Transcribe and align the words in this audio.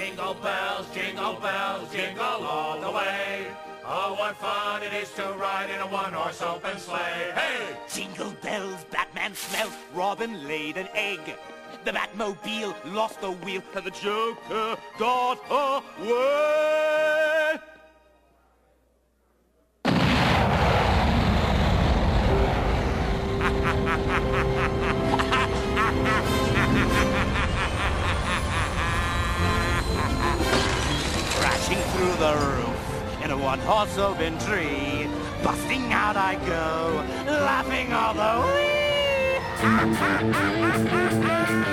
Jingle 0.00 0.32
bells, 0.32 0.86
jingle 0.94 1.34
bells, 1.34 1.92
jingle 1.92 2.24
all 2.24 2.80
the 2.80 2.90
way. 2.90 3.48
Oh, 3.84 4.16
what 4.18 4.34
fun 4.36 4.82
it 4.82 4.94
is 4.94 5.12
to 5.12 5.24
ride 5.38 5.68
in 5.68 5.78
a 5.78 5.86
one-horse 5.86 6.40
open 6.40 6.78
sleigh. 6.78 7.32
Hey! 7.34 7.76
Jingle 7.92 8.30
bells, 8.40 8.86
Batman 8.90 9.34
smelt, 9.34 9.74
Robin 9.92 10.48
laid 10.48 10.78
an 10.78 10.88
egg. 10.94 11.20
The 11.84 11.90
Batmobile 11.90 12.74
lost 12.94 13.20
the 13.20 13.32
wheel, 13.32 13.62
and 13.76 13.84
the 13.84 13.90
Joker 13.90 14.78
got 14.98 15.38
away. 15.50 17.29
Crashing 31.70 31.92
through 31.92 32.16
the 32.16 32.34
roof 32.34 33.22
in 33.22 33.30
a 33.30 33.38
one-horse 33.38 33.96
open 33.96 34.36
tree. 34.40 35.08
Busting 35.44 35.92
out 35.92 36.16
I 36.16 36.34
go, 36.44 37.04
laughing 37.30 37.92
all 37.92 38.12
the 38.12 38.40
way. 41.62 41.66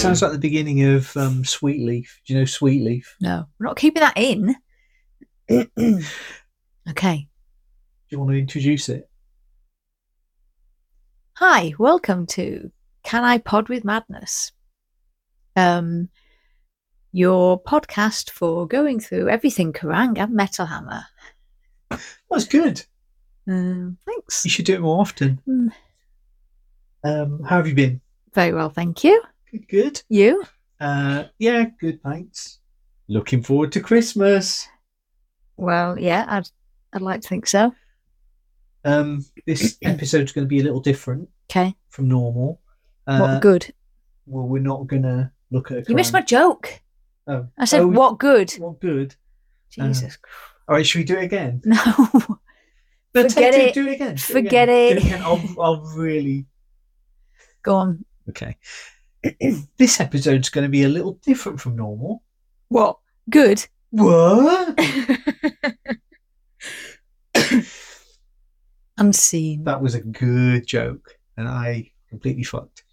Sounds 0.00 0.22
like 0.22 0.32
the 0.32 0.38
beginning 0.38 0.82
of 0.84 1.14
um, 1.14 1.44
Sweet 1.44 1.86
Leaf. 1.86 2.22
Do 2.24 2.32
you 2.32 2.38
know 2.38 2.46
Sweet 2.46 2.80
Leaf? 2.80 3.16
No, 3.20 3.44
we're 3.58 3.66
not 3.66 3.76
keeping 3.76 4.00
that 4.00 4.16
in. 4.16 4.56
okay. 6.88 7.16
Do 7.18 7.26
you 8.08 8.18
want 8.18 8.30
to 8.30 8.38
introduce 8.38 8.88
it? 8.88 9.10
Hi, 11.34 11.74
welcome 11.78 12.26
to 12.28 12.72
Can 13.02 13.24
I 13.24 13.36
Pod 13.36 13.68
with 13.68 13.84
Madness? 13.84 14.52
Um, 15.54 16.08
your 17.12 17.62
podcast 17.62 18.30
for 18.30 18.66
going 18.66 19.00
through 19.00 19.28
everything 19.28 19.74
Kerrang 19.74 20.16
and 20.16 20.32
Metal 20.32 20.64
Hammer. 20.64 21.04
That's 22.30 22.46
good. 22.46 22.82
Um, 23.46 23.98
thanks. 24.06 24.46
You 24.46 24.50
should 24.50 24.64
do 24.64 24.76
it 24.76 24.80
more 24.80 24.98
often. 24.98 25.42
Mm. 25.46 25.72
Um, 27.04 27.42
how 27.42 27.56
have 27.58 27.68
you 27.68 27.74
been? 27.74 28.00
Very 28.32 28.54
well, 28.54 28.70
thank 28.70 29.04
you. 29.04 29.22
Good. 29.68 30.02
You? 30.08 30.44
Uh, 30.80 31.24
yeah, 31.38 31.66
good. 31.80 32.02
Thanks. 32.02 32.58
Looking 33.08 33.42
forward 33.42 33.72
to 33.72 33.80
Christmas. 33.80 34.68
Well, 35.56 35.98
yeah, 35.98 36.24
I'd 36.28 36.48
I'd 36.92 37.02
like 37.02 37.20
to 37.22 37.28
think 37.28 37.46
so. 37.46 37.74
Um, 38.84 39.24
this 39.46 39.76
episode's 39.82 40.32
going 40.32 40.44
to 40.44 40.48
be 40.48 40.60
a 40.60 40.62
little 40.62 40.80
different 40.80 41.28
Okay. 41.50 41.74
from 41.90 42.08
normal. 42.08 42.60
Uh, 43.06 43.18
what 43.18 43.42
good? 43.42 43.74
Well, 44.26 44.46
we're 44.46 44.62
not 44.62 44.86
going 44.86 45.02
to 45.02 45.30
look 45.50 45.70
at. 45.70 45.88
You 45.88 45.94
missed 45.94 46.12
my 46.12 46.22
joke. 46.22 46.80
Oh, 47.26 47.46
I 47.58 47.64
said, 47.64 47.80
Oh, 47.82 47.88
what 47.88 48.18
good? 48.18 48.52
What 48.52 48.80
good? 48.80 49.14
Uh, 49.78 49.88
Jesus. 49.88 50.16
All 50.68 50.76
right, 50.76 50.86
should 50.86 50.98
we 50.98 51.04
do 51.04 51.16
it 51.18 51.24
again? 51.24 51.60
no. 51.66 51.76
No, 53.12 53.28
Forget 53.28 53.52
take- 53.54 53.68
it. 53.70 53.74
Do, 53.74 53.82
do 53.84 53.90
it 53.90 53.94
again. 53.94 54.14
do 54.14 54.20
Forget 54.20 54.68
again. 54.68 54.96
it. 54.96 55.04
Again. 55.04 55.22
I'll, 55.22 55.42
I'll 55.60 55.80
really. 55.96 56.46
Go 57.62 57.74
on. 57.74 58.04
Okay. 58.28 58.56
this 59.78 60.00
episode's 60.00 60.48
going 60.48 60.64
to 60.64 60.70
be 60.70 60.84
a 60.84 60.88
little 60.88 61.18
different 61.22 61.60
from 61.60 61.76
normal. 61.76 62.22
What? 62.68 62.98
Good. 63.28 63.66
What? 63.90 64.78
Unseen. 68.98 69.64
That 69.64 69.82
was 69.82 69.94
a 69.94 70.00
good 70.00 70.66
joke, 70.66 71.18
and 71.36 71.48
I 71.48 71.90
completely 72.08 72.44
fucked. 72.44 72.84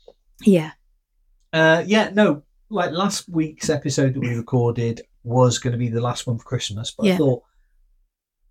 Yeah. 0.42 0.72
Uh, 1.54 1.84
yeah, 1.86 2.10
no, 2.14 2.44
like 2.70 2.92
last 2.92 3.30
week's 3.30 3.70
episode 3.70 4.14
that 4.14 4.20
we 4.20 4.36
recorded 4.36 5.02
was 5.24 5.60
going 5.60 5.72
to 5.72 5.78
be 5.78 5.90
the 5.90 6.02
last 6.02 6.28
one 6.28 6.38
for 6.38 6.44
Christmas, 6.44 6.92
but 6.92 7.08
I 7.08 7.18
thought 7.18 7.44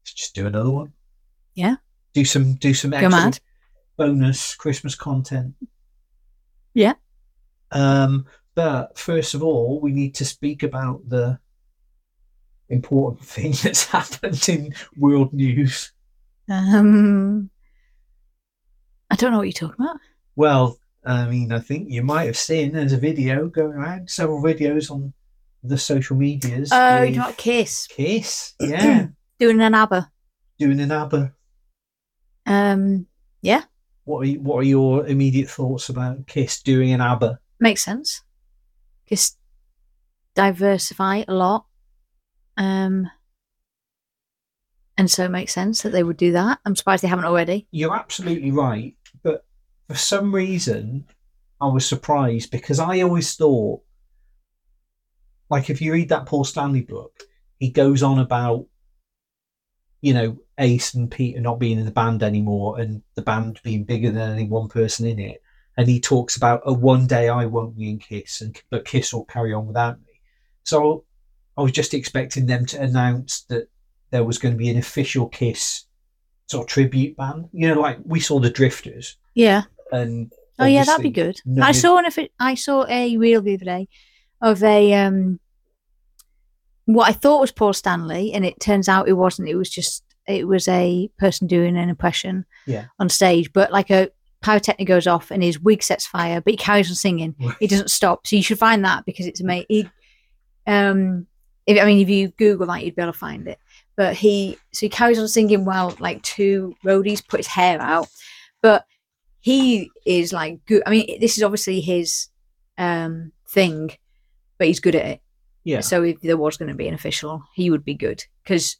let's 0.00 0.14
just 0.14 0.34
do 0.34 0.46
another 0.46 0.70
one. 0.70 0.92
Yeah. 1.54 1.76
Do 2.12 2.24
some 2.24 2.54
do 2.54 2.74
some 2.74 2.92
extra 2.92 3.32
bonus 3.96 4.54
Christmas 4.54 4.94
content. 4.94 5.54
Yeah. 6.74 6.94
Um, 7.72 8.26
but 8.54 8.98
first 8.98 9.34
of 9.34 9.42
all, 9.42 9.80
we 9.80 9.92
need 9.92 10.14
to 10.16 10.24
speak 10.24 10.62
about 10.62 11.08
the 11.08 11.38
important 12.68 13.24
thing 13.26 13.52
that's 13.62 13.84
happened 13.86 14.48
in 14.48 14.74
world 14.96 15.32
news. 15.32 15.92
Um, 16.48 17.50
I 19.10 19.16
don't 19.16 19.32
know 19.32 19.38
what 19.38 19.44
you're 19.44 19.52
talking 19.52 19.84
about. 19.84 19.96
Well, 20.36 20.78
I 21.04 21.26
mean, 21.26 21.52
I 21.52 21.58
think 21.60 21.90
you 21.90 22.02
might 22.02 22.24
have 22.24 22.36
seen 22.36 22.72
there's 22.72 22.92
a 22.92 22.98
video 22.98 23.48
going 23.48 23.72
around, 23.74 24.10
several 24.10 24.42
videos 24.42 24.90
on 24.90 25.12
the 25.62 25.78
social 25.78 26.16
medias. 26.16 26.70
Oh, 26.72 27.02
you're 27.02 27.16
not 27.16 27.36
Kiss 27.36 27.86
Kiss, 27.88 28.54
yeah, 28.60 29.06
doing 29.38 29.60
an 29.60 29.74
ABBA. 29.74 30.10
doing 30.58 30.80
an 30.80 30.90
ABBA. 30.92 31.32
Um, 32.46 33.06
yeah, 33.42 33.62
What 34.04 34.20
are 34.20 34.24
you, 34.26 34.40
what 34.40 34.58
are 34.58 34.62
your 34.68 35.06
immediate 35.06 35.48
thoughts 35.50 35.88
about 35.88 36.26
Kiss 36.26 36.62
doing 36.62 36.92
an 36.92 37.00
ABBA? 37.00 37.38
Makes 37.60 37.84
sense. 37.84 38.22
Just 39.08 39.38
diversify 40.34 41.24
a 41.26 41.34
lot. 41.34 41.66
Um, 42.56 43.10
and 44.96 45.10
so 45.10 45.24
it 45.24 45.30
makes 45.30 45.52
sense 45.52 45.82
that 45.82 45.90
they 45.90 46.02
would 46.02 46.16
do 46.16 46.32
that. 46.32 46.58
I'm 46.64 46.76
surprised 46.76 47.02
they 47.02 47.08
haven't 47.08 47.26
already. 47.26 47.66
You're 47.70 47.94
absolutely 47.94 48.50
right, 48.50 48.94
but 49.22 49.44
for 49.88 49.94
some 49.94 50.34
reason, 50.34 51.06
I 51.60 51.68
was 51.68 51.86
surprised 51.86 52.50
because 52.50 52.78
I 52.78 53.00
always 53.00 53.34
thought, 53.34 53.82
like, 55.48 55.70
if 55.70 55.80
you 55.80 55.92
read 55.92 56.08
that 56.08 56.26
Paul 56.26 56.44
Stanley 56.44 56.82
book, 56.82 57.12
he 57.58 57.70
goes 57.70 58.02
on 58.02 58.18
about, 58.18 58.66
you 60.00 60.12
know, 60.12 60.38
Ace 60.58 60.94
and 60.94 61.10
Peter 61.10 61.40
not 61.40 61.58
being 61.58 61.78
in 61.78 61.84
the 61.84 61.90
band 61.90 62.22
anymore 62.22 62.80
and 62.80 63.02
the 63.14 63.22
band 63.22 63.60
being 63.62 63.84
bigger 63.84 64.10
than 64.10 64.32
any 64.32 64.46
one 64.46 64.68
person 64.68 65.06
in 65.06 65.18
it. 65.18 65.42
And 65.76 65.88
he 65.88 66.00
talks 66.00 66.36
about 66.36 66.62
a 66.64 66.72
one 66.72 67.06
day 67.06 67.28
I 67.28 67.44
won't 67.46 67.76
be 67.76 67.90
in 67.90 67.98
Kiss, 67.98 68.40
and 68.40 68.58
but 68.70 68.84
Kiss 68.86 69.12
will 69.12 69.24
carry 69.26 69.52
on 69.52 69.66
without 69.66 69.98
me. 70.00 70.20
So 70.64 71.04
I 71.56 71.62
was 71.62 71.72
just 71.72 71.92
expecting 71.94 72.46
them 72.46 72.64
to 72.66 72.80
announce 72.82 73.42
that 73.48 73.68
there 74.10 74.24
was 74.24 74.38
going 74.38 74.54
to 74.54 74.58
be 74.58 74.70
an 74.70 74.78
official 74.78 75.28
Kiss 75.28 75.84
sort 76.46 76.64
of 76.64 76.68
tribute 76.68 77.16
band. 77.16 77.48
You 77.52 77.68
know, 77.74 77.80
like 77.80 77.98
we 78.04 78.20
saw 78.20 78.38
the 78.40 78.48
Drifters, 78.50 79.16
Yeah. 79.34 79.62
and 79.92 80.32
Oh 80.58 80.64
yeah, 80.64 80.84
that'd 80.84 81.02
be 81.02 81.10
good. 81.10 81.38
I 81.60 81.72
saw 81.72 81.98
it. 81.98 82.32
I 82.40 82.54
saw 82.54 82.86
a 82.88 83.16
reel 83.18 83.42
the 83.42 83.54
other 83.54 83.64
day 83.66 83.88
of 84.40 84.62
a 84.64 84.94
um, 84.94 85.38
what 86.86 87.08
I 87.08 87.12
thought 87.12 87.40
was 87.40 87.52
Paul 87.52 87.72
Stanley, 87.74 88.32
and 88.32 88.44
it 88.46 88.60
turns 88.60 88.88
out 88.88 89.08
it 89.08 89.14
wasn't. 89.14 89.48
It 89.48 89.56
was 89.56 89.68
just 89.68 90.02
it 90.26 90.48
was 90.48 90.66
a 90.68 91.10
person 91.18 91.46
doing 91.46 91.76
an 91.76 91.88
impression 91.88 92.46
Yeah. 92.66 92.86
on 92.98 93.08
stage, 93.08 93.52
but 93.52 93.70
like 93.70 93.90
a 93.90 94.08
pyrotechnic 94.46 94.86
goes 94.86 95.08
off 95.08 95.32
and 95.32 95.42
his 95.42 95.58
wig 95.58 95.82
sets 95.82 96.06
fire, 96.06 96.40
but 96.40 96.52
he 96.52 96.56
carries 96.56 96.88
on 96.88 96.94
singing. 96.94 97.34
He 97.58 97.66
doesn't 97.66 97.90
stop. 97.90 98.26
So 98.26 98.36
you 98.36 98.42
should 98.42 98.60
find 98.60 98.84
that 98.84 99.04
because 99.04 99.26
it's 99.26 99.40
amazing. 99.40 99.66
He, 99.68 99.90
um, 100.68 101.26
if, 101.66 101.82
I 101.82 101.84
mean, 101.84 101.98
if 101.98 102.08
you 102.08 102.28
Google 102.28 102.68
that, 102.68 102.84
you'd 102.84 102.94
be 102.94 103.02
able 103.02 103.12
to 103.12 103.18
find 103.18 103.48
it. 103.48 103.58
But 103.96 104.14
he, 104.14 104.56
so 104.72 104.86
he 104.86 104.88
carries 104.88 105.18
on 105.18 105.26
singing 105.26 105.64
while 105.64 105.96
like 105.98 106.22
two 106.22 106.76
roadies 106.84 107.26
put 107.26 107.40
his 107.40 107.48
hair 107.48 107.80
out. 107.80 108.06
But 108.62 108.84
he 109.40 109.90
is 110.04 110.32
like 110.32 110.64
good. 110.66 110.84
I 110.86 110.90
mean, 110.90 111.20
this 111.20 111.36
is 111.36 111.42
obviously 111.42 111.80
his 111.80 112.28
um 112.78 113.32
thing, 113.48 113.90
but 114.58 114.68
he's 114.68 114.80
good 114.80 114.94
at 114.94 115.06
it. 115.06 115.20
Yeah. 115.64 115.80
So 115.80 116.04
if 116.04 116.20
there 116.20 116.36
was 116.36 116.56
going 116.56 116.70
to 116.70 116.76
be 116.76 116.86
an 116.86 116.94
official, 116.94 117.42
he 117.54 117.70
would 117.70 117.84
be 117.84 117.94
good 117.94 118.24
because, 118.44 118.76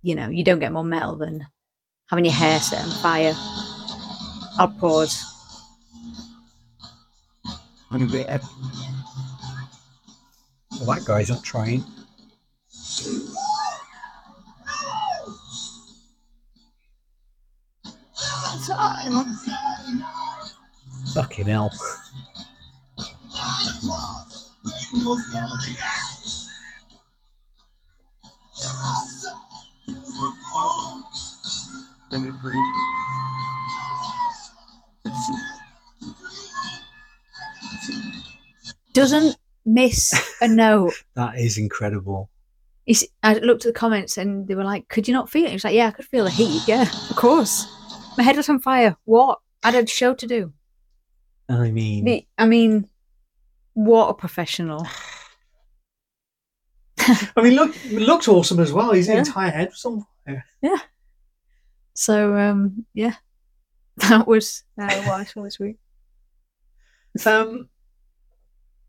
you 0.00 0.14
know, 0.14 0.30
you 0.30 0.42
don't 0.42 0.60
get 0.60 0.72
more 0.72 0.84
metal 0.84 1.16
than 1.16 1.46
having 2.08 2.24
your 2.24 2.34
hair 2.34 2.60
set 2.60 2.82
on 2.82 2.90
fire. 3.02 3.34
I'll 4.58 4.68
pause. 4.68 5.22
I'm 7.90 8.06
great. 8.08 8.26
Well, 8.26 8.40
that 10.86 11.04
guy's 11.06 11.30
not 11.30 11.44
trying. 11.44 11.84
Fucking 21.14 21.46
hell. 21.46 21.70
Let 32.10 32.20
me 32.20 32.30
breathe. 32.42 33.25
Doesn't 38.96 39.36
miss 39.64 40.12
a 40.40 40.48
note. 40.48 40.94
That 41.14 41.38
is 41.38 41.58
incredible. 41.58 42.30
He's, 42.86 43.04
I 43.22 43.34
looked 43.34 43.66
at 43.66 43.74
the 43.74 43.78
comments 43.78 44.16
and 44.16 44.46
they 44.48 44.54
were 44.54 44.64
like, 44.64 44.88
"Could 44.88 45.06
you 45.08 45.14
not 45.14 45.28
feel 45.30 45.44
it?" 45.44 45.48
He 45.48 45.54
was 45.54 45.64
like, 45.64 45.74
"Yeah, 45.74 45.88
I 45.88 45.90
could 45.90 46.04
feel 46.06 46.24
the 46.24 46.30
heat. 46.30 46.62
Yeah, 46.66 46.82
of 47.10 47.16
course. 47.16 47.66
My 48.16 48.22
head 48.24 48.36
was 48.36 48.48
on 48.48 48.60
fire. 48.60 48.96
What? 49.04 49.40
I 49.62 49.70
had 49.72 49.84
a 49.84 49.86
show 49.86 50.14
to 50.14 50.26
do. 50.26 50.52
I 51.48 51.70
mean, 51.70 52.04
The- 52.04 52.26
I 52.38 52.46
mean, 52.46 52.88
what 53.74 54.08
a 54.08 54.14
professional. 54.14 54.86
I 56.98 57.42
mean, 57.42 57.54
look, 57.54 57.74
looked 57.90 58.28
awesome 58.28 58.60
as 58.60 58.72
well. 58.72 58.92
His 58.92 59.08
Yeah. 59.08 59.18
entire 59.18 59.50
head 59.50 59.68
was 59.70 59.84
on 59.84 60.04
fire. 60.24 60.44
Yeah. 60.62 60.78
So, 61.94 62.36
um, 62.36 62.86
yeah, 62.94 63.14
that 64.08 64.26
was 64.26 64.62
uh, 64.80 65.02
what 65.02 65.20
I 65.20 65.24
saw 65.24 65.42
this 65.42 65.58
week. 65.58 65.76
Um, 67.24 67.68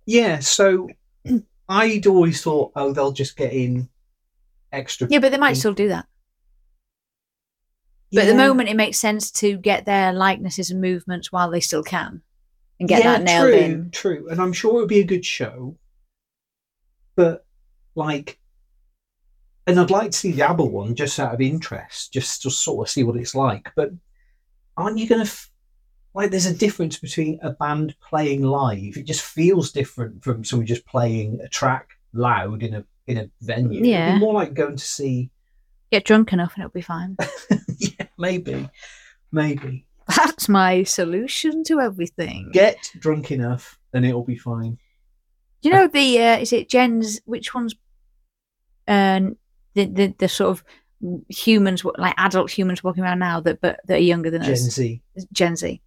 yeah. 0.08 0.40
So 0.40 0.90
I'd 1.70 2.08
always 2.08 2.42
thought, 2.42 2.72
oh, 2.76 2.92
they'll 2.94 3.12
just 3.12 3.38
get 3.38 3.54
in 3.54 3.88
extra. 4.72 5.08
Yeah, 5.12 5.20
but 5.20 5.32
they 5.32 5.38
might 5.38 5.58
still 5.58 5.74
do 5.74 5.90
that. 5.90 6.08
But 8.12 8.24
at 8.24 8.28
the 8.28 8.36
moment, 8.36 8.70
it 8.70 8.78
makes 8.78 8.98
sense 8.98 9.30
to 9.32 9.58
get 9.58 9.86
their 9.86 10.14
likenesses 10.14 10.72
and 10.72 10.80
movements 10.80 11.30
while 11.30 11.52
they 11.52 11.60
still 11.60 11.84
can, 11.84 12.22
and 12.80 12.88
get 12.88 13.04
yeah, 13.04 13.18
that 13.18 13.24
nailed 13.24 13.52
true, 13.52 13.60
in. 13.60 13.92
True, 13.92 14.28
and 14.30 14.42
I'm 14.42 14.54
sure 14.54 14.78
it 14.78 14.80
would 14.80 14.88
be 14.88 15.02
a 15.02 15.06
good 15.06 15.26
show. 15.26 15.78
But 17.18 17.46
like, 17.96 18.40
and 19.66 19.78
I'd 19.78 19.92
like 19.92 20.12
to 20.12 20.18
see 20.18 20.32
the 20.32 20.44
ABBA 20.44 20.64
one 20.64 20.96
just 20.96 21.20
out 21.20 21.34
of 21.34 21.42
interest, 21.42 22.14
just 22.14 22.44
to 22.44 22.50
sort 22.50 22.88
of 22.88 22.92
see 22.92 23.04
what 23.04 23.18
it's 23.18 23.36
like. 23.36 23.72
But 23.76 23.92
aren't 24.78 25.00
you 25.00 25.08
going 25.10 25.26
to 25.26 25.28
f- 25.28 25.52
like? 26.18 26.32
There's 26.32 26.46
a 26.46 26.54
difference 26.54 26.98
between 26.98 27.40
a 27.42 27.52
band 27.52 27.96
playing 28.02 28.44
live. 28.44 28.98
It 28.98 29.06
just 29.06 29.22
feels 29.22 29.72
different 29.72 30.24
from 30.24 30.44
someone 30.44 30.66
just 30.66 30.86
playing 30.86 31.40
a 31.42 31.48
track 31.48 31.92
loud 32.14 32.64
in 32.64 32.74
a 32.74 32.86
in 33.08 33.18
a 33.18 33.30
venue. 33.42 33.84
It'd 33.84 34.16
be 34.16 34.20
more 34.20 34.34
like 34.34 34.54
going 34.54 34.76
to 34.76 34.84
see. 34.84 35.30
Get 35.92 36.04
drunk 36.04 36.34
enough, 36.34 36.54
and 36.56 36.64
it'll 36.64 36.74
be 36.74 36.82
fine. 36.82 37.16
yeah, 37.78 38.08
maybe, 38.18 38.70
maybe 39.32 39.86
That's 40.16 40.50
my 40.50 40.84
solution 40.84 41.64
to 41.66 41.80
everything. 41.80 42.50
get 42.52 42.92
drunk 43.00 43.32
enough, 43.32 43.80
and 43.94 44.06
it'll 44.06 44.26
be 44.26 44.38
fine. 44.38 44.78
Do 45.62 45.70
you 45.70 45.76
know 45.76 45.88
the 45.88 46.22
uh, 46.22 46.38
is 46.40 46.54
it 46.54 46.70
Jen's? 46.70 47.20
Which 47.26 47.54
one's 47.54 47.76
um 48.88 49.38
the, 49.74 49.86
the 49.86 50.16
the 50.18 50.30
sort 50.30 50.52
of 50.52 50.64
humans 51.30 51.86
like 51.98 52.16
adult 52.18 52.50
humans 52.50 52.84
walking 52.84 53.04
around 53.04 53.20
now 53.20 53.40
that 53.40 53.62
but 53.62 53.80
that 53.86 53.98
are 53.98 54.02
younger 54.02 54.30
than 54.30 54.42
Gen 54.44 54.52
us? 54.52 54.60
Z 54.60 55.02
Gen 55.32 55.56
Z. 55.56 55.82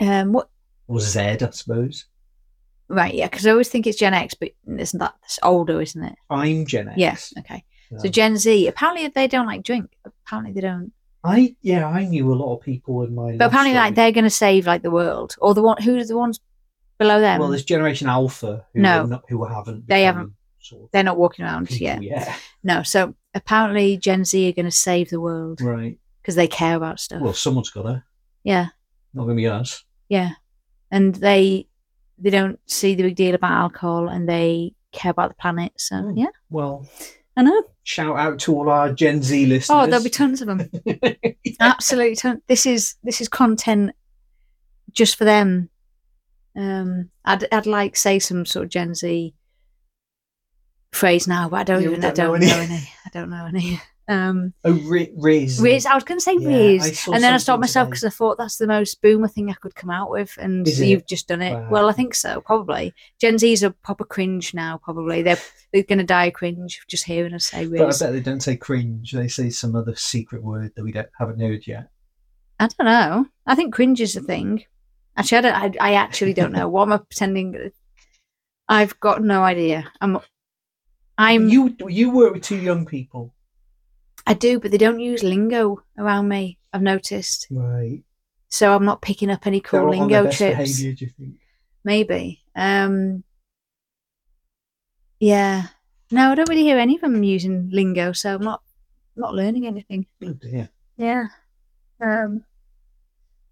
Um, 0.00 0.32
what? 0.32 0.48
or 0.88 0.98
Z, 1.00 1.20
I 1.20 1.50
suppose. 1.50 2.06
Right, 2.88 3.14
yeah, 3.14 3.28
because 3.28 3.46
I 3.46 3.50
always 3.52 3.68
think 3.68 3.86
it's 3.86 3.98
Gen 3.98 4.14
X, 4.14 4.34
but 4.34 4.50
isn't 4.66 4.98
that 4.98 5.14
it's 5.24 5.38
older, 5.42 5.80
isn't 5.80 6.02
it? 6.02 6.16
I'm 6.28 6.66
Gen 6.66 6.88
X. 6.88 6.98
Yes. 6.98 7.32
Okay. 7.38 7.64
So 7.92 7.98
So 7.98 8.08
Gen 8.08 8.36
Z, 8.36 8.66
apparently 8.66 9.06
they 9.08 9.28
don't 9.28 9.46
like 9.46 9.62
drink. 9.62 9.90
Apparently 10.04 10.52
they 10.52 10.60
don't. 10.60 10.92
I 11.22 11.54
yeah, 11.62 11.86
I 11.86 12.04
knew 12.06 12.32
a 12.32 12.34
lot 12.34 12.56
of 12.56 12.62
people 12.62 13.02
in 13.02 13.14
my. 13.14 13.36
But 13.36 13.48
apparently, 13.48 13.74
like 13.74 13.94
they're 13.94 14.10
going 14.10 14.24
to 14.24 14.30
save 14.30 14.66
like 14.66 14.82
the 14.82 14.90
world, 14.90 15.36
or 15.38 15.54
the 15.54 15.62
one 15.62 15.80
who's 15.82 16.08
the 16.08 16.16
ones 16.16 16.40
below 16.98 17.20
them. 17.20 17.38
well, 17.40 17.50
there's 17.50 17.64
Generation 17.64 18.08
Alpha 18.08 18.64
who 18.74 18.80
No. 18.80 19.04
not, 19.04 19.24
who 19.28 19.44
haven't. 19.44 19.86
They 19.86 20.02
haven't 20.04 20.32
Sort 20.60 20.84
of 20.84 20.90
They're 20.92 21.02
not 21.04 21.16
walking 21.18 21.44
around 21.44 21.68
people 21.68 21.82
yet. 21.84 22.02
Yeah. 22.02 22.34
No. 22.64 22.82
So 22.82 23.14
apparently, 23.34 23.96
Gen 23.98 24.24
Z 24.24 24.48
are 24.48 24.52
going 24.52 24.64
to 24.66 24.70
save 24.72 25.10
the 25.10 25.20
world 25.20 25.60
Right. 25.60 25.98
because 26.22 26.34
they 26.36 26.48
care 26.48 26.76
about 26.76 27.00
stuff. 27.00 27.22
Well, 27.22 27.32
someone's 27.34 27.70
got 27.70 27.82
to. 27.82 28.02
yeah, 28.44 28.68
Not 29.14 29.24
going 29.24 29.36
to 29.36 29.40
be 29.40 29.46
us. 29.46 29.84
Yeah, 30.10 30.32
and 30.90 31.14
they 31.14 31.66
they 32.18 32.28
don't 32.28 32.60
see 32.66 32.94
the 32.94 33.04
big 33.04 33.16
deal 33.16 33.34
about 33.34 33.52
alcohol, 33.52 34.08
and 34.08 34.28
they 34.28 34.74
care 34.92 35.10
about 35.12 35.30
the 35.30 35.36
planet. 35.36 35.72
So 35.78 35.94
Mm. 35.96 36.18
yeah, 36.18 36.26
Well, 36.50 36.86
I 37.36 37.42
know. 37.42 37.62
shout 37.84 38.18
out 38.18 38.38
to 38.40 38.54
all 38.54 38.68
our 38.68 38.92
Gen 38.92 39.22
Z 39.22 39.46
listeners. 39.46 39.70
Oh, 39.74 39.86
there'll 39.86 40.04
be 40.04 40.10
tons 40.10 40.42
of 40.42 40.48
them. 40.48 40.68
Absolutely, 41.60 42.16
ton- 42.16 42.42
this 42.48 42.66
is 42.66 42.96
this 43.02 43.20
is 43.22 43.28
content 43.28 43.92
just 44.92 45.16
for 45.16 45.24
them. 45.24 45.70
Um, 46.56 47.08
I'd 47.24 47.46
I'd 47.54 47.66
like 47.66 47.96
say 47.96 48.18
some 48.18 48.44
sort 48.44 48.64
of 48.64 48.70
Gen 48.70 48.94
Z 48.94 49.32
phrase 50.92 51.28
now, 51.28 51.48
but 51.48 51.60
I 51.60 51.62
don't 51.64 51.82
Yeah, 51.82 51.90
even 51.90 52.04
I 52.04 52.10
don't 52.10 52.16
know 52.18 52.32
don't 52.32 52.42
any. 52.42 52.50
know 52.68 52.74
any. 52.74 52.88
I 53.06 53.08
don't 53.12 53.30
know 53.30 53.46
any. 53.46 53.80
Um, 54.10 54.54
oh, 54.64 54.72
Ri- 54.72 55.12
Riz. 55.16 55.60
Riz, 55.60 55.86
I 55.86 55.94
was 55.94 56.02
going 56.02 56.18
to 56.18 56.24
say 56.24 56.36
Yeah, 56.36 56.48
Riz, 56.48 57.06
and 57.06 57.22
then 57.22 57.32
I 57.32 57.36
stopped 57.36 57.60
myself 57.60 57.88
because 57.88 58.02
I 58.02 58.08
thought 58.08 58.38
that's 58.38 58.56
the 58.56 58.66
most 58.66 59.00
boomer 59.00 59.28
thing 59.28 59.50
I 59.50 59.54
could 59.54 59.76
come 59.76 59.88
out 59.88 60.10
with, 60.10 60.36
and 60.36 60.66
Is 60.66 60.80
you've 60.80 61.06
just 61.06 61.28
done 61.28 61.40
it. 61.40 61.54
Wow. 61.54 61.68
Well, 61.70 61.88
I 61.88 61.92
think 61.92 62.16
so, 62.16 62.40
probably. 62.40 62.92
Gen 63.20 63.38
Z's 63.38 63.62
are 63.62 63.70
proper 63.70 64.04
cringe 64.04 64.52
now. 64.52 64.80
Probably 64.82 65.22
they're 65.22 65.38
they're 65.72 65.84
going 65.84 66.00
to 66.00 66.04
die 66.04 66.24
of 66.24 66.32
cringe 66.32 66.80
just 66.88 67.04
hearing 67.04 67.34
us 67.34 67.44
say 67.44 67.68
But 67.68 67.82
I 67.82 67.98
bet 68.04 68.12
they 68.12 68.20
don't 68.20 68.42
say 68.42 68.56
cringe. 68.56 69.12
They 69.12 69.28
say 69.28 69.48
some 69.48 69.76
other 69.76 69.94
secret 69.94 70.42
word 70.42 70.72
that 70.74 70.82
we 70.82 70.90
don't 70.90 71.08
haven't 71.16 71.40
heard 71.40 71.64
yet. 71.68 71.88
I 72.58 72.66
don't 72.66 72.86
know. 72.86 73.26
I 73.46 73.54
think 73.54 73.72
cringe 73.72 74.00
is 74.00 74.16
a 74.16 74.20
thing. 74.20 74.64
Actually, 75.16 75.38
I, 75.38 75.68
don't, 75.68 75.80
I, 75.80 75.90
I 75.90 75.94
actually 75.94 76.34
don't 76.34 76.52
know. 76.52 76.68
What 76.68 76.82
am 76.82 76.92
I 76.94 76.96
pretending? 76.98 77.70
I've 78.68 78.98
got 78.98 79.22
no 79.22 79.42
idea. 79.42 79.90
I'm, 80.00 80.18
I'm, 81.16 81.48
you 81.48 81.76
you 81.88 82.10
work 82.10 82.34
with 82.34 82.42
two 82.42 82.56
young 82.56 82.86
people, 82.86 83.32
I 84.30 84.34
do, 84.34 84.60
but 84.60 84.70
they 84.70 84.78
don't 84.78 85.00
use 85.00 85.24
lingo 85.24 85.82
around 85.98 86.28
me. 86.28 86.56
I've 86.72 86.82
noticed, 86.82 87.48
right? 87.50 88.04
so 88.48 88.72
I'm 88.72 88.84
not 88.84 89.02
picking 89.02 89.28
up 89.28 89.44
any 89.44 89.60
cool 89.60 89.80
They're 89.80 89.88
on 89.88 90.08
lingo 90.08 90.22
trips. 90.30 90.38
behaviour, 90.38 90.92
do 90.92 91.04
you 91.04 91.10
think? 91.18 91.34
Maybe. 91.82 92.44
Um, 92.54 93.24
yeah. 95.18 95.66
No, 96.12 96.30
I 96.30 96.36
don't 96.36 96.48
really 96.48 96.62
hear 96.62 96.78
any 96.78 96.94
of 96.94 97.00
them 97.00 97.24
using 97.24 97.70
lingo, 97.72 98.12
so 98.12 98.36
I'm 98.36 98.42
not 98.42 98.62
not 99.16 99.34
learning 99.34 99.66
anything. 99.66 100.06
Oh 100.24 100.32
dear. 100.34 100.68
Yeah. 100.96 101.26
Um, 102.00 102.44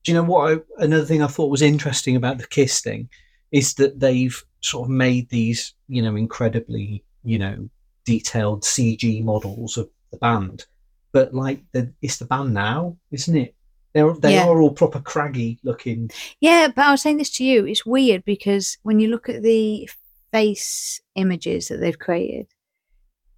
Do 0.04 0.12
you 0.12 0.14
know 0.14 0.22
what? 0.22 0.52
I, 0.52 0.84
another 0.84 1.04
thing 1.06 1.24
I 1.24 1.26
thought 1.26 1.50
was 1.50 1.62
interesting 1.62 2.14
about 2.14 2.38
the 2.38 2.46
Kiss 2.46 2.80
thing 2.80 3.08
is 3.50 3.74
that 3.74 3.98
they've 3.98 4.44
sort 4.60 4.86
of 4.86 4.90
made 4.90 5.28
these, 5.28 5.74
you 5.88 6.02
know, 6.02 6.14
incredibly, 6.14 7.02
you 7.24 7.40
know, 7.40 7.68
detailed 8.04 8.62
CG 8.62 9.24
models 9.24 9.76
of 9.76 9.90
the 10.10 10.18
band, 10.18 10.66
but 11.12 11.34
like 11.34 11.62
the, 11.72 11.92
it's 12.02 12.18
the 12.18 12.24
band 12.24 12.54
now, 12.54 12.96
isn't 13.10 13.36
it? 13.36 13.54
They're 13.94 14.12
they 14.14 14.34
Yeah. 14.34 14.46
are 14.46 14.60
all 14.60 14.70
proper 14.72 15.00
craggy 15.00 15.58
looking. 15.62 16.10
Yeah, 16.40 16.68
but 16.68 16.84
I 16.84 16.90
was 16.90 17.02
saying 17.02 17.16
this 17.18 17.30
to 17.36 17.44
you. 17.44 17.64
It's 17.66 17.86
weird 17.86 18.24
because 18.24 18.76
when 18.82 19.00
you 19.00 19.08
look 19.08 19.28
at 19.28 19.42
the 19.42 19.88
face 20.32 21.00
images 21.14 21.68
that 21.68 21.78
they've 21.78 21.98
created, 21.98 22.46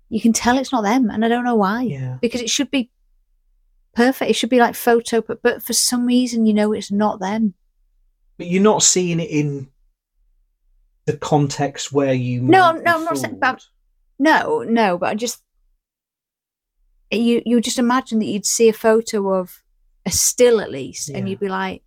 you 0.09 0.21
can 0.21 0.33
tell 0.33 0.59
it's 0.59 0.73
not 0.73 0.83
them, 0.83 1.09
and 1.09 1.25
I 1.25 1.29
don't 1.29 1.45
know 1.45 1.55
why. 1.55 1.83
Yeah. 1.83 2.19
Because 2.21 2.41
it 2.41 2.51
should 2.51 2.71
be 2.71 2.91
perfect. 3.95 4.31
It 4.31 4.35
should 4.35 4.51
be 4.51 4.59
like 4.59 4.75
photo, 4.75 5.21
but 5.21 5.41
but 5.43 5.63
for 5.63 5.73
some 5.73 6.05
reason, 6.05 6.47
you 6.47 6.55
know, 6.55 6.73
it's 6.73 6.91
not 6.91 7.21
them. 7.21 7.55
But 8.37 8.49
you're 8.49 8.63
not 8.63 8.83
seeing 8.83 9.21
it 9.21 9.31
in 9.31 9.69
the 11.07 11.17
context 11.17 11.93
where 11.93 12.13
you. 12.13 12.41
No, 12.43 12.73
no, 12.73 12.97
I'm 12.97 13.05
not 13.05 13.19
saying 13.19 13.35
about- 13.35 13.67
No, 14.19 14.63
no, 14.65 14.99
but 14.99 15.11
I 15.11 15.15
just 15.15 15.43
you 17.19 17.43
you 17.45 17.61
just 17.61 17.79
imagine 17.79 18.19
that 18.21 18.27
you'd 18.27 18.47
see 18.47 18.69
a 18.69 18.73
photo 18.73 19.35
of 19.35 19.63
a 20.07 20.11
still 20.11 20.61
at 20.61 20.71
least, 20.71 21.09
and 21.11 21.29
you'd 21.29 21.41
be 21.41 21.49
like, 21.49 21.83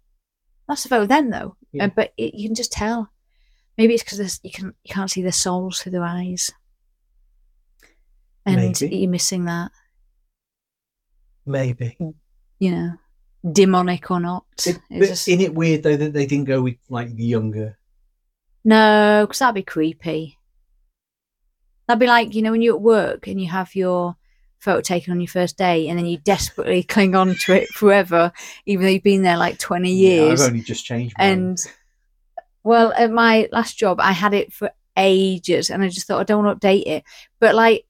"That's 0.67 0.85
a 0.85 0.89
photo 0.89 1.05
then, 1.05 1.29
though." 1.29 1.55
Yeah. 1.71 1.85
Uh, 1.85 1.89
but 1.95 2.13
it, 2.17 2.33
you 2.35 2.47
can 2.49 2.55
just 2.55 2.71
tell. 2.71 3.09
Maybe 3.77 3.93
it's 3.95 4.03
because 4.03 4.39
you 4.43 4.51
can 4.51 4.73
you 4.83 4.93
can't 4.93 5.09
see 5.09 5.21
their 5.23 5.31
souls 5.31 5.79
through 5.79 5.93
their 5.93 6.03
eyes, 6.03 6.51
and 8.45 8.57
Maybe. 8.57 8.95
you're 8.95 9.09
missing 9.09 9.45
that. 9.45 9.71
Maybe. 11.45 11.97
You 12.59 12.71
know, 12.71 12.93
demonic 13.51 14.09
or 14.11 14.19
not. 14.19 14.45
It, 14.65 14.79
but 14.89 15.07
just- 15.07 15.27
isn't 15.27 15.41
it 15.41 15.55
weird 15.55 15.83
though 15.83 15.97
that 15.97 16.13
they 16.13 16.25
didn't 16.25 16.45
go 16.45 16.61
with 16.61 16.75
like 16.89 17.15
the 17.15 17.25
younger? 17.25 17.77
No, 18.63 19.25
because 19.25 19.39
that'd 19.39 19.55
be 19.55 19.63
creepy. 19.63 20.37
That'd 21.87 21.99
be 21.99 22.07
like, 22.07 22.33
you 22.33 22.41
know, 22.41 22.51
when 22.51 22.61
you're 22.61 22.75
at 22.75 22.81
work 22.81 23.27
and 23.27 23.41
you 23.41 23.49
have 23.49 23.75
your 23.75 24.15
photo 24.63 24.82
taken 24.82 25.12
on 25.12 25.20
your 25.22 25.27
first 25.27 25.58
day 25.58 25.88
and 25.89 26.00
then 26.00 26.05
you 26.05 26.17
desperately 26.17 26.82
cling 26.93 27.15
on 27.15 27.36
to 27.36 27.53
it 27.53 27.67
forever, 27.70 28.32
even 28.65 28.86
though 28.86 28.91
you've 28.91 29.03
been 29.03 29.22
there 29.22 29.38
like 29.38 29.60
20 29.60 29.91
Yeah, 29.93 30.10
years. 30.10 30.41
I've 30.41 30.48
only 30.50 30.62
just 30.63 30.86
changed. 30.86 31.15
Mine. 31.20 31.32
and, 31.32 31.58
well, 32.63 32.93
at 32.93 33.12
my 33.12 33.48
last 33.51 33.77
job, 33.77 34.00
I 34.00 34.12
had 34.13 34.34
it 34.34 34.53
for 34.53 34.72
ages 34.96 35.70
and 35.70 35.84
I 35.84 35.89
just 35.89 36.08
thought, 36.08 36.20
I 36.22 36.24
don't 36.24 36.43
want 36.43 36.60
to 36.62 36.67
update 36.67 36.88
it. 36.88 37.03
But, 37.39 37.55
like, 37.55 37.86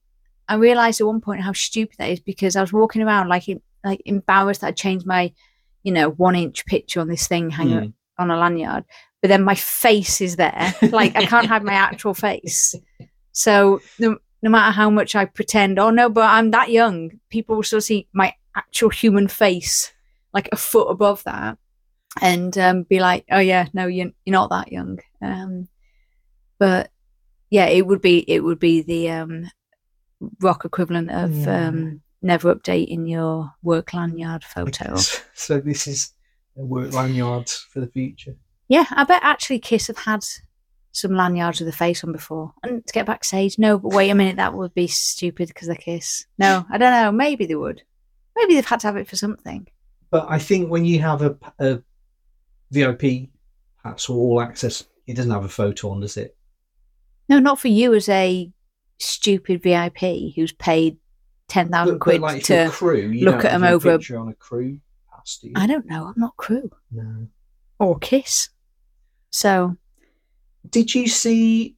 I 0.50 0.56
realized 0.56 1.00
at 1.00 1.08
one 1.08 1.22
point 1.22 1.42
how 1.42 1.54
stupid 1.54 1.96
that 2.00 2.10
is 2.10 2.20
because 2.20 2.56
I 2.56 2.62
was 2.62 2.74
walking 2.74 3.02
around 3.02 3.30
like, 3.30 3.46
like 3.84 4.02
embarrassed 4.06 4.62
that 4.62 4.68
I'd 4.68 4.78
changed 4.78 5.06
my, 5.06 5.32
you 5.84 5.92
know, 5.92 6.10
one 6.10 6.36
inch 6.36 6.66
picture 6.66 7.00
on 7.02 7.08
this 7.08 7.28
thing 7.28 7.50
hanging 7.50 7.80
Mm. 7.80 7.94
on 8.18 8.32
a 8.32 8.38
lanyard, 8.38 8.84
but 9.22 9.28
then 9.28 9.44
my 9.44 9.56
face 9.56 10.22
is 10.22 10.36
there. 10.38 10.74
Like 10.82 11.16
I 11.16 11.26
can't 11.26 11.48
hide 11.48 11.64
my 11.64 11.74
actual 11.74 12.14
face. 12.14 12.76
So 13.36 13.82
no, 13.98 14.18
no 14.44 14.50
matter 14.50 14.74
how 14.74 14.90
much 14.90 15.16
I 15.16 15.24
pretend, 15.26 15.80
oh 15.80 15.90
no, 15.90 16.10
but 16.10 16.26
I'm 16.26 16.52
that 16.52 16.70
young, 16.70 17.12
people 17.30 17.56
will 17.56 17.64
still 17.64 17.82
see 17.82 18.08
my 18.14 18.34
actual 18.56 18.90
human 18.90 19.28
face, 19.30 19.92
like 20.34 20.50
a 20.52 20.58
foot 20.58 20.90
above 20.90 21.24
that, 21.24 21.58
and 22.22 22.56
um, 22.58 22.84
be 22.84 23.00
like, 23.00 23.26
oh 23.32 23.40
yeah, 23.40 23.68
no, 23.74 23.88
you're 23.88 24.12
you're 24.26 24.34
not 24.34 24.50
that 24.50 24.72
young. 24.72 25.00
Um, 25.22 25.70
but 26.60 26.92
yeah, 27.50 27.68
it 27.68 27.88
would 27.88 28.02
be 28.02 28.20
it 28.30 28.42
would 28.44 28.60
be 28.60 28.82
the 28.82 29.10
um, 29.12 29.50
rock 30.42 30.66
equivalent 30.66 31.10
of 31.10 31.34
Yeah. 31.34 31.68
um, 31.70 32.02
never 32.22 32.54
updating 32.54 33.10
your 33.10 33.52
work 33.62 33.94
lanyard 33.94 34.44
photo. 34.44 34.96
So 35.36 35.60
this 35.60 35.88
is 35.88 36.12
a 36.58 36.64
work 36.64 36.94
lanyards 36.94 37.66
for 37.72 37.80
the 37.80 37.88
future. 37.88 38.36
Yeah, 38.68 38.86
I 38.92 39.04
bet 39.06 39.22
actually 39.24 39.60
Kiss 39.60 39.88
have 39.88 39.98
had 40.00 40.24
some 40.94 41.14
lanyards 41.16 41.60
with 41.60 41.68
a 41.68 41.74
face 41.74 42.04
on 42.04 42.12
before. 42.14 42.54
And 42.64 42.86
to 42.86 42.94
get 42.94 43.06
backstage, 43.06 43.58
no, 43.60 43.78
but 43.80 43.94
wait 43.94 44.10
a 44.10 44.16
minute, 44.16 44.38
that 44.38 44.54
would 44.54 44.74
be 44.74 44.88
stupid 44.88 45.50
because 45.50 45.68
they're 45.68 45.76
Kiss. 45.76 46.26
No, 46.38 46.66
I 46.72 46.78
don't 46.78 46.92
know. 46.92 47.12
Maybe 47.12 47.46
they 47.46 47.56
would. 47.56 47.82
Maybe 48.38 48.54
they've 48.56 48.66
had 48.66 48.80
to 48.82 48.88
have 48.88 48.96
it 48.98 49.08
for 49.10 49.16
something. 49.16 49.68
But 50.12 50.28
I 50.30 50.40
think 50.40 50.70
when 50.70 50.86
you 50.86 51.00
have 51.00 51.22
a, 51.22 51.36
a 51.60 51.82
VIP 52.72 53.30
pass 53.84 54.08
or 54.10 54.18
all 54.18 54.42
access, 54.42 54.86
it 55.08 55.16
doesn't 55.16 55.32
have 55.32 55.44
a 55.46 55.50
photo 55.50 55.90
on, 55.90 56.00
does 56.02 56.16
it? 56.18 56.38
No, 57.28 57.40
not 57.40 57.60
for 57.60 57.68
you 57.70 57.94
as 57.94 58.08
a 58.10 58.52
stupid 59.00 59.62
VIP 59.64 60.34
who's 60.36 60.52
paid 60.54 60.98
ten 61.48 61.70
thousand 61.70 62.00
quid 62.00 62.22
like 62.22 62.44
to. 62.44 62.70
crew, 62.72 63.10
you 63.10 63.26
look 63.26 63.44
at 63.46 63.52
them 63.52 63.64
over 63.64 63.90
a- 63.92 64.16
on 64.18 64.30
a 64.30 64.34
crew 64.34 64.80
pass, 65.12 65.40
do? 65.42 65.52
I 65.56 65.66
don't 65.68 65.86
know. 65.88 66.06
I'm 66.06 66.14
not 66.18 66.38
crew 66.38 66.70
No. 66.92 67.28
or 67.80 67.98
Kiss. 68.00 68.50
So 69.32 69.76
Did 70.70 70.94
you 70.96 71.08
see 71.08 71.76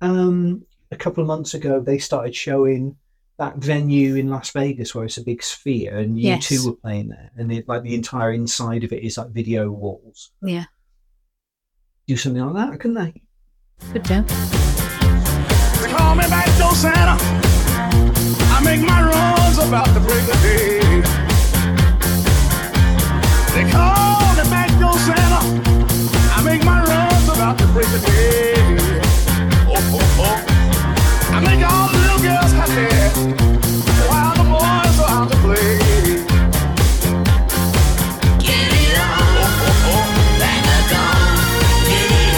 um, 0.00 0.64
a 0.90 0.96
couple 0.96 1.22
of 1.22 1.26
months 1.26 1.54
ago 1.54 1.80
they 1.80 1.98
started 1.98 2.34
showing 2.34 2.96
that 3.38 3.56
venue 3.58 4.16
in 4.16 4.28
Las 4.28 4.50
Vegas 4.50 4.94
where 4.94 5.04
it's 5.04 5.16
a 5.18 5.22
big 5.24 5.42
sphere 5.42 5.98
and 5.98 6.18
you 6.18 6.28
Yes. 6.28 6.46
two 6.48 6.66
were 6.66 6.76
playing 6.76 7.08
there 7.08 7.30
and 7.36 7.52
it, 7.52 7.68
like 7.68 7.82
the 7.82 7.94
entire 7.94 8.32
inside 8.32 8.84
of 8.84 8.92
it 8.92 9.02
is 9.04 9.16
like 9.18 9.28
video 9.30 9.70
walls. 9.70 10.30
yeah, 10.42 10.64
Do 12.06 12.16
something 12.16 12.44
like 12.44 12.70
that, 12.70 12.80
couldn't 12.80 12.96
they? 12.96 13.22
good 13.92 14.02
do. 14.02 14.22
They 15.82 15.92
call 15.94 16.14
me 16.16 16.22
back 16.22 16.46
door 16.58 16.74
Santa. 16.74 17.16
I 18.50 18.60
make 18.64 18.80
my 18.80 19.02
runs 19.02 19.58
about 19.58 19.86
the 19.94 20.00
break 20.00 20.22
of 20.26 20.42
day. 20.42 20.78
They 23.54 23.70
call 23.70 24.34
me 24.34 24.50
back 24.50 24.70
door 24.80 24.98
Santa. 24.98 25.40
I 26.34 26.42
make 26.44 26.64
my 26.64 26.82
runs 26.82 27.07
about 27.38 27.56
the 27.58 27.66
break 27.72 27.86
of 27.86 28.04
day. 28.04 28.54
Oh, 29.70 29.74
oh, 29.94 30.18
oh. 30.20 30.36
I 31.30 31.38
make 31.40 31.62
all 31.70 31.88
the 31.88 31.98
little 31.98 32.18
girls 32.18 32.52
happy 32.52 32.88
while 34.08 34.34
the 34.34 34.42
boys 34.42 34.98
are 34.98 35.10
out 35.10 35.28
to 35.30 35.36
play. 35.38 35.78
Get 38.42 38.68
it 38.74 38.98
on. 38.98 39.22
Oh, 39.38 39.66
oh, 39.68 39.88
oh. 39.94 40.04
Bang 40.42 40.64
a 40.66 40.78
gun. 40.90 41.38
Get 41.86 42.10
it 42.10 42.34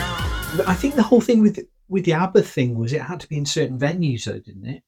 on. 0.00 0.56
But 0.56 0.66
I 0.68 0.74
think 0.74 0.94
the 0.94 1.02
whole 1.02 1.20
thing 1.20 1.42
with 1.42 1.58
with 1.88 2.04
the 2.06 2.14
ABBA 2.14 2.42
thing 2.42 2.78
was 2.78 2.92
it 2.94 3.02
had 3.02 3.20
to 3.20 3.28
be 3.28 3.36
in 3.36 3.44
certain 3.44 3.78
venues 3.78 4.24
though, 4.24 4.38
didn't 4.38 4.66
it? 4.66 4.82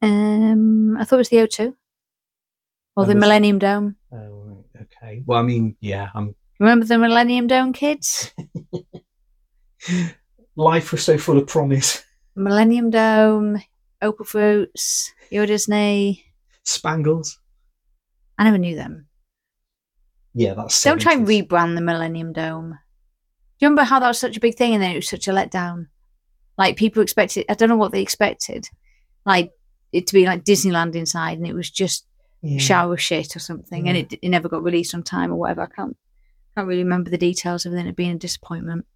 Um, 0.00 0.96
I 0.96 1.04
thought 1.04 1.16
it 1.16 1.18
was 1.18 1.28
the 1.28 1.36
O2 1.38 1.74
or 2.96 3.04
That 3.04 3.08
the 3.08 3.14
was- 3.14 3.20
Millennium 3.20 3.58
Dome. 3.58 3.96
Oh, 4.12 4.16
right, 4.16 4.37
okay. 5.02 5.22
Well, 5.26 5.38
I 5.38 5.42
mean, 5.42 5.76
yeah, 5.80 6.08
I'm 6.14 6.34
Remember 6.58 6.86
the 6.86 6.98
Millennium 6.98 7.46
Dome, 7.46 7.72
kids? 7.72 8.34
life 10.56 10.90
was 10.90 11.04
so 11.04 11.16
full 11.16 11.38
of 11.38 11.46
promise. 11.46 12.04
Millennium 12.34 12.90
Dome, 12.90 13.62
Opal 14.02 14.24
Fruits, 14.24 15.12
Your 15.30 15.46
Disney. 15.46 16.24
Spangles. 16.64 17.38
I 18.38 18.44
never 18.44 18.58
knew 18.58 18.74
them. 18.74 19.06
Yeah, 20.34 20.54
that's 20.54 20.82
Don't 20.82 21.00
try 21.00 21.14
and 21.14 21.26
rebrand 21.26 21.74
the 21.76 21.80
Millennium 21.80 22.32
Dome. 22.32 22.70
Do 22.70 23.64
you 23.64 23.68
remember 23.68 23.84
how 23.84 24.00
that 24.00 24.08
was 24.08 24.18
such 24.18 24.36
a 24.36 24.40
big 24.40 24.56
thing 24.56 24.74
and 24.74 24.82
then 24.82 24.92
it 24.92 24.96
was 24.96 25.08
such 25.08 25.28
a 25.28 25.32
letdown? 25.32 25.86
Like 26.56 26.76
people 26.76 27.02
expected, 27.02 27.46
I 27.48 27.54
don't 27.54 27.68
know 27.68 27.76
what 27.76 27.92
they 27.92 28.02
expected, 28.02 28.68
like 29.24 29.52
it 29.92 30.08
to 30.08 30.14
be 30.14 30.26
like 30.26 30.44
Disneyland 30.44 30.96
inside, 30.96 31.38
and 31.38 31.46
it 31.46 31.54
was 31.54 31.70
just 31.70 32.04
Yeah. 32.40 32.58
shower 32.58 32.96
shit 32.96 33.34
or 33.34 33.40
something, 33.40 33.88
and 33.88 33.96
it, 33.96 34.12
it 34.22 34.28
never 34.28 34.48
got 34.48 34.62
released 34.62 34.94
on 34.94 35.02
time 35.02 35.32
or 35.32 35.36
whatever. 35.36 35.62
I 35.62 35.66
can't 35.66 35.96
can't 36.56 36.68
really 36.68 36.84
remember 36.84 37.10
the 37.10 37.18
details 37.18 37.66
of 37.66 37.72
it. 37.74 37.86
It 37.86 37.96
being 37.96 38.12
a 38.12 38.18
disappointment. 38.18 38.86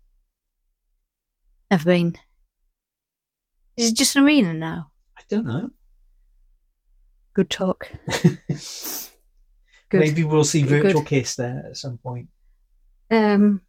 Never 1.71 1.85
been. 1.85 2.17
Is 3.77 3.91
it 3.91 3.97
just 3.97 4.15
an 4.17 4.25
arena 4.25 4.53
now? 4.55 4.91
I 5.19 5.23
don't 5.29 5.47
know. 5.47 5.71
Good 7.35 7.51
talk. 7.51 7.91
Good. 9.89 10.01
Maybe 10.01 10.25
we'll 10.25 10.45
see 10.45 10.63
Virtual 10.63 11.01
good. 11.03 11.07
Kiss 11.09 11.37
there 11.37 11.65
at 11.69 11.77
some 11.77 11.99
point. 11.99 12.29
Um, 13.11 13.61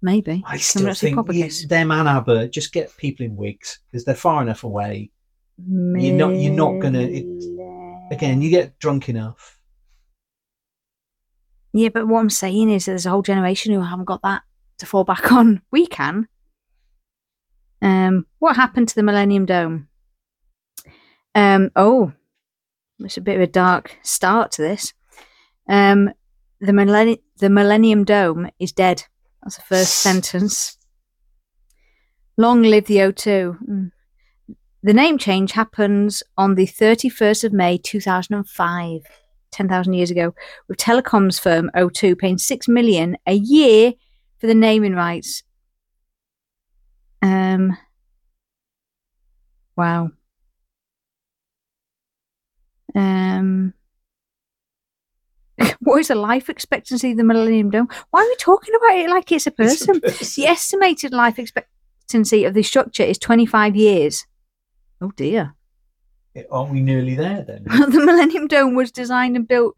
maybe. 0.00 0.42
I 0.46 0.58
still 0.58 0.92
think 0.94 1.18
you- 1.32 1.66
them 1.68 1.90
and 1.90 2.08
ABBA 2.08 2.48
just 2.48 2.72
get 2.72 2.96
people 2.96 3.26
in 3.26 3.34
wigs 3.34 3.80
because 3.90 4.04
they're 4.04 4.14
far 4.14 4.42
enough 4.42 4.62
away. 4.62 5.10
You're 5.58 6.14
not- 6.14 6.36
you're 6.36 6.52
not 6.54 6.78
gonna- 6.80 7.00
it- 7.00 7.24
Again, 8.12 8.42
you 8.42 8.50
get 8.50 8.78
drunk 8.78 9.08
enough. 9.08 9.58
Yeah, 11.72 11.88
but 11.88 12.06
what 12.06 12.20
I'm 12.20 12.28
saying 12.28 12.70
is 12.70 12.84
there's 12.84 13.06
a 13.06 13.10
whole 13.10 13.22
generation 13.22 13.72
who 13.72 13.80
haven't 13.80 14.04
got 14.04 14.20
that 14.20 14.42
to 14.78 14.86
fall 14.86 15.04
back 15.04 15.32
on. 15.32 15.62
We 15.70 15.86
can. 15.86 16.28
Um, 17.80 18.26
what 18.38 18.56
happened 18.56 18.90
to 18.90 18.94
the 18.94 19.02
Millennium 19.02 19.46
Dome? 19.46 19.88
Um, 21.34 21.70
oh, 21.74 22.12
it's 23.00 23.16
a 23.16 23.22
bit 23.22 23.36
of 23.36 23.40
a 23.40 23.46
dark 23.46 23.96
start 24.02 24.52
to 24.52 24.62
this. 24.62 24.92
Um, 25.66 26.10
the 26.60 26.72
millenni- 26.72 27.22
the 27.38 27.48
Millennium 27.48 28.04
Dome 28.04 28.50
is 28.58 28.72
dead. 28.72 29.04
That's 29.42 29.56
the 29.56 29.62
first 29.62 29.94
sentence. 30.02 30.76
Long 32.36 32.60
live 32.60 32.84
the 32.84 32.98
O2. 32.98 33.58
Mm. 33.66 33.92
The 34.84 34.92
name 34.92 35.16
change 35.16 35.52
happens 35.52 36.22
on 36.36 36.56
the 36.56 36.66
31st 36.66 37.44
of 37.44 37.52
May 37.52 37.78
2005, 37.78 39.02
10,000 39.52 39.92
years 39.92 40.10
ago 40.10 40.34
with 40.66 40.78
telecoms 40.78 41.40
firm 41.40 41.70
O2 41.76 42.18
paying 42.18 42.38
six 42.38 42.66
million 42.66 43.16
a 43.26 43.34
year 43.34 43.92
for 44.38 44.48
the 44.48 44.54
naming 44.54 44.94
rights. 44.94 45.44
Um. 47.20 47.76
Wow. 49.76 50.10
Um. 52.96 53.74
What 55.80 56.00
is 56.00 56.08
the 56.08 56.14
life 56.16 56.48
expectancy 56.48 57.12
of 57.12 57.18
the 57.18 57.24
Millennium 57.24 57.70
Dome? 57.70 57.88
Why 58.10 58.22
are 58.22 58.26
we 58.26 58.36
talking 58.36 58.74
about 58.74 58.96
it 58.96 59.10
like 59.10 59.30
it's 59.30 59.46
a 59.46 59.50
It's 59.58 59.82
a 59.82 59.86
person? 59.86 60.00
person. 60.00 60.42
The 60.42 60.48
estimated 60.48 61.12
life 61.12 61.38
expectancy 61.38 62.44
of 62.44 62.54
the 62.54 62.62
structure 62.64 63.04
is 63.04 63.18
25 63.18 63.76
years. 63.76 64.26
Oh 65.02 65.10
dear. 65.16 65.54
Aren't 66.50 66.70
we 66.72 66.80
nearly 66.80 67.14
there 67.14 67.42
then? 67.42 67.64
the 67.90 68.02
Millennium 68.04 68.46
Dome 68.46 68.74
was 68.74 68.90
designed 68.90 69.36
and 69.36 69.46
built 69.46 69.74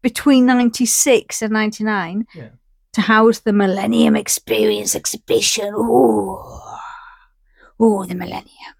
between 0.00 0.46
96 0.46 1.42
and 1.42 1.52
99 1.52 2.26
Yeah. 2.34 2.48
to 2.94 3.00
house 3.02 3.40
the 3.40 3.52
Millennium 3.52 4.16
Experience 4.16 4.94
exhibition. 4.96 5.74
Ooh. 5.74 6.38
Ooh, 7.82 8.06
the 8.06 8.14
Millennium. 8.14 8.74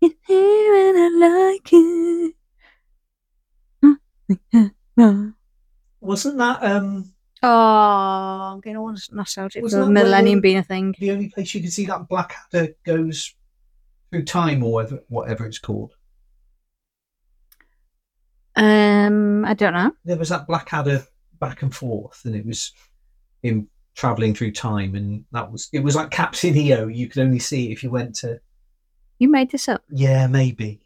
It's 0.00 0.14
here 0.26 0.74
and 0.88 0.98
I 0.98 1.08
like 1.52 1.68
it. 1.72 2.34
Wasn't 6.00 6.38
that 6.38 6.62
um 6.62 7.12
Oh, 7.42 7.48
I'm 8.52 8.60
getting 8.60 8.76
all 8.76 8.94
nostalgic 9.12 9.62
Wasn't 9.62 9.80
for 9.80 9.86
that 9.86 9.92
where 9.94 10.04
Millennium 10.04 10.04
the- 10.04 10.10
Millennium 10.10 10.40
being 10.42 10.56
a 10.58 10.62
thing. 10.62 10.94
the 10.98 11.10
only 11.10 11.28
place 11.30 11.54
you 11.54 11.62
can 11.62 11.70
see 11.70 11.86
that 11.86 12.06
Blackadder 12.08 12.74
goes 12.84 13.34
through 14.10 14.24
time 14.24 14.62
or 14.62 14.72
whatever, 14.72 15.02
whatever 15.08 15.46
it's 15.46 15.58
called? 15.58 15.94
Um, 18.56 19.44
I 19.44 19.54
don't 19.54 19.72
know. 19.74 19.92
There 20.04 20.16
was 20.16 20.28
that 20.30 20.46
Blackadder 20.46 21.04
back 21.38 21.62
and 21.62 21.74
forth, 21.74 22.22
and 22.24 22.34
it 22.34 22.44
was 22.44 22.72
him 23.42 23.68
traveling 23.94 24.34
through 24.34 24.52
time, 24.52 24.94
and 24.94 25.24
that 25.32 25.50
was 25.50 25.68
it 25.72 25.80
was 25.80 25.94
like 25.96 26.10
Captain 26.10 26.56
EO. 26.56 26.88
You 26.88 27.08
could 27.08 27.22
only 27.22 27.38
see 27.38 27.70
if 27.72 27.82
you 27.82 27.90
went 27.90 28.14
to 28.16 28.40
You 29.18 29.30
made 29.30 29.50
this 29.50 29.68
up. 29.68 29.82
yeah 29.90 30.26
maybe 30.26 30.80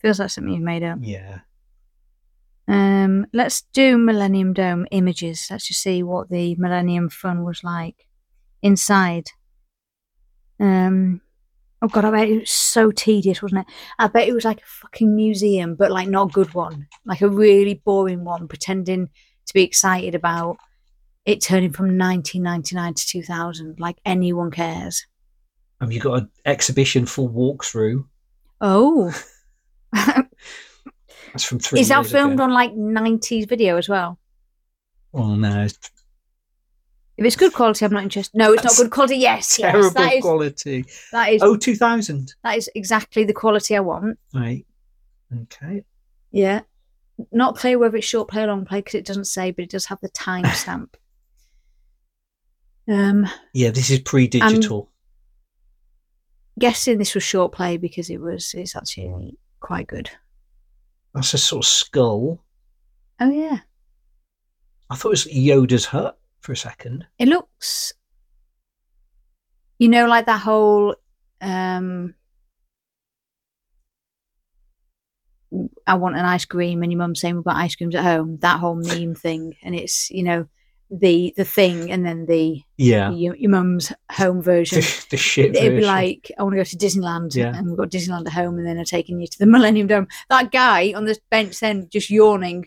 Feels 0.00 0.18
like 0.18 0.30
something 0.30 0.52
you've 0.52 0.62
made 0.62 0.82
up. 0.82 0.98
yeah 1.00 1.40
Um, 2.66 3.26
let's 3.32 3.62
do 3.72 3.96
Millennium 3.98 4.52
Dome 4.52 4.86
images. 4.90 5.46
Let's 5.50 5.68
just 5.68 5.82
see 5.82 6.02
what 6.02 6.28
the 6.30 6.56
Millennium 6.56 7.08
Fun 7.08 7.44
was 7.44 7.62
like 7.62 8.06
inside. 8.62 9.28
Um, 10.58 11.20
oh 11.82 11.88
god, 11.88 12.04
I 12.04 12.10
bet 12.10 12.28
it 12.28 12.40
was 12.40 12.50
so 12.50 12.90
tedious, 12.90 13.42
wasn't 13.42 13.66
it? 13.66 13.74
I 13.98 14.06
bet 14.06 14.28
it 14.28 14.32
was 14.34 14.44
like 14.44 14.60
a 14.60 14.66
fucking 14.66 15.14
museum, 15.14 15.74
but 15.74 15.90
like 15.90 16.08
not 16.08 16.30
a 16.30 16.32
good 16.32 16.54
one, 16.54 16.86
like 17.04 17.20
a 17.20 17.28
really 17.28 17.74
boring 17.84 18.24
one, 18.24 18.48
pretending 18.48 19.08
to 19.46 19.54
be 19.54 19.62
excited 19.64 20.14
about 20.14 20.56
it 21.24 21.40
turning 21.40 21.72
from 21.72 21.98
1999 21.98 22.94
to 22.94 23.06
2000. 23.06 23.80
Like 23.80 23.98
anyone 24.04 24.50
cares. 24.50 25.06
Have 25.80 25.92
you 25.92 26.00
got 26.00 26.22
an 26.22 26.30
exhibition 26.44 27.06
full 27.06 27.28
walkthrough? 27.28 28.04
Oh, 28.60 29.12
That's 29.92 31.44
from 31.44 31.58
three. 31.58 31.80
is 31.80 31.88
that 31.88 32.06
filmed 32.06 32.34
ago. 32.34 32.44
on 32.44 32.52
like 32.52 32.72
90s 32.72 33.48
video 33.48 33.76
as 33.76 33.88
well? 33.88 34.18
Well, 35.12 35.36
no, 35.36 35.64
it's- 35.64 35.90
If 37.22 37.26
it's 37.26 37.36
good 37.36 37.52
quality, 37.52 37.84
I'm 37.84 37.92
not 37.92 38.02
interested. 38.02 38.36
No, 38.36 38.52
it's 38.52 38.62
That's 38.64 38.78
not 38.80 38.84
good 38.86 38.90
quality. 38.90 39.16
Yes, 39.18 39.56
yes, 39.56 39.70
Terrible 39.70 39.90
that 39.90 40.12
is 40.14 40.22
quality. 40.22 40.84
that 41.12 41.32
is 41.32 41.40
Oh, 41.40 41.56
2000. 41.56 42.34
that 42.42 42.56
is 42.58 42.68
exactly 42.74 43.22
the 43.22 43.32
quality 43.32 43.76
I 43.76 43.80
want. 43.80 44.18
Right. 44.34 44.66
Okay. 45.42 45.84
Yeah, 46.32 46.62
not 47.30 47.54
clear 47.56 47.78
whether 47.78 47.96
it's 47.96 48.06
short 48.08 48.28
play 48.28 48.42
or 48.42 48.48
long 48.48 48.64
play 48.64 48.80
because 48.80 48.96
it 48.96 49.06
doesn't 49.06 49.26
say, 49.26 49.52
but 49.52 49.62
it 49.62 49.70
does 49.70 49.86
have 49.86 50.00
the 50.00 50.08
timestamp. 50.08 50.94
um, 52.88 53.28
Yeah, 53.52 53.70
this 53.70 53.88
is 53.90 54.00
pre-digital. 54.00 54.90
guessing 56.58 56.98
this 56.98 57.14
was 57.14 57.22
short 57.22 57.52
play 57.52 57.76
because 57.76 58.10
it 58.10 58.20
was. 58.20 58.52
It's 58.52 58.74
actually 58.74 59.38
quite 59.60 59.86
good. 59.86 60.10
That's 61.14 61.34
a 61.34 61.38
sort 61.38 61.64
of 61.64 61.68
skull. 61.68 62.42
Oh 63.20 63.30
yeah, 63.30 63.58
I 64.90 64.96
thought 64.96 65.10
it 65.10 65.10
was 65.10 65.26
Yoda's 65.26 65.84
hut 65.84 66.18
for 66.42 66.52
a 66.52 66.56
second. 66.56 67.06
it 67.18 67.28
looks. 67.28 67.92
You 69.78 69.88
know, 69.88 70.06
like 70.06 70.26
that 70.26 70.40
whole. 70.40 70.94
um 71.40 72.14
I 75.86 75.94
want 75.96 76.16
an 76.16 76.24
ice 76.24 76.44
cream, 76.46 76.82
and 76.82 76.90
your 76.90 76.98
mum 76.98 77.14
saying 77.14 77.34
we've 77.34 77.44
got 77.44 77.56
ice 77.56 77.74
creams 77.76 77.94
at 77.94 78.04
home. 78.04 78.38
That 78.40 78.58
whole 78.60 78.74
meme 78.74 79.14
thing, 79.14 79.54
and 79.62 79.74
it's 79.74 80.10
you 80.10 80.22
know 80.22 80.46
the 80.90 81.34
the 81.36 81.44
thing, 81.44 81.90
and 81.90 82.06
then 82.06 82.24
the 82.26 82.62
Yeah. 82.78 83.10
your, 83.10 83.34
your 83.36 83.50
mum's 83.50 83.92
home 84.10 84.40
version. 84.40 84.80
The, 84.80 85.06
the 85.10 85.16
shit 85.18 85.54
It'd 85.56 85.78
be 85.80 85.84
like, 85.86 86.30
I 86.38 86.42
want 86.42 86.54
to 86.54 86.58
go 86.58 86.64
to 86.64 86.76
Disneyland, 86.76 87.34
Yeah. 87.34 87.54
and 87.54 87.66
we've 87.68 87.76
got 87.76 87.90
Disneyland 87.90 88.26
at 88.26 88.32
home, 88.32 88.56
and 88.58 88.66
then 88.66 88.78
I'm 88.78 88.84
taking 88.86 89.20
you 89.20 89.26
to 89.26 89.38
the 89.38 89.46
Millennium 89.54 89.88
Dome. 89.88 90.08
That 90.30 90.52
guy 90.52 90.92
on 90.94 91.04
the 91.04 91.18
bench 91.30 91.60
then 91.60 91.88
just 91.90 92.08
yawning 92.08 92.66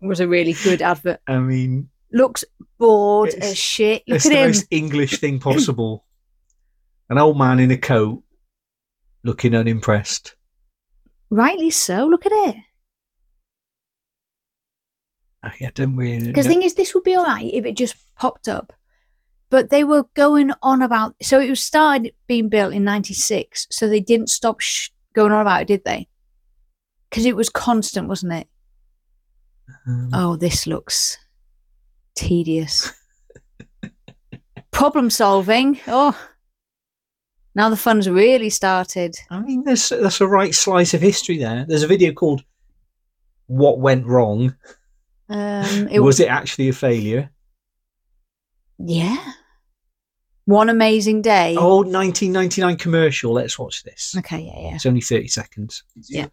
was 0.00 0.20
a 0.20 0.28
really 0.28 0.54
good 0.64 0.82
advert. 0.82 1.20
I 1.26 1.38
mean, 1.38 1.88
Looks 2.14 2.44
bored 2.78 3.28
It's- 3.30 3.50
as 3.52 3.58
shit. 3.58 4.02
Look 4.06 4.16
it's 4.16 4.26
at 4.26 4.30
the 4.30 4.36
him. 4.38 4.46
most 4.48 4.66
English 4.70 5.18
thing 5.20 5.38
possible. 5.50 6.06
An 7.10 7.18
old 7.18 7.36
man 7.36 7.60
in 7.60 7.70
a 7.70 7.76
coat, 7.76 8.22
looking 9.24 9.54
unimpressed. 9.54 10.36
Rightly 11.28 11.70
so. 11.70 12.06
Look 12.06 12.24
at 12.24 12.32
it. 12.32 12.56
I 15.42 15.48
I 15.66 15.70
don't 15.74 15.96
really. 15.96 16.28
Because 16.28 16.46
the 16.46 16.50
thing 16.52 16.62
is, 16.62 16.74
this 16.74 16.94
would 16.94 17.04
be 17.04 17.14
all 17.14 17.24
right 17.24 17.50
if 17.52 17.64
it 17.66 17.76
just 17.76 17.96
popped 18.16 18.48
up. 18.48 18.72
But 19.50 19.70
they 19.70 19.84
were 19.84 20.04
going 20.14 20.52
on 20.62 20.82
about. 20.82 21.14
So 21.22 21.40
it 21.40 21.50
was 21.50 21.60
started 21.60 22.12
being 22.26 22.48
built 22.48 22.72
in 22.72 22.84
'96. 22.84 23.66
So 23.70 23.88
they 23.88 24.00
didn't 24.00 24.30
stop 24.30 24.60
sh- 24.60 24.88
going 25.14 25.32
on 25.32 25.42
about 25.42 25.62
it, 25.62 25.68
did 25.68 25.84
they? 25.84 26.08
Because 27.10 27.26
it 27.26 27.36
was 27.36 27.50
constant, 27.50 28.08
wasn't 28.08 28.32
it? 28.32 28.48
Um, 29.86 30.10
Oh, 30.12 30.36
this 30.36 30.66
looks 30.66 31.18
tedious. 32.14 32.92
Problem 34.70 35.10
solving. 35.10 35.80
Oh, 35.86 36.18
now 37.54 37.68
the 37.68 37.76
fun's 37.76 38.08
really 38.08 38.50
started. 38.50 39.16
I 39.30 39.40
mean, 39.40 39.64
there's 39.64 39.88
that's 39.88 40.20
a 40.20 40.26
right 40.26 40.54
slice 40.54 40.94
of 40.94 41.00
history 41.00 41.38
there. 41.38 41.64
There's 41.66 41.84
a 41.84 41.88
video 41.88 42.12
called 42.12 42.42
"What 43.46 43.78
Went 43.78 44.06
Wrong." 44.06 44.56
Um, 45.28 45.88
it 45.90 46.00
was 46.00 46.20
it 46.20 46.28
actually 46.28 46.68
a 46.68 46.72
failure? 46.72 47.30
Yeah. 48.78 49.32
One 50.46 50.68
amazing 50.68 51.22
day. 51.22 51.56
Oh, 51.58 51.76
1999 51.78 52.76
commercial. 52.76 53.32
Let's 53.32 53.58
watch 53.58 53.82
this. 53.82 54.14
Okay, 54.18 54.40
yeah, 54.40 54.60
yeah. 54.60 54.74
It's 54.74 54.84
only 54.84 55.00
30 55.00 55.28
seconds. 55.28 55.84
Yeah. 55.94 56.26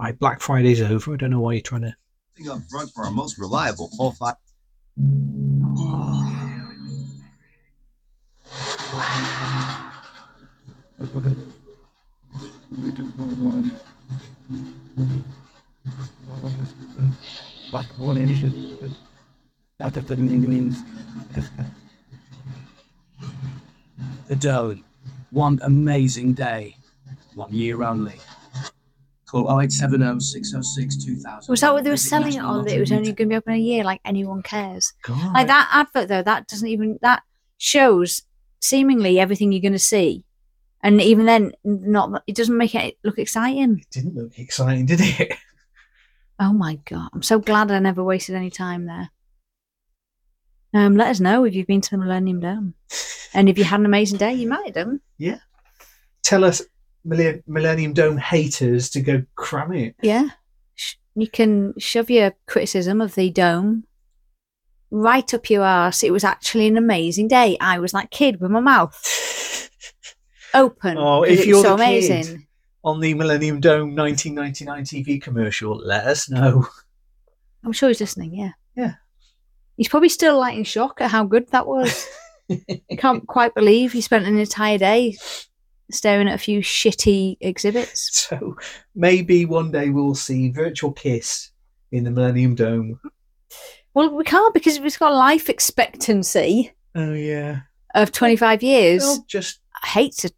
Right, 0.00 0.18
Black 0.18 0.40
Friday's 0.40 0.82
over. 0.82 1.14
I 1.14 1.16
don't 1.16 1.30
know 1.30 1.40
why 1.40 1.52
you're 1.52 1.62
trying 1.62 1.82
to. 1.82 1.94
Thing 2.36 2.50
up 2.50 2.60
front 2.70 2.90
for 2.90 3.04
our 3.04 3.10
most 3.10 3.38
reliable 3.38 3.88
full 3.96 4.12
five. 4.12 4.34
What 17.70 17.86
one 17.96 18.18
initiative 18.18 18.94
out 19.80 19.96
of 19.96 20.06
the 20.06 20.16
means. 20.16 20.82
The 24.28 24.36
Dome. 24.36 24.84
One 25.30 25.58
amazing 25.62 26.34
day. 26.34 26.76
One 27.34 27.54
year 27.54 27.82
only. 27.82 28.16
Call 29.26 29.42
0870 29.60 30.20
606 30.20 31.04
2000. 31.04 31.50
Was 31.52 31.60
that 31.60 31.72
what 31.72 31.82
they 31.84 31.90
were 31.90 31.96
selling 31.96 32.34
it 32.34 32.38
on? 32.38 32.64
That 32.64 32.76
it 32.76 32.80
was 32.80 32.92
only 32.92 33.12
going 33.12 33.28
to 33.28 33.32
be 33.32 33.36
open 33.36 33.54
a 33.54 33.58
year, 33.58 33.82
like 33.82 34.00
anyone 34.04 34.42
cares. 34.42 34.92
God. 35.02 35.34
Like 35.34 35.48
that 35.48 35.68
advert, 35.72 36.08
though, 36.08 36.22
that 36.22 36.46
doesn't 36.46 36.68
even, 36.68 36.98
that 37.02 37.22
shows 37.58 38.22
seemingly 38.60 39.18
everything 39.18 39.50
you're 39.50 39.60
going 39.60 39.72
to 39.72 39.78
see. 39.78 40.24
And 40.82 41.00
even 41.00 41.26
then, 41.26 41.52
not 41.64 42.22
it 42.28 42.36
doesn't 42.36 42.56
make 42.56 42.74
it 42.76 42.98
look 43.02 43.18
exciting. 43.18 43.80
It 43.80 43.90
didn't 43.90 44.14
look 44.14 44.38
exciting, 44.38 44.86
did 44.86 45.00
it? 45.00 45.32
Oh 46.38 46.52
my 46.52 46.78
God. 46.84 47.08
I'm 47.14 47.22
so 47.22 47.38
glad 47.38 47.70
I 47.70 47.78
never 47.78 48.04
wasted 48.04 48.34
any 48.34 48.50
time 48.50 48.84
there. 48.84 49.08
Um, 50.74 50.94
let 50.94 51.08
us 51.08 51.18
know 51.18 51.44
if 51.44 51.54
you've 51.54 51.66
been 51.66 51.80
to 51.80 51.90
the 51.90 51.96
Millennium 51.96 52.40
Dome. 52.40 52.74
And 53.32 53.48
if 53.48 53.56
you 53.56 53.64
had 53.64 53.80
an 53.80 53.86
amazing 53.86 54.18
day, 54.18 54.34
you 54.34 54.46
might 54.46 54.66
have 54.66 54.74
done. 54.74 55.00
Yeah, 55.16 55.38
tell 56.22 56.44
us, 56.44 56.60
Millennium 57.06 57.92
Dome 57.92 58.18
haters, 58.18 58.90
to 58.90 59.00
go 59.00 59.22
cram 59.36 59.72
it. 59.72 59.94
Yeah. 60.02 60.28
You 61.14 61.28
can 61.28 61.74
shove 61.78 62.10
your 62.10 62.34
criticism 62.46 63.00
of 63.00 63.14
the 63.14 63.30
dome 63.30 63.84
right 64.90 65.32
up 65.32 65.48
your 65.48 65.64
ass. 65.64 66.02
It 66.02 66.12
was 66.12 66.24
actually 66.24 66.66
an 66.66 66.76
amazing 66.76 67.28
day. 67.28 67.56
I 67.60 67.78
was 67.78 67.92
that 67.92 68.10
kid 68.10 68.40
with 68.40 68.50
my 68.50 68.60
mouth 68.60 69.70
open. 70.54 70.98
Oh, 70.98 71.22
if 71.22 71.46
you're 71.46 71.62
so 71.62 71.74
amazing. 71.74 72.46
On 72.84 73.00
the 73.00 73.14
Millennium 73.14 73.60
Dome 73.60 73.96
1999 73.96 74.84
TV 74.84 75.20
commercial, 75.20 75.76
let 75.76 76.06
us 76.06 76.30
know. 76.30 76.66
I'm 77.64 77.72
sure 77.72 77.88
he's 77.88 78.00
listening, 78.00 78.34
yeah. 78.34 78.52
Yeah. 78.76 78.94
He's 79.76 79.88
probably 79.88 80.08
still 80.08 80.38
like 80.38 80.56
in 80.56 80.64
shock 80.64 81.00
at 81.00 81.10
how 81.10 81.24
good 81.24 81.48
that 81.48 81.66
was. 81.66 82.06
Can't 82.98 83.26
quite 83.26 83.54
believe 83.54 83.92
he 83.92 84.00
spent 84.00 84.24
an 84.24 84.38
entire 84.38 84.78
day 84.78 85.16
staring 85.90 86.28
at 86.28 86.34
a 86.34 86.38
few 86.38 86.60
shitty 86.60 87.36
exhibits. 87.40 88.26
So 88.28 88.56
maybe 88.94 89.44
one 89.44 89.70
day 89.70 89.90
we'll 89.90 90.14
see 90.16 90.50
Virtual 90.50 90.90
Kiss 90.92 91.50
in 91.92 92.02
the 92.04 92.10
Millennium 92.10 92.54
Dome. 92.56 92.98
Well, 93.94 94.12
we 94.14 94.24
can't 94.24 94.52
because 94.52 94.76
it's 94.78 94.96
got 94.98 95.12
life 95.14 95.48
expectancy 95.48 96.72
Oh, 96.94 97.12
yeah. 97.14 97.60
of 97.94 98.10
25 98.12 98.62
years. 98.62 99.02
Well, 99.02 99.24
just 99.28 99.60
I 99.82 99.86
hate 99.88 100.12
to 100.18 100.32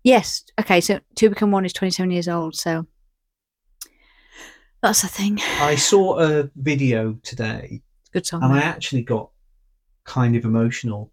Yes. 0.05 0.43
Okay. 0.61 0.79
So 0.81 0.99
to 1.15 1.29
become 1.29 1.49
one 1.51 1.65
is 1.65 1.73
27 1.73 2.11
years 2.11 2.27
old. 2.27 2.55
So 2.55 2.85
that's 4.81 5.01
the 5.01 5.07
thing. 5.07 5.39
I 5.59 5.75
saw 5.75 6.19
a 6.19 6.49
video 6.55 7.17
today 7.23 7.81
Good 8.13 8.25
song. 8.27 8.43
and 8.43 8.53
I 8.53 8.59
actually 8.61 9.01
got 9.01 9.31
kind 10.03 10.35
of 10.35 10.45
emotional. 10.45 11.11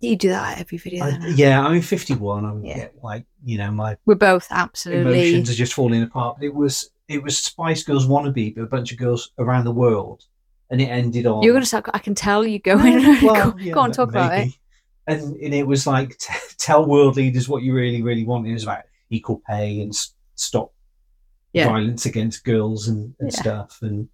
you 0.00 0.14
do 0.14 0.28
that 0.28 0.60
every 0.60 0.76
video. 0.76 1.06
I, 1.06 1.10
then, 1.12 1.32
yeah, 1.36 1.64
I'm 1.64 1.80
51. 1.80 2.44
I'm 2.44 2.62
Yeah. 2.64 2.76
get 2.76 2.94
like, 3.02 3.24
you 3.42 3.56
know, 3.56 3.70
my 3.70 3.96
We're 4.04 4.14
both 4.14 4.46
absolutely. 4.50 5.20
emotions 5.30 5.48
are 5.50 5.54
just 5.54 5.72
falling 5.72 6.02
apart. 6.02 6.36
It 6.42 6.54
was 6.54 6.90
it 7.08 7.22
was 7.22 7.38
Spice 7.38 7.82
Girls 7.82 8.06
wannabe, 8.06 8.54
but 8.54 8.62
a 8.64 8.66
bunch 8.66 8.92
of 8.92 8.98
girls 8.98 9.32
around 9.38 9.64
the 9.64 9.70
world, 9.72 10.24
and 10.68 10.78
it 10.82 10.88
ended 10.88 11.24
on. 11.24 11.42
You're 11.42 11.54
going 11.54 11.62
to 11.62 11.66
start. 11.66 11.86
I 11.94 11.98
can 12.00 12.14
tell 12.14 12.46
you 12.46 12.58
going. 12.58 13.00
Well, 13.22 13.52
go, 13.52 13.58
yeah, 13.58 13.72
go 13.72 13.80
on, 13.80 13.92
talk 13.92 14.10
about 14.10 14.34
it. 14.34 14.36
maybe. 14.36 14.60
And, 15.06 15.36
and 15.36 15.54
it 15.54 15.66
was 15.66 15.86
like 15.86 16.18
t- 16.18 16.34
tell 16.58 16.84
world 16.86 17.16
leaders 17.16 17.48
what 17.48 17.62
you 17.62 17.74
really, 17.74 18.02
really 18.02 18.24
want. 18.24 18.46
It 18.46 18.52
was 18.52 18.64
about 18.64 18.82
equal 19.10 19.42
pay 19.48 19.80
and 19.80 19.90
s- 19.92 20.14
stop 20.34 20.72
Yeah. 21.52 21.66
violence 21.68 22.04
against 22.06 22.44
girls 22.44 22.88
and, 22.88 23.14
and 23.20 23.32
Yeah. 23.32 23.40
stuff. 23.40 23.78
And 23.82 24.08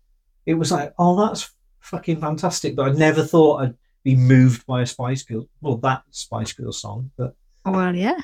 it 0.46 0.54
was 0.54 0.70
like, 0.70 0.94
oh, 0.98 1.26
that's 1.26 1.52
fucking 1.80 2.20
fantastic. 2.20 2.76
But 2.76 2.88
I 2.90 2.92
never 2.92 3.22
thought 3.24 3.62
I'd 3.62 3.74
be 4.04 4.14
moved 4.14 4.66
by 4.66 4.82
a 4.82 4.86
Spice 4.86 5.22
Girl. 5.22 5.48
Well, 5.60 5.76
that 5.78 6.02
Spice 6.10 6.52
Girl 6.52 6.72
song, 6.72 7.10
but 7.16 7.34
Well, 7.64 7.94
yeah. 7.96 8.18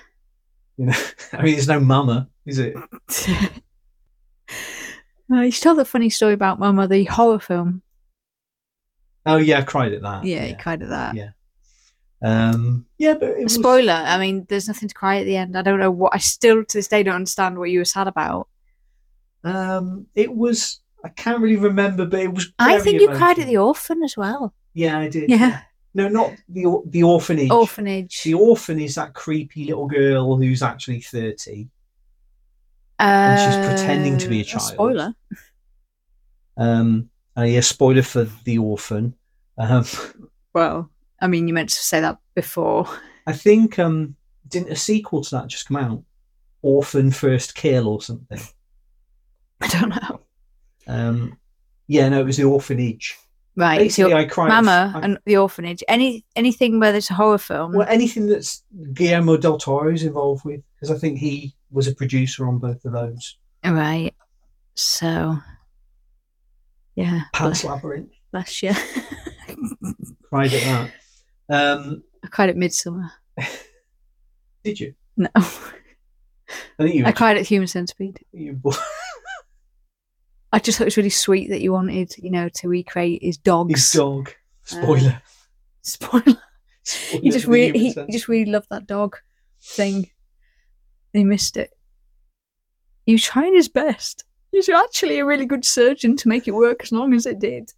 you 0.77 0.87
know, 0.87 0.93
I 1.33 1.43
mean, 1.43 1.55
there's 1.55 1.69
no 1.69 1.81
Mama, 1.81 2.29
is 2.47 2.59
it? 2.59 2.77
Uh, 5.33 5.43
you 5.43 5.53
should 5.53 5.63
tell 5.63 5.77
the 5.77 5.85
funny 5.85 6.11
story 6.11 6.33
about 6.33 6.59
Mama, 6.59 6.89
the 6.89 7.05
horror 7.05 7.39
film. 7.39 7.83
Oh 9.25 9.37
yeah, 9.37 9.59
I 9.61 9.63
cried 9.63 9.93
at 9.93 10.03
that. 10.03 10.25
yeah, 10.25 10.47
yeah. 10.47 10.55
cried 10.57 10.83
at 10.83 10.89
that. 10.89 11.15
Yeah. 11.15 11.31
Um, 12.23 12.85
yeah, 12.99 13.15
but 13.15 13.31
it 13.31 13.45
was, 13.45 13.55
Spoiler. 13.55 13.93
I 13.93 14.19
mean, 14.19 14.47
there's 14.49 14.69
nothing 14.69 14.89
to 14.89 14.95
cry 14.95 15.19
at 15.21 15.25
the 15.25 15.37
end. 15.37 15.57
I 15.57 15.63
don't 15.63 15.79
know 15.81 15.91
what. 15.91 16.15
I 16.15 16.19
still 16.19 16.65
to 16.65 16.79
this 16.79 16.89
day 16.89 17.03
don't 17.03 17.15
understand 17.15 17.59
what 17.59 17.71
you 17.71 17.79
were 17.79 17.85
sad 17.85 18.09
about. 18.09 18.49
Um, 19.45 20.07
it 20.15 20.35
was. 20.35 20.81
I 21.03 21.09
can't 21.09 21.41
really 21.41 21.57
remember, 21.57 22.05
but 22.05 22.21
it 22.21 22.33
was. 22.33 22.53
I 22.59 22.79
think 22.81 23.01
you 23.01 23.09
cried 23.09 23.39
at 23.39 23.47
the 23.47 23.57
orphan 23.57 24.03
as 24.03 24.17
well. 24.17 24.53
Yeah, 24.75 24.99
I 24.99 25.09
did. 25.09 25.31
Yeah, 25.31 25.63
No, 25.95 26.09
not 26.09 26.33
the 26.49 26.83
the 26.87 27.03
orphanage. 27.05 27.51
orphanage. 27.51 28.23
The 28.23 28.35
orphan 28.35 28.79
is 28.81 28.97
that 28.97 29.15
creepy 29.15 29.65
little 29.65 29.87
girl 29.89 30.37
who's 30.37 30.63
actually 30.63 31.01
thirty. 31.01 31.69
and 32.99 33.41
she's 33.41 33.67
pretending 33.67 34.19
to 34.19 34.29
be 34.29 34.43
a 34.43 34.45
child. 34.45 34.63
Spoiler. 34.65 35.15
Um, 36.59 37.09
uh, 37.37 37.43
yeah, 37.45 37.61
spoiler 37.61 38.03
for 38.03 38.25
the 38.45 38.59
orphan. 38.59 39.15
Um, 39.57 39.85
Well, 40.53 40.91
I 41.21 41.27
mean, 41.27 41.49
you 41.49 41.55
meant 41.55 41.71
to 41.71 41.77
say 41.77 42.01
that 42.01 42.19
before. 42.35 42.89
I 43.27 43.33
think 43.33 43.79
um, 43.79 44.17
didn't 44.49 44.73
a 44.73 44.77
sequel 44.77 45.23
to 45.23 45.31
that 45.37 45.49
just 45.49 45.67
come 45.69 45.77
out? 45.77 46.03
Orphan 46.63 47.11
First 47.11 47.55
Kill 47.55 47.89
or 47.89 48.03
something. 48.03 48.41
I 49.61 49.69
don't 49.69 49.91
know. 49.91 50.21
Um, 50.87 51.39
yeah, 51.87 52.09
no, 52.09 52.21
it 52.21 52.27
was 52.27 52.37
the 52.37 52.45
orphanage. 52.45 53.17
Right. 53.57 53.79
Basically, 53.79 54.13
So 54.13 54.17
I 54.17 54.25
cried. 54.25 54.49
Mama 54.49 54.93
I- 54.95 55.01
and 55.01 55.19
the 55.27 55.37
orphanage. 55.37 55.83
Any 55.89 56.25
anything 56.37 56.81
where 56.81 56.93
there's 56.93 57.11
a 57.11 57.15
horror 57.15 57.39
film. 57.39 57.73
Well, 57.73 57.87
anything 57.89 58.27
that's 58.27 58.63
Guillermo 58.93 59.37
del 59.37 59.59
Toro 59.59 59.93
is 59.93 60.03
involved 60.03 60.45
with, 60.45 60.63
because 60.75 60.95
I 60.95 60.99
think 60.99 61.19
he 61.19 61.55
was 61.71 61.87
a 61.89 61.95
producer 61.95 62.47
on 62.49 62.59
both 62.59 62.85
of 62.85 62.93
those. 62.93 63.37
Right. 63.65 64.15
So. 64.75 65.37
Yeah. 66.95 67.23
Pan's 67.33 67.63
Bless, 67.63 67.65
Labyrinth, 67.65 68.13
bless 68.33 68.63
you. 68.63 68.73
cried 70.29 70.53
at 70.53 70.63
that. 70.63 70.91
Um, 71.51 72.05
I 72.25 72.29
cried 72.29 72.49
at 72.49 72.57
Midsummer. 72.57 73.11
did 74.65 74.79
you? 74.79 74.95
No, 75.17 75.29
I 75.35 75.43
think 76.79 76.95
you. 76.95 77.05
I 77.05 77.13
cried 77.13 77.37
at 77.37 77.47
Human 77.47 77.67
Centipede. 77.67 78.21
you 78.33 78.61
I 80.53 80.59
just 80.59 80.79
thought 80.79 80.85
it 80.85 80.87
was 80.87 80.97
really 80.97 81.11
sweet 81.11 81.51
that 81.51 81.61
you 81.61 81.73
wanted, 81.73 82.17
you 82.19 82.31
know, 82.31 82.49
to 82.49 82.69
recreate 82.69 83.23
his 83.23 83.37
dogs. 83.37 83.75
his 83.75 83.93
dog. 83.93 84.33
Spoiler. 84.65 85.23
Spoiler. 85.83 86.37
Spoiler 86.83 87.23
He 87.23 87.31
just 87.31 87.47
really, 87.47 87.79
he, 87.79 87.93
he 87.93 88.13
just 88.13 88.29
really 88.29 88.51
loved 88.51 88.69
that 88.71 88.87
dog 88.87 89.17
thing. 89.61 90.11
He 91.13 91.25
missed 91.25 91.57
it. 91.57 91.71
He 93.07 93.13
was 93.13 93.23
trying 93.23 93.55
his 93.55 93.69
best. 93.69 94.25
He's 94.53 94.69
actually 94.69 95.19
a 95.19 95.25
really 95.25 95.47
good 95.47 95.65
surgeon 95.65 96.17
to 96.17 96.29
make 96.29 96.49
it 96.49 96.53
work 96.53 96.83
as 96.83 96.93
long 96.93 97.15
as 97.15 97.27
it 97.27 97.39
did. 97.39 97.73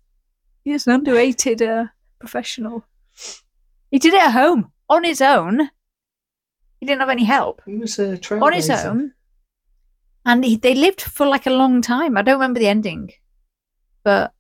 He's 0.65 0.87
an 0.87 0.95
underrated 0.95 1.61
uh, 1.61 1.87
professional. 2.19 2.85
He 3.93 3.99
did 4.01 4.15
it 4.15 4.23
at 4.23 4.33
home 4.33 4.73
on 4.89 5.05
his 5.05 5.21
own. 5.21 5.71
He 6.81 6.87
didn't 6.87 7.01
have 7.01 7.11
any 7.11 7.25
help 7.25 7.63
He 7.65 7.77
was 7.77 7.97
a 8.01 8.19
on 8.41 8.53
his 8.53 8.69
own, 8.69 9.13
and 10.27 10.45
he, 10.45 10.57
they 10.57 10.75
lived 10.75 11.01
for 11.01 11.27
like 11.27 11.47
a 11.47 11.51
long 11.51 11.81
time. 11.81 12.17
I 12.17 12.23
don't 12.23 12.41
remember 12.41 12.59
the 12.59 12.67
ending, 12.67 13.13
but 14.03 14.33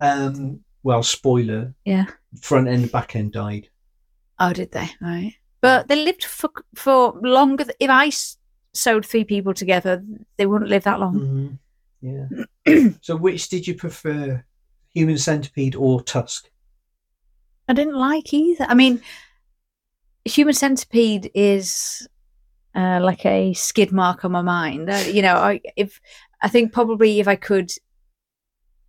Um, 0.00 0.60
well, 0.82 1.02
spoiler. 1.02 1.74
Yeah. 1.86 2.06
Front 2.42 2.68
end, 2.68 2.92
back 2.92 3.16
end 3.16 3.32
died. 3.32 3.68
oh, 4.38 4.52
did 4.52 4.70
they? 4.72 4.90
Right, 5.00 5.32
but 5.62 5.88
they 5.88 6.04
lived 6.04 6.24
for 6.24 6.50
for 6.74 7.14
longer. 7.22 7.64
th- 7.64 7.76
If 7.80 7.88
I 7.90 8.08
s- 8.08 8.36
sewed 8.74 9.06
three 9.06 9.24
people 9.24 9.54
together, 9.54 10.04
they 10.36 10.44
wouldn't 10.46 10.70
live 10.70 10.84
that 10.84 11.00
long. 11.00 11.58
Mhm. 12.02 12.28
Yeah. 12.66 12.90
so, 13.00 13.16
which 13.16 13.48
did 13.48 13.66
you 13.66 13.74
prefer, 13.74 14.44
Human 14.92 15.16
Centipede 15.18 15.74
or 15.74 16.02
Tusk? 16.02 16.50
I 17.68 17.74
didn't 17.74 17.96
like 17.96 18.32
either. 18.32 18.64
I 18.68 18.74
mean, 18.74 19.00
Human 20.24 20.54
Centipede 20.54 21.30
is 21.34 22.06
uh, 22.74 23.00
like 23.02 23.24
a 23.26 23.52
skid 23.54 23.92
mark 23.92 24.24
on 24.24 24.32
my 24.32 24.42
mind. 24.42 24.88
Uh, 24.90 25.04
you 25.06 25.22
know, 25.22 25.34
I, 25.36 25.60
if 25.76 26.00
I 26.40 26.48
think 26.48 26.72
probably 26.72 27.20
if 27.20 27.28
I 27.28 27.36
could 27.36 27.70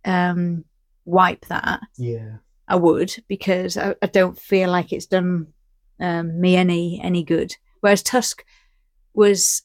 um, 0.04 0.64
wipe 1.04 1.46
that, 1.46 1.80
Yeah. 1.98 2.36
I 2.68 2.76
would 2.76 3.12
because 3.28 3.76
I, 3.76 3.94
I 4.00 4.06
don't 4.06 4.38
feel 4.38 4.70
like 4.70 4.92
it's 4.92 5.06
done 5.06 5.48
um, 5.98 6.40
me 6.40 6.56
any 6.56 7.00
any 7.02 7.24
good. 7.24 7.54
Whereas 7.80 8.02
Tusk 8.02 8.44
was, 9.12 9.62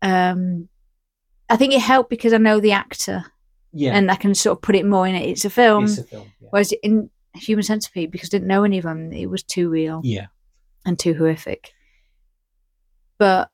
um, 0.00 0.68
I 1.50 1.56
think 1.56 1.72
it 1.74 1.80
helped 1.80 2.08
because 2.10 2.32
I 2.32 2.38
know 2.38 2.60
the 2.60 2.72
actor 2.72 3.24
Yeah. 3.72 3.94
and 3.96 4.10
I 4.10 4.14
can 4.14 4.34
sort 4.34 4.58
of 4.58 4.62
put 4.62 4.76
it 4.76 4.86
more 4.86 5.06
in 5.06 5.14
it. 5.14 5.28
It's 5.28 5.44
a 5.44 5.50
film. 5.50 5.84
it's 5.84 5.98
a 5.98 6.04
film. 6.04 6.30
Yeah. 6.40 6.48
Whereas 6.50 6.72
in 6.82 7.10
Human 7.34 7.62
Centipede, 7.62 8.10
because 8.10 8.28
I 8.28 8.32
didn't 8.32 8.48
know 8.48 8.64
any 8.64 8.78
of 8.78 8.84
them, 8.84 9.12
it 9.12 9.26
was 9.30 9.42
too 9.42 9.68
real 9.68 10.00
yeah. 10.04 10.26
and 10.84 10.98
too 10.98 11.14
horrific. 11.14 11.72
But 13.18 13.50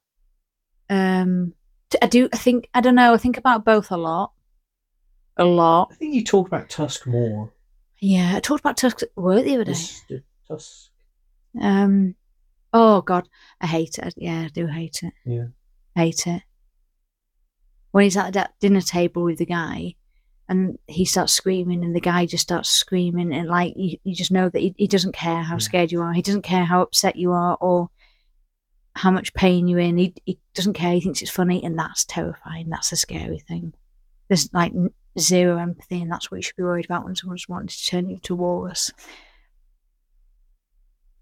um, 0.90 1.54
I 2.00 2.06
do. 2.06 2.28
I 2.32 2.37
think 2.37 2.68
I 2.74 2.80
don't 2.80 2.94
know. 2.94 3.14
I 3.14 3.18
think 3.18 3.38
about 3.38 3.64
both 3.64 3.90
a 3.90 3.96
lot, 3.96 4.32
a 5.37 5.44
lot. 5.44 5.88
I 5.92 5.94
think 5.94 6.14
you 6.14 6.24
talk 6.24 6.46
about 6.46 6.68
Tusk 6.68 7.06
more. 7.06 7.52
Yeah, 8.00 8.34
I 8.37 8.40
talked 8.40 8.60
about 8.60 8.76
Tusk 8.76 9.02
at 9.02 9.08
work 9.16 9.44
the 9.44 9.54
other 9.54 9.64
day. 9.64 10.22
Tusk. 10.48 10.90
Um, 11.60 12.14
oh 12.72 13.00
God, 13.00 13.28
I 13.60 13.66
hate 13.66 13.98
it. 13.98 14.14
Yeah, 14.16 14.42
I 14.42 14.48
do 14.48 14.66
hate 14.66 15.02
it. 15.02 15.12
Yeah. 15.24 15.46
hate 15.94 16.26
it. 16.26 16.42
When 17.92 18.04
he's 18.04 18.16
at 18.16 18.32
that 18.34 18.54
dinner 18.60 18.80
table 18.80 19.22
with 19.22 19.38
the 19.38 19.46
guy, 19.46 19.94
and 20.48 20.78
he 20.87 21.04
starts 21.04 21.33
screaming, 21.33 21.85
and 21.85 21.94
the 21.96 22.00
guy 22.00 22.26
just 22.26 22.42
starts 22.42 22.68
screaming, 22.68 23.33
and 23.33 23.48
like 23.48 23.72
you, 23.76 23.98
you 24.04 24.14
just 24.14 24.30
know 24.30 24.48
that 24.48 24.59
he, 24.59 24.74
he 24.76 24.87
doesn't 24.87 25.12
care 25.14 25.42
how 25.42 25.54
Yeah. 25.54 25.59
scared 25.59 25.92
you 25.92 26.02
are. 26.02 26.12
He 26.12 26.22
doesn't 26.22 26.42
care 26.42 26.64
how 26.64 26.83
upset 26.83 27.16
you 27.16 27.33
are 27.33 27.57
or 27.61 27.88
how 28.94 29.11
much 29.11 29.35
pain 29.35 29.66
you're 29.68 29.80
in. 29.80 29.96
He 29.96 30.14
he 30.24 30.38
doesn't 30.54 30.74
care. 30.74 30.92
He 30.94 31.00
thinks 31.00 31.22
it's 31.22 31.30
funny, 31.30 31.62
and 31.64 31.78
that's 31.78 32.04
terrifying. 32.04 32.68
That's 32.68 32.92
a 32.92 32.96
scary 32.96 33.38
thing. 33.38 33.74
There's 34.28 34.52
like 34.52 34.72
zero 35.18 35.57
empathy, 35.59 36.02
and 36.02 36.11
that's 36.12 36.30
what 36.30 36.37
you 36.38 36.42
should 36.42 36.57
be 36.57 36.62
worried 36.62 36.85
about 36.85 37.04
when 37.04 37.16
someone's 37.16 37.48
wanting 37.48 37.68
to 37.68 37.87
turn 37.87 38.09
you 38.11 38.18
to 38.24 38.35
walrus. 38.35 38.90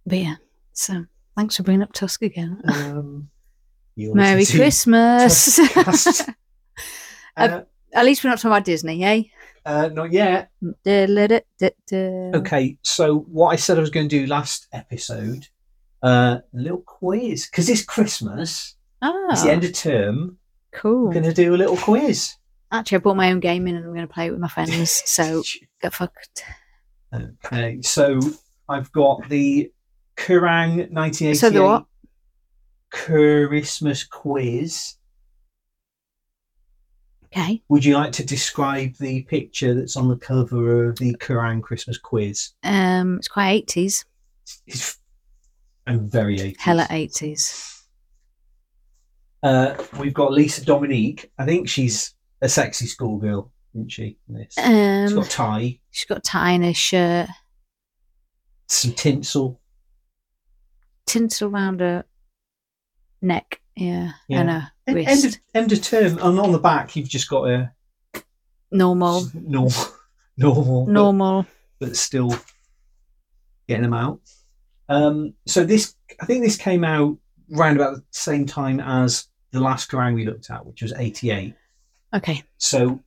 But 0.05 0.19
yeah, 0.19 0.35
so 0.73 1.05
thanks 1.37 1.57
for 1.57 1.63
bringing 1.63 1.83
up 1.83 1.93
Tusk 1.93 2.23
again. 2.23 2.61
Um, 2.67 3.31
Merry 3.97 4.47
Christmas. 4.47 5.59
Uh, 7.35 7.63
At 7.93 8.05
least 8.05 8.25
we're 8.25 8.31
not 8.31 8.39
talking 8.39 8.53
about 8.53 8.65
Disney, 8.65 9.05
eh? 9.05 9.23
uh, 9.67 9.89
not 9.93 10.13
yet. 10.13 10.51
Okay. 10.87 12.79
So 12.83 13.19
what 13.19 13.49
I 13.49 13.57
said 13.57 13.77
I 13.77 13.81
was 13.81 13.91
going 13.91 14.09
to 14.09 14.21
do 14.21 14.27
last 14.27 14.67
episode, 14.73 15.47
uh, 16.03 16.39
a 16.43 16.57
little 16.57 16.83
quiz 16.83 17.47
because 17.47 17.69
it's 17.69 17.85
Christmas. 17.85 18.77
It's 19.03 19.43
the 19.43 19.51
end 19.51 19.65
Oh, 19.65 19.69
of 19.69 19.73
term. 19.75 20.39
cool. 20.73 21.07
We're 21.07 21.13
going 21.13 21.25
to 21.25 21.33
do 21.35 21.55
a 21.55 21.57
little 21.57 21.77
quiz. 21.77 22.35
Actually, 22.71 22.97
I 22.97 23.01
bought 23.01 23.17
my 23.17 23.31
own 23.31 23.41
game 23.41 23.67
in 23.67 23.77
and 23.77 23.85
I'm 23.85 23.93
going 23.95 24.07
to 24.07 24.13
play 24.13 24.27
it 24.29 24.31
with 24.31 24.41
my 24.41 24.49
friends. 24.49 25.03
So 25.07 25.43
get 25.81 25.93
fucked. 25.93 26.45
Okay, 27.15 27.83
so 27.83 28.19
I've 28.69 28.91
got 28.93 29.29
the 29.29 29.71
Kerrang 30.17 30.91
1988 30.91 31.35
So 31.35 31.51
the 31.51 31.63
what? 31.63 31.85
Christmas 32.91 34.05
quiz. 34.05 34.95
Okay. 37.35 37.63
Would 37.69 37.85
you 37.85 37.95
like 37.95 38.13
to 38.13 38.25
describe 38.27 38.95
the 38.99 39.23
picture 39.23 39.75
that's 39.75 39.97
on 39.97 40.09
the 40.09 40.17
cover 40.17 40.89
of 40.91 40.99
the 40.99 41.15
Kerrang 41.17 41.63
Christmas 41.63 41.97
quiz? 41.97 42.51
Um, 42.63 43.17
it's 43.17 43.29
quite 43.29 43.51
eighties. 43.53 44.05
It's 44.67 44.99
and 45.87 46.11
very 46.11 46.37
80s. 46.39 46.57
Hella 46.61 46.87
eighties. 46.91 47.85
Uh, 49.43 49.75
we've 49.99 50.15
got 50.15 50.33
Lisa 50.33 50.65
Dominique. 50.65 51.33
I 51.39 51.45
think 51.47 51.69
she's 51.69 52.15
a 52.43 52.49
sexy 52.49 52.87
schoolgirl, 52.87 53.51
isn't 53.75 53.91
she? 53.91 54.19
this? 54.29 54.55
she's 54.55 54.65
Um, 54.65 55.15
got 55.17 55.27
a 55.27 55.31
tie, 55.31 55.81
she's 55.91 56.05
got 56.05 56.19
a 56.19 56.21
tie 56.21 56.51
in 56.53 56.63
her 56.63 56.75
shirt, 56.75 57.29
some 58.69 58.93
tinsel. 58.93 59.59
tinsel 61.07 61.49
around 61.49 61.81
her 61.81 62.05
neck, 63.23 63.61
yeah, 63.77 64.13
Yeah. 64.29 64.41
and 64.41 64.51
her 64.51 64.71
En- 64.87 64.95
wrist. 64.95 65.09
End 65.11 65.25
of, 65.35 65.41
end 65.55 65.73
of 65.73 65.83
term, 65.83 66.19
and 66.19 66.39
on 66.41 66.53
the 66.53 66.59
back 66.59 66.95
you've 66.97 67.09
just 67.09 67.29
got 67.29 67.49
a 67.49 67.73
normal, 68.71 69.27
normal, 69.35 69.73
normal, 70.37 70.85
but- 70.87 70.93
normal. 70.93 71.47
but 71.79 71.97
still 71.97 72.35
getting 73.69 73.83
them 73.83 73.95
out. 73.95 74.21
Um, 74.89 75.35
so 75.47 75.65
this 75.65 75.95
I 76.21 76.27
think 76.27 76.43
this 76.45 76.57
came 76.57 76.85
out 76.85 77.17
round 77.51 77.77
about 77.77 77.97
the 77.97 78.03
same 78.11 78.47
time 78.47 78.81
as 78.81 79.29
the 79.53 79.61
last 79.61 79.91
Kerrang 79.91 80.15
we 80.15 80.27
looked 80.27 80.51
at, 80.51 80.65
which 80.67 80.83
was 80.83 80.93
'88. 80.95 81.55
Okay. 82.15 82.43
So 82.59 83.01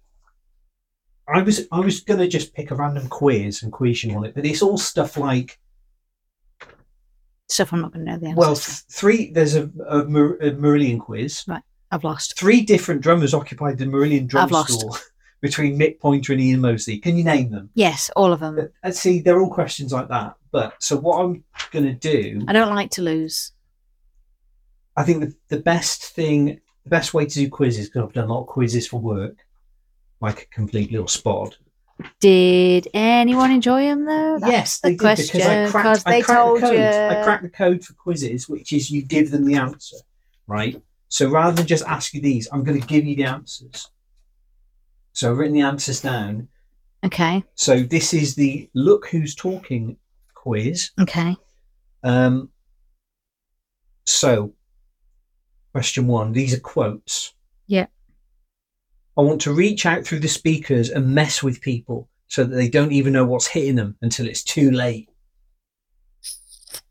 I 1.27 1.41
was 1.41 1.67
I 1.71 1.79
was 1.79 1.99
gonna 2.01 2.27
just 2.27 2.53
pick 2.53 2.71
a 2.71 2.75
random 2.75 3.07
quiz 3.09 3.61
and 3.63 3.71
quiz 3.71 4.03
you 4.03 4.15
on 4.15 4.25
it, 4.25 4.33
but 4.33 4.45
it's 4.45 4.61
all 4.61 4.77
stuff 4.77 5.17
like 5.17 5.59
Stuff 7.47 7.73
I'm 7.73 7.81
not 7.81 7.93
going 7.93 8.05
to 8.05 8.11
know 8.11 8.17
the 8.17 8.27
answer. 8.27 8.39
well, 8.39 8.55
th- 8.55 8.77
three. 8.89 9.31
There's 9.31 9.55
a, 9.55 9.69
a, 9.87 10.03
Mar- 10.05 10.37
a 10.41 10.51
Marillion 10.51 10.99
quiz. 10.99 11.45
I've 11.91 12.03
lost. 12.03 12.37
Three 12.37 12.61
different 12.61 13.01
drummers 13.01 13.33
occupied 13.33 13.77
the 13.77 13.85
Marillion 13.85 14.27
drum 14.27 14.45
I've 14.45 14.51
lost. 14.51 14.79
school 14.79 14.97
between 15.41 15.77
Mick 15.77 15.99
Pointer 15.99 16.33
and 16.33 16.41
Ian 16.41 16.61
Mosley. 16.61 16.97
Can 16.97 17.15
you 17.17 17.23
name 17.23 17.51
them? 17.51 17.69
Yes, 17.75 18.09
all 18.15 18.33
of 18.33 18.39
them. 18.39 18.55
But, 18.55 18.71
uh, 18.83 18.91
see, 18.91 19.19
they're 19.19 19.39
all 19.39 19.53
questions 19.53 19.93
like 19.93 20.07
that. 20.09 20.35
But 20.51 20.73
so 20.81 20.97
what 20.97 21.19
I'm 21.23 21.43
gonna 21.71 21.93
do, 21.93 22.43
I 22.47 22.53
don't 22.53 22.73
like 22.73 22.89
to 22.91 23.01
lose. 23.03 23.51
I 24.97 25.03
think 25.03 25.21
the, 25.21 25.35
the 25.55 25.61
best 25.61 26.03
thing, 26.05 26.59
the 26.83 26.89
best 26.89 27.13
way 27.13 27.25
to 27.25 27.33
do 27.33 27.49
quizzes, 27.49 27.87
because 27.89 28.03
I've 28.03 28.13
done 28.13 28.29
a 28.29 28.33
lot 28.33 28.41
of 28.41 28.47
quizzes 28.47 28.87
for 28.87 28.99
work, 28.99 29.35
like 30.21 30.43
a 30.43 30.45
complete 30.47 30.91
little 30.91 31.07
spot. 31.07 31.57
Did 32.19 32.89
anyone 32.93 33.51
enjoy 33.51 33.85
them 33.85 34.05
though? 34.05 34.37
That's 34.39 34.51
yes, 34.51 34.79
the 34.79 34.89
they 34.89 34.93
did 34.93 34.99
question 34.99 35.39
because 35.39 35.45
I 35.45 35.71
cracked, 35.71 36.03
I 36.05 36.11
they 36.11 36.21
told 36.21 36.57
the 36.57 36.61
code. 36.61 36.73
you. 36.73 36.83
I 36.83 37.23
cracked 37.23 37.43
the 37.43 37.49
code 37.49 37.85
for 37.85 37.93
quizzes, 37.93 38.49
which 38.49 38.73
is 38.73 38.91
you 38.91 39.01
give 39.01 39.31
them 39.31 39.45
the 39.45 39.55
answer, 39.55 39.97
right? 40.47 40.81
So 41.07 41.29
rather 41.29 41.55
than 41.55 41.67
just 41.67 41.85
ask 41.85 42.13
you 42.13 42.21
these, 42.21 42.49
I'm 42.51 42.63
going 42.63 42.79
to 42.79 42.87
give 42.87 43.05
you 43.05 43.15
the 43.15 43.23
answers. 43.23 43.89
So 45.13 45.31
I've 45.31 45.37
written 45.37 45.53
the 45.53 45.61
answers 45.61 46.01
down. 46.01 46.49
Okay. 47.05 47.43
So 47.55 47.83
this 47.83 48.13
is 48.13 48.35
the 48.35 48.69
look 48.73 49.07
who's 49.07 49.33
talking 49.33 49.97
quiz. 50.33 50.91
Okay. 50.99 51.37
Um, 52.03 52.49
so, 54.05 54.53
question 55.71 56.07
one. 56.07 56.33
These 56.33 56.53
are 56.53 56.59
quotes. 56.59 57.34
Yeah. 59.17 59.23
I 59.23 59.25
want 59.25 59.41
to 59.41 59.53
reach 59.53 59.85
out 59.85 60.05
through 60.05 60.19
the 60.19 60.27
speakers 60.27 60.89
and 60.89 61.13
mess 61.15 61.41
with 61.41 61.61
people 61.61 62.09
so 62.27 62.43
that 62.43 62.55
they 62.55 62.69
don't 62.69 62.91
even 62.91 63.13
know 63.13 63.25
what's 63.25 63.47
hitting 63.47 63.75
them 63.75 63.97
until 64.01 64.27
it's 64.27 64.43
too 64.43 64.71
late. 64.71 65.09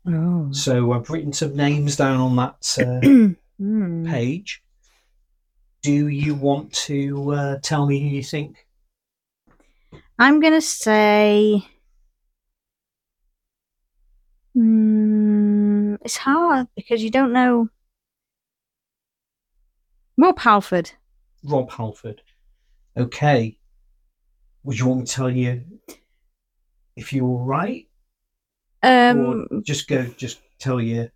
Oh. 0.07 0.51
So 0.51 0.93
I've 0.93 1.09
written 1.09 1.33
some 1.33 1.55
names 1.55 1.95
down 1.95 2.19
on 2.19 2.35
that 2.35 2.77
uh, 2.79 3.35
Hmm. 3.57 4.05
page. 4.05 4.61
Do 5.81 6.09
you 6.09 6.35
want 6.35 6.73
to 6.73 7.31
uh, 7.31 7.59
tell 7.61 7.85
me 7.85 8.01
who 8.01 8.07
you 8.07 8.23
think? 8.23 8.65
I'm 10.19 10.41
gonna 10.41 10.61
say. 10.61 11.65
Mm, 14.57 15.97
it's 16.01 16.17
hard 16.17 16.67
because 16.75 17.03
you 17.03 17.09
don't 17.09 17.33
know. 17.33 17.69
Rob 20.17 20.39
Halford. 20.39 20.91
Rob 21.45 21.71
Halford. 21.71 22.21
Okay. 22.97 23.57
Would 24.63 24.79
you 24.79 24.87
want 24.87 25.01
me 25.01 25.05
to 25.05 25.11
tell 25.11 25.29
you 25.29 25.63
if 26.95 27.13
you're 27.13 27.25
all 27.25 27.45
right? 27.45 27.87
Um. 28.83 29.47
or 29.51 29.61
just 29.61 29.87
go, 29.87 30.05
just 30.17 30.39
tell 30.59 30.81
you. 30.81 31.09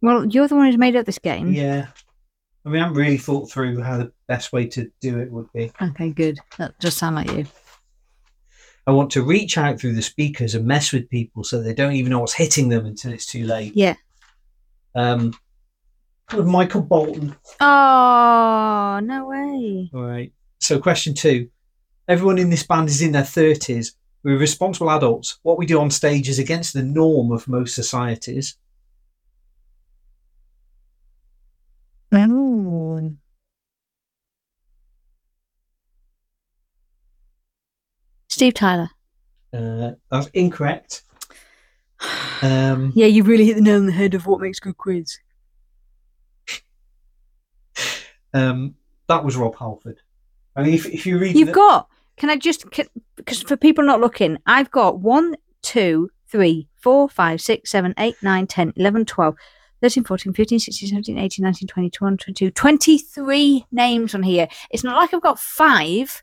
Well, 0.00 0.26
you're 0.26 0.48
the 0.48 0.54
one 0.54 0.66
who's 0.66 0.78
made 0.78 0.96
up 0.96 1.06
this 1.06 1.18
game. 1.18 1.52
Yeah. 1.52 1.86
I 2.64 2.68
mean, 2.68 2.80
I 2.80 2.84
haven't 2.84 2.98
really 2.98 3.18
thought 3.18 3.50
through 3.50 3.80
how 3.82 3.98
the 3.98 4.12
best 4.26 4.52
way 4.52 4.66
to 4.68 4.90
do 5.00 5.18
it 5.18 5.30
would 5.30 5.52
be. 5.52 5.70
Okay, 5.80 6.10
good. 6.10 6.38
That 6.58 6.78
just 6.80 6.98
sound 6.98 7.16
like 7.16 7.30
you. 7.30 7.46
I 8.86 8.92
want 8.92 9.10
to 9.12 9.22
reach 9.22 9.56
out 9.56 9.80
through 9.80 9.94
the 9.94 10.02
speakers 10.02 10.54
and 10.54 10.66
mess 10.66 10.92
with 10.92 11.08
people 11.08 11.44
so 11.44 11.60
they 11.62 11.74
don't 11.74 11.94
even 11.94 12.10
know 12.10 12.20
what's 12.20 12.34
hitting 12.34 12.68
them 12.68 12.84
until 12.86 13.12
it's 13.12 13.26
too 13.26 13.44
late. 13.44 13.72
Yeah. 13.74 13.94
Um, 14.94 15.34
with 16.32 16.46
Michael 16.46 16.82
Bolton. 16.82 17.36
Oh 17.60 19.00
no 19.02 19.26
way. 19.26 19.90
All 19.92 20.02
right. 20.02 20.32
So, 20.60 20.78
question 20.78 21.14
two. 21.14 21.50
Everyone 22.08 22.38
in 22.38 22.50
this 22.50 22.62
band 22.62 22.88
is 22.88 23.02
in 23.02 23.12
their 23.12 23.22
30s. 23.22 23.92
We're 24.22 24.38
responsible 24.38 24.90
adults. 24.90 25.38
What 25.42 25.58
we 25.58 25.66
do 25.66 25.80
on 25.80 25.90
stage 25.90 26.28
is 26.28 26.38
against 26.38 26.72
the 26.74 26.82
norm 26.82 27.32
of 27.32 27.48
most 27.48 27.74
societies. 27.74 28.56
Steve 38.28 38.54
Tyler. 38.54 38.90
Uh, 39.52 39.92
that's 40.10 40.26
incorrect. 40.34 41.02
Um, 42.42 42.92
Yeah, 42.94 43.06
you 43.06 43.22
really 43.22 43.46
hit 43.46 43.54
the 43.54 43.62
nail 43.62 43.76
on 43.76 43.86
the 43.86 43.92
head 43.92 44.12
of 44.12 44.26
what 44.26 44.40
makes 44.40 44.58
good 44.58 44.76
quiz. 44.76 45.16
Um, 48.34 48.74
that 49.08 49.24
was 49.24 49.36
Rob 49.36 49.56
Halford. 49.56 50.00
I 50.56 50.62
mean, 50.62 50.74
if, 50.74 50.86
if 50.86 51.06
you 51.06 51.18
read 51.18 51.36
You've 51.36 51.48
the- 51.48 51.54
got. 51.54 51.88
Can 52.16 52.30
I 52.30 52.36
just 52.36 52.64
because 53.16 53.42
for 53.42 53.56
people 53.56 53.82
not 53.82 54.00
looking, 54.00 54.38
I've 54.46 54.70
got 54.70 55.00
one, 55.00 55.34
two, 55.62 56.10
three, 56.28 56.68
four, 56.76 57.08
five, 57.08 57.40
six, 57.40 57.70
seven, 57.72 57.92
eight, 57.98 58.14
nine, 58.22 58.46
10, 58.46 58.72
11, 58.76 59.04
12, 59.06 59.34
13, 59.82 60.04
14, 60.04 60.32
15, 60.32 60.58
16, 60.60 60.88
17, 60.90 61.18
18, 61.18 61.42
19, 61.42 61.66
20, 61.66 61.90
21, 61.90 62.16
22, 62.18 62.50
23 62.52 63.66
names 63.72 64.14
on 64.14 64.22
here. 64.22 64.46
It's 64.70 64.84
not 64.84 64.96
like 64.96 65.12
I've 65.12 65.22
got 65.22 65.40
five 65.40 66.22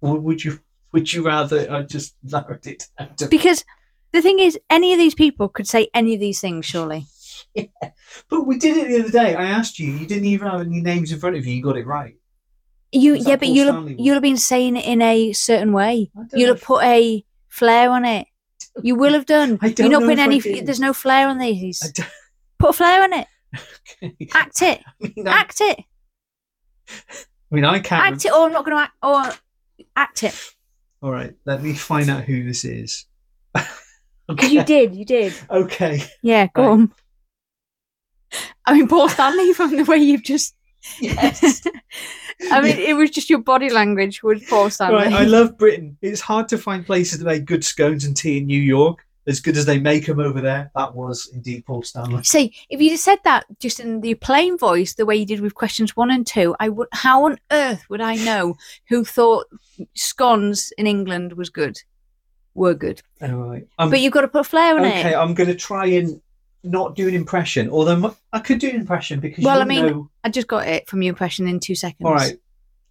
Would 0.00 0.22
would 0.22 0.44
you 0.44 0.60
would 0.92 1.12
you 1.12 1.26
rather 1.26 1.70
I 1.70 1.82
just 1.82 2.16
narrowed 2.22 2.66
it 2.66 2.88
down 2.98 3.14
to 3.16 3.28
because 3.28 3.64
the 4.12 4.22
thing 4.22 4.38
is, 4.40 4.58
any 4.68 4.92
of 4.92 4.98
these 4.98 5.14
people 5.14 5.48
could 5.48 5.68
say 5.68 5.88
any 5.94 6.14
of 6.14 6.20
these 6.20 6.40
things, 6.40 6.66
surely. 6.66 7.06
But 8.28 8.46
we 8.46 8.58
did 8.58 8.76
it 8.76 8.88
the 8.88 9.00
other 9.00 9.10
day. 9.10 9.34
I 9.34 9.44
asked 9.46 9.78
you. 9.78 9.90
You 9.92 10.06
didn't 10.06 10.24
even 10.26 10.48
have 10.48 10.60
any 10.60 10.80
names 10.80 11.12
in 11.12 11.18
front 11.20 11.36
of 11.36 11.46
you. 11.46 11.54
You 11.54 11.62
got 11.62 11.76
it 11.76 11.86
right. 11.86 12.16
You, 12.92 13.14
yeah, 13.14 13.36
but 13.36 13.48
you'll 13.48 13.72
have, 13.72 13.90
you'll 14.00 14.14
have 14.14 14.22
been 14.22 14.36
saying 14.36 14.76
it 14.76 14.84
in 14.84 15.00
a 15.00 15.32
certain 15.32 15.72
way. 15.72 16.10
You'll 16.34 16.54
have 16.54 16.62
put 16.62 16.82
a 16.82 17.24
flair 17.48 17.90
on 17.90 18.04
it. 18.04 18.26
You 18.82 18.96
will 18.96 19.12
have 19.12 19.26
done. 19.26 19.58
I 19.62 19.66
You're 19.66 19.74
don't 19.74 19.90
not 19.92 20.00
know 20.02 20.06
putting 20.08 20.18
any. 20.20 20.60
There's 20.62 20.80
no 20.80 20.92
flair 20.92 21.28
on 21.28 21.38
these. 21.38 21.80
Put 22.58 22.70
a 22.70 22.72
flair 22.74 23.02
on 23.02 23.12
it. 23.14 23.26
okay. 24.02 24.28
Act 24.34 24.62
it. 24.62 24.82
I 25.02 25.12
mean, 25.16 25.26
Act 25.28 25.60
it. 25.62 25.80
I 26.90 27.54
mean, 27.54 27.64
I 27.64 27.78
can't. 27.78 28.12
Act 28.12 28.24
it. 28.26 28.32
Or 28.32 28.46
I'm 28.46 28.52
not 28.52 28.64
going 28.66 28.76
to 28.76 28.82
act. 28.82 28.92
Or 29.02 29.86
act 29.96 30.24
it. 30.24 30.54
All 31.02 31.10
right, 31.10 31.34
let 31.46 31.62
me 31.62 31.72
find 31.74 32.10
out 32.10 32.24
who 32.24 32.44
this 32.44 32.64
is. 32.64 33.06
Because 34.28 34.52
you 34.52 34.62
did. 34.62 34.94
You 34.94 35.04
did. 35.06 35.32
Okay. 35.50 36.02
Yeah. 36.22 36.48
Go 36.54 36.62
Right. 36.62 36.70
on. 36.70 36.92
I 38.66 38.74
mean, 38.74 38.88
Paul 38.88 39.08
Stanley, 39.08 39.52
from 39.54 39.76
the 39.76 39.84
way 39.84 39.98
you've 39.98 40.24
just. 40.24 40.54
Yes. 40.98 41.66
I 42.50 42.62
mean, 42.62 42.78
it 42.78 42.96
was 42.96 43.10
just 43.10 43.28
your 43.28 43.40
body 43.40 43.68
language 43.68 44.22
with 44.22 44.48
Paul 44.48 44.70
Stanley. 44.70 44.96
Right, 44.96 45.12
I 45.12 45.24
love 45.24 45.58
Britain. 45.58 45.98
It's 46.00 46.22
hard 46.22 46.48
to 46.48 46.56
find 46.56 46.86
places 46.86 47.18
that 47.18 47.26
make 47.26 47.44
good 47.44 47.62
scones 47.62 48.06
and 48.06 48.16
tea 48.16 48.38
in 48.38 48.46
New 48.46 48.58
York 48.58 49.04
as 49.26 49.40
good 49.40 49.56
as 49.56 49.66
they 49.66 49.78
make 49.78 50.06
them 50.06 50.20
over 50.20 50.40
there. 50.40 50.70
That 50.74 50.94
was 50.94 51.30
indeed 51.32 51.64
Paul 51.66 51.82
Stanley. 51.82 52.22
See, 52.24 52.54
if 52.68 52.80
you'd 52.80 52.92
have 52.92 53.00
said 53.00 53.18
that 53.24 53.44
just 53.58 53.80
in 53.80 54.00
the 54.00 54.14
plain 54.14 54.56
voice, 54.56 54.94
the 54.94 55.06
way 55.06 55.16
you 55.16 55.26
did 55.26 55.40
with 55.40 55.54
questions 55.54 55.96
one 55.96 56.10
and 56.10 56.26
two, 56.26 56.56
I 56.58 56.68
would. 56.68 56.88
How 56.92 57.26
on 57.26 57.38
earth 57.50 57.84
would 57.90 58.00
I 58.00 58.16
know 58.16 58.56
who 58.88 59.04
thought 59.04 59.46
scones 59.94 60.72
in 60.78 60.86
England 60.86 61.34
was 61.34 61.50
good? 61.50 61.78
Were 62.54 62.74
good, 62.74 63.00
All 63.22 63.28
right. 63.28 63.66
Um, 63.78 63.90
but 63.90 64.00
you've 64.00 64.12
got 64.12 64.22
to 64.22 64.28
put 64.28 64.44
flair 64.44 64.74
on 64.74 64.84
okay, 64.84 64.96
it. 64.96 65.00
Okay, 65.06 65.14
I'm 65.14 65.34
going 65.34 65.48
to 65.48 65.54
try 65.54 65.86
and 65.86 66.20
not 66.62 66.94
do 66.94 67.08
an 67.08 67.14
impression, 67.14 67.70
although 67.70 68.14
I 68.32 68.38
could 68.40 68.58
do 68.58 68.68
an 68.68 68.76
impression 68.76 69.20
because 69.20 69.44
Well, 69.44 69.56
you 69.56 69.62
I 69.62 69.64
mean- 69.64 69.86
know. 69.86 70.10
I 70.24 70.28
just 70.28 70.46
got 70.46 70.66
it 70.68 70.88
from 70.88 71.02
your 71.02 71.10
impression 71.10 71.48
in 71.48 71.60
two 71.60 71.74
seconds. 71.74 72.06
All 72.06 72.12
right. 72.14 72.36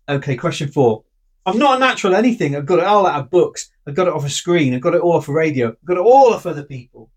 Okay, 0.08 0.36
question 0.36 0.70
four. 0.70 1.04
I'm 1.46 1.58
not 1.60 1.78
a 1.78 1.80
natural 1.80 2.16
anything. 2.16 2.56
I've 2.56 2.66
got 2.66 2.80
it 2.80 2.86
all 2.86 3.06
out 3.06 3.22
of 3.22 3.30
books. 3.30 3.70
I've 3.88 3.96
got 3.96 4.08
it 4.08 4.14
off 4.14 4.26
a 4.26 4.30
screen. 4.30 4.74
I've 4.74 4.82
got 4.82 4.94
it 4.96 5.02
all 5.02 5.14
off 5.14 5.28
a 5.30 5.32
radio. 5.34 5.70
I've 5.70 5.86
got 5.86 5.98
it 5.98 6.02
all 6.02 6.34
off 6.34 6.46
other 6.46 6.64
people. 6.64 7.10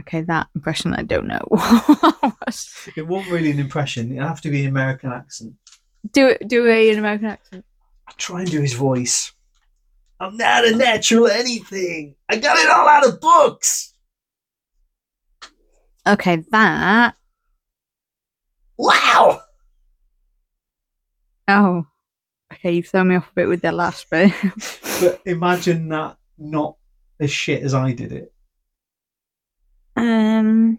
Okay, 0.00 0.22
that 0.22 0.48
impression 0.54 0.92
I 0.94 1.02
don't 1.02 1.26
know. 1.26 1.46
It 2.96 3.06
wasn't 3.06 3.32
really 3.32 3.50
an 3.50 3.58
impression. 3.58 4.12
It'd 4.12 4.22
have 4.22 4.40
to 4.42 4.50
be 4.50 4.62
an 4.62 4.68
American 4.68 5.10
accent. 5.12 5.54
do 6.12 6.28
it. 6.28 6.46
Do 6.48 6.66
a 6.66 6.90
an 6.90 6.98
American 6.98 7.26
accent. 7.28 7.64
I'll 8.06 8.14
try 8.16 8.40
and 8.42 8.50
do 8.50 8.60
his 8.60 8.72
voice. 8.74 9.32
I'm 10.20 10.36
not 10.36 10.64
a 10.66 10.74
natural 10.76 11.26
anything. 11.26 12.14
I 12.28 12.36
got 12.36 12.56
it 12.58 12.70
all 12.70 12.88
out 12.88 13.06
of 13.06 13.20
books. 13.20 13.92
Okay, 16.06 16.44
that. 16.52 17.14
Wow. 18.78 19.40
Oh, 21.48 21.86
okay. 22.52 22.72
You've 22.72 22.86
thrown 22.88 23.08
me 23.08 23.16
off 23.16 23.30
a 23.30 23.34
bit 23.34 23.48
with 23.48 23.62
the 23.62 23.72
last 23.72 24.08
bit. 24.10 24.32
But 24.98 25.20
imagine 25.26 25.90
that 25.90 26.16
not 26.38 26.76
as 27.20 27.30
shit 27.30 27.62
as 27.62 27.74
I 27.74 27.92
did 27.92 28.12
it. 28.12 28.32
um, 29.94 30.78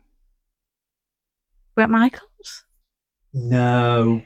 Bret 1.75 1.89
Michaels. 1.91 2.65
No. 3.31 4.23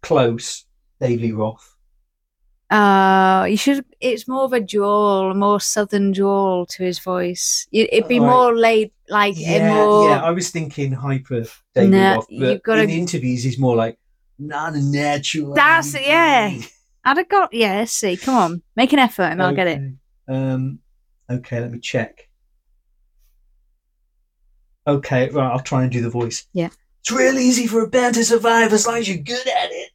Close. 0.00 0.64
Lee 1.00 1.32
Roth. 1.32 1.71
Uh, 2.72 3.44
you 3.44 3.56
should. 3.56 3.84
It's 4.00 4.26
more 4.26 4.44
of 4.44 4.52
a 4.54 4.60
drawl, 4.60 5.34
more 5.34 5.60
southern 5.60 6.12
drawl 6.12 6.64
to 6.66 6.82
his 6.82 6.98
voice. 6.98 7.66
It'd 7.70 8.08
be 8.08 8.18
Right. 8.18 8.26
more 8.26 8.56
laid, 8.56 8.92
like 9.10 9.34
Yeah, 9.36 9.74
more. 9.74 10.08
yeah. 10.08 10.22
I 10.22 10.30
was 10.30 10.48
thinking 10.50 10.92
hyper 10.92 11.44
David 11.74 11.90
Nah, 11.90 12.18
off, 12.18 12.26
but 12.28 12.32
you've 12.34 12.62
gotta- 12.62 12.82
in 12.82 12.88
the 12.88 12.98
interviews 12.98 13.42
he's 13.42 13.58
more 13.58 13.76
like 13.76 13.98
not 14.38 14.74
a 14.74 14.80
natural. 14.82 15.54
That's- 15.54 15.94
yeah. 15.94 16.58
I'd 17.04 17.16
have 17.18 17.28
got. 17.28 17.52
Yeah, 17.52 17.80
let's 17.80 17.92
see. 17.92 18.16
Come 18.16 18.34
on, 18.36 18.62
make 18.74 18.92
an 18.92 18.98
effort, 19.00 19.24
and 19.24 19.42
I'll 19.42 19.54
get 19.54 19.66
it. 19.66 19.78
Okay. 19.78 19.94
Um, 20.28 20.78
okay, 21.30 21.60
let 21.60 21.70
me 21.72 21.78
check. 21.78 22.28
Okay, 24.86 25.28
right, 25.28 25.52
I'll 25.52 25.60
try 25.60 25.82
and 25.82 25.92
do 25.92 26.00
the 26.00 26.10
voice. 26.10 26.46
Yeah. 26.52 26.70
It's 27.00 27.12
real 27.12 27.38
easy 27.38 27.66
for 27.66 27.82
a 27.82 27.88
band 27.88 28.14
to 28.16 28.24
survive 28.24 28.72
as 28.72 28.86
long 28.86 28.96
as 28.96 29.08
you're 29.08 29.18
good 29.22 29.46
at 29.46 29.70
it. 29.70 29.90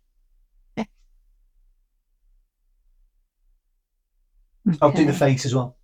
I'll 4.82 4.92
do 4.92 5.06
the 5.06 5.14
face 5.14 5.46
as 5.46 5.54
well. 5.56 5.78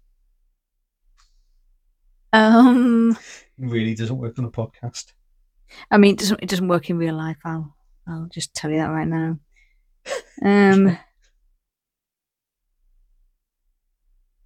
Um, 2.31 3.11
It 3.59 3.65
really 3.69 3.93
doesn't 3.95 4.17
work 4.17 4.39
on 4.39 4.45
a 4.45 4.51
podcast. 4.51 5.13
I 5.91 5.97
mean, 5.97 6.13
it 6.13 6.19
doesn't. 6.19 6.39
It 6.41 6.49
doesn't 6.49 6.67
work 6.67 6.89
in 6.89 6.97
real 6.97 7.15
life. 7.15 7.37
I'll. 7.45 7.75
I'll 8.07 8.27
just 8.31 8.53
tell 8.53 8.69
you 8.71 8.77
that 8.77 8.87
right 8.87 9.07
now. 9.07 9.39
Um. 10.43 10.97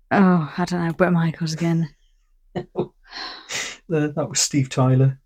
Oh, 0.09 0.53
I 0.57 0.63
don't 0.63 0.85
know. 0.87 0.93
Bret 0.93 1.11
Michaels 1.11 1.53
again. 1.53 1.89
That 2.55 4.27
was 4.29 4.39
Steve 4.39 4.69
Tyler. 4.69 5.19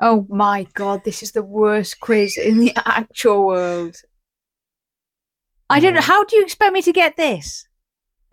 Oh 0.00 0.26
my 0.28 0.66
god, 0.74 1.02
this 1.04 1.22
is 1.22 1.32
the 1.32 1.42
worst 1.42 1.98
quiz 2.00 2.36
in 2.36 2.58
the 2.58 2.72
actual 2.84 3.46
world. 3.46 3.96
I 5.70 5.80
don't 5.80 5.94
know. 5.94 6.00
How 6.00 6.24
do 6.24 6.36
you 6.36 6.42
expect 6.42 6.72
me 6.72 6.82
to 6.82 6.92
get 6.92 7.16
this? 7.16 7.67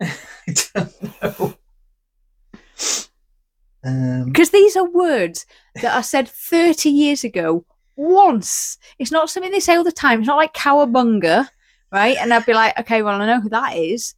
I 0.00 0.54
don't 0.74 1.22
know. 1.22 1.54
Um, 3.84 4.24
Because 4.26 4.50
these 4.50 4.76
are 4.76 4.88
words 4.90 5.46
that 5.76 5.94
are 5.94 6.02
said 6.02 6.28
30 6.28 6.90
years 6.90 7.24
ago 7.24 7.64
once. 7.94 8.78
It's 8.98 9.12
not 9.12 9.30
something 9.30 9.52
they 9.52 9.60
say 9.60 9.76
all 9.76 9.84
the 9.84 9.92
time. 9.92 10.20
It's 10.20 10.26
not 10.26 10.36
like 10.36 10.54
cowabunga, 10.54 11.48
right? 11.92 12.16
And 12.18 12.32
I'd 12.34 12.46
be 12.46 12.54
like, 12.54 12.78
okay, 12.80 13.02
well, 13.02 13.20
I 13.20 13.26
know 13.26 13.40
who 13.40 13.48
that 13.50 13.76
is. 13.76 14.14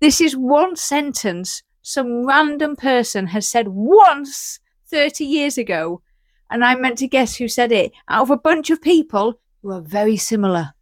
This 0.00 0.20
is 0.20 0.36
one 0.36 0.76
sentence 0.76 1.62
some 1.82 2.26
random 2.26 2.76
person 2.76 3.28
has 3.28 3.48
said 3.48 3.68
once 3.68 4.60
30 4.90 5.24
years 5.24 5.56
ago. 5.56 6.02
And 6.50 6.64
I'm 6.64 6.82
meant 6.82 6.98
to 6.98 7.08
guess 7.08 7.36
who 7.36 7.48
said 7.48 7.72
it 7.72 7.92
out 8.08 8.22
of 8.22 8.30
a 8.30 8.36
bunch 8.36 8.70
of 8.70 8.82
people 8.82 9.40
who 9.62 9.72
are 9.72 9.80
very 9.80 10.16
similar. 10.16 10.74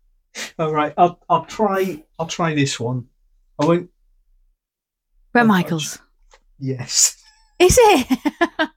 all 0.59 0.73
right, 0.73 0.93
I'll 0.97 1.19
I'll 1.29 1.45
try 1.45 2.05
I'll 2.19 2.27
try 2.27 2.55
this 2.55 2.79
one. 2.79 3.07
I 3.59 3.65
won't. 3.65 3.91
Bret 5.37 5.45
Oh, 5.45 5.49
Michaels. 5.49 5.99
Yes. 6.59 7.23
Is 7.59 7.77
it? 7.79 8.19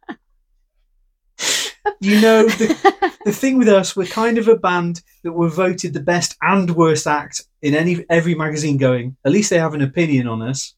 You 2.02 2.22
know 2.22 2.44
the 2.46 3.16
the 3.26 3.32
thing 3.32 3.58
with 3.58 3.68
us, 3.68 3.96
we're 3.96 4.06
kind 4.06 4.38
of 4.38 4.48
a 4.48 4.56
band 4.58 5.02
that 5.24 5.32
were 5.32 5.50
voted 5.50 5.94
the 5.94 6.00
best 6.02 6.36
and 6.42 6.70
worst 6.76 7.08
act 7.08 7.44
in 7.62 7.74
any 7.76 8.06
every 8.10 8.36
magazine 8.36 8.78
going. 8.78 9.18
At 9.26 9.32
least 9.32 9.50
they 9.50 9.58
have 9.58 9.74
an 9.74 9.82
opinion 9.82 10.28
on 10.28 10.42
us. 10.42 10.76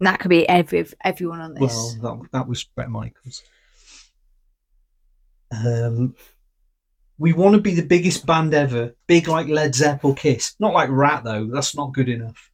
that 0.00 0.18
could 0.18 0.28
be 0.30 0.48
every 0.48 0.86
everyone 1.04 1.40
on 1.40 1.54
this. 1.54 1.96
Well, 2.00 2.20
that 2.22 2.32
that 2.32 2.48
was 2.48 2.64
Bret 2.64 2.88
Michaels. 2.88 3.42
Um, 5.50 6.14
we 7.18 7.32
want 7.32 7.54
to 7.56 7.60
be 7.60 7.74
the 7.74 7.86
biggest 7.86 8.24
band 8.24 8.54
ever, 8.54 8.94
big 9.06 9.28
like 9.28 9.48
Led 9.48 9.74
Zepp 9.74 10.04
or 10.04 10.14
Kiss. 10.14 10.54
Not 10.58 10.74
like 10.74 10.88
Ratt 10.90 11.24
though. 11.24 11.46
That's 11.46 11.76
not 11.76 11.92
good 11.92 12.08
enough. 12.08 12.51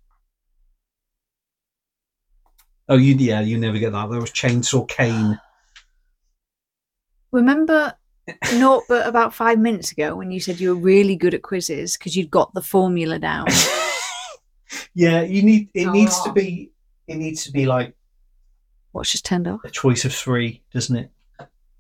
Oh, 2.89 2.97
you 2.97 3.15
yeah, 3.17 3.41
you 3.41 3.59
never 3.59 3.79
get 3.79 3.93
that. 3.93 4.11
That 4.11 4.21
was 4.21 4.31
Chainsaw 4.31 4.89
Kane. 4.89 5.39
Remember, 7.33 7.95
not 8.55 8.83
but 8.89 9.07
about 9.07 9.35
five 9.35 9.59
minutes 9.59 9.93
ago 9.93 10.17
when 10.17 10.31
you 10.31 10.41
said 10.41 10.61
you 10.61 10.75
were 10.75 10.81
really 10.81 11.17
good 11.17 11.35
at 11.35 11.43
quizzes 11.43 11.97
because 11.97 12.17
you'd 12.17 12.31
got 12.31 12.53
the 12.55 12.63
formula 12.63 13.19
down. 13.19 13.47
yeah, 14.95 15.23
you 15.23 15.43
need. 15.43 15.69
It 15.75 15.87
Oh, 15.87 15.93
needs 15.93 16.23
to 16.23 16.33
be. 16.33 16.71
It 17.07 17.17
needs 17.17 17.45
to 17.45 17.53
be 17.53 17.67
like 17.67 17.95
What's 18.93 19.13
just 19.13 19.25
turned 19.27 19.47
off? 19.47 19.61
a 19.65 19.71
choice 19.71 20.05
of 20.07 20.15
three, 20.15 20.63
doesn't 20.73 20.97
it? 20.97 21.11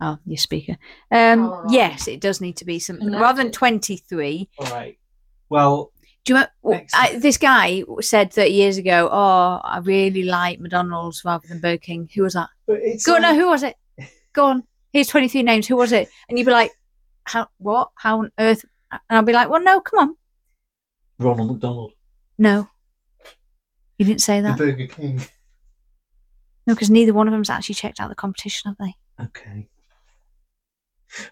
Oh, 0.01 0.19
your 0.27 0.37
speaker. 0.39 0.77
Um, 1.11 1.41
Oh, 1.45 1.63
right. 1.63 1.73
yes, 1.73 2.07
it 2.07 2.21
does 2.21 2.41
need 2.41 2.57
to 2.59 2.65
be 2.65 2.79
something 2.79 3.11
rather 3.11 3.43
than 3.43 3.51
twenty-three. 3.53 4.49
All 4.59 4.67
right. 4.67 4.99
Well, 5.49 5.93
Do 6.29 6.35
you 6.35 6.45
remember, 6.63 6.87
I, 6.93 7.19
this 7.19 7.39
guy 7.39 7.85
said 8.03 8.35
30 8.35 8.51
years 8.51 8.77
ago, 8.77 9.09
"Oh, 9.11 9.61
I 9.65 9.79
really 9.79 10.25
like 10.25 10.61
McDonald's 10.61 11.25
rather 11.25 11.49
than 11.49 11.59
Burger 11.59 11.79
King." 11.79 12.07
Who 12.15 12.25
was 12.25 12.35
that? 12.35 12.51
Go 13.07 13.15
on, 13.15 13.23
no, 13.23 13.35
who 13.35 13.49
was 13.49 13.63
it? 13.63 13.77
Go 14.35 14.45
on. 14.45 14.65
Here's 14.93 15.07
23 15.09 15.43
names. 15.43 15.67
Who 15.67 15.77
was 15.77 15.91
it? 15.91 16.11
And 16.29 16.39
you'd 16.39 16.45
be 16.45 16.51
like, 16.53 16.71
"How? 17.25 17.49
What? 17.57 17.93
How 17.95 18.19
on 18.19 18.31
earth?" 18.39 18.63
And 18.91 19.01
I'll 19.09 19.23
be 19.23 19.33
like, 19.33 19.49
"Well, 19.49 19.63
no, 19.63 19.81
come 19.81 20.01
on, 20.01 20.17
Ronald 21.19 21.53
McDonald, 21.53 21.93
no." 22.37 22.69
You 23.97 24.05
didn't 24.05 24.21
say 24.21 24.43
the 24.43 24.49
that. 24.49 24.59
Burger 24.59 24.87
King. 24.87 25.23
No, 26.67 26.75
because 26.75 26.91
neither 26.91 27.15
one 27.15 27.27
of 27.27 27.33
them's 27.33 27.49
actually 27.49 27.77
checked 27.77 28.01
out 28.01 28.11
the 28.11 28.15
competition, 28.15 28.69
have 28.71 28.77
they? 28.77 29.25
Okay. 29.25 29.67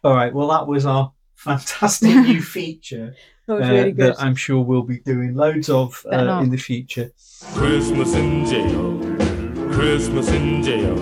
All 0.03 0.15
right. 0.15 0.33
Well, 0.33 0.49
that 0.49 0.67
was 0.67 0.87
our 0.87 1.13
fantastic 1.35 2.15
new 2.15 2.41
feature 2.57 3.15
That 3.47 3.63
uh, 3.63 3.93
that 3.95 4.17
I'm 4.19 4.35
sure 4.35 4.61
we'll 4.61 4.83
be 4.83 4.99
doing 4.99 5.35
loads 5.37 5.69
of 5.69 6.05
uh, 6.13 6.41
in 6.43 6.51
the 6.51 6.57
future. 6.57 7.13
Christmas 7.55 8.13
in 8.15 8.45
jail, 8.45 8.99
Christmas 9.73 10.29
in 10.31 10.65
jail. 10.65 10.97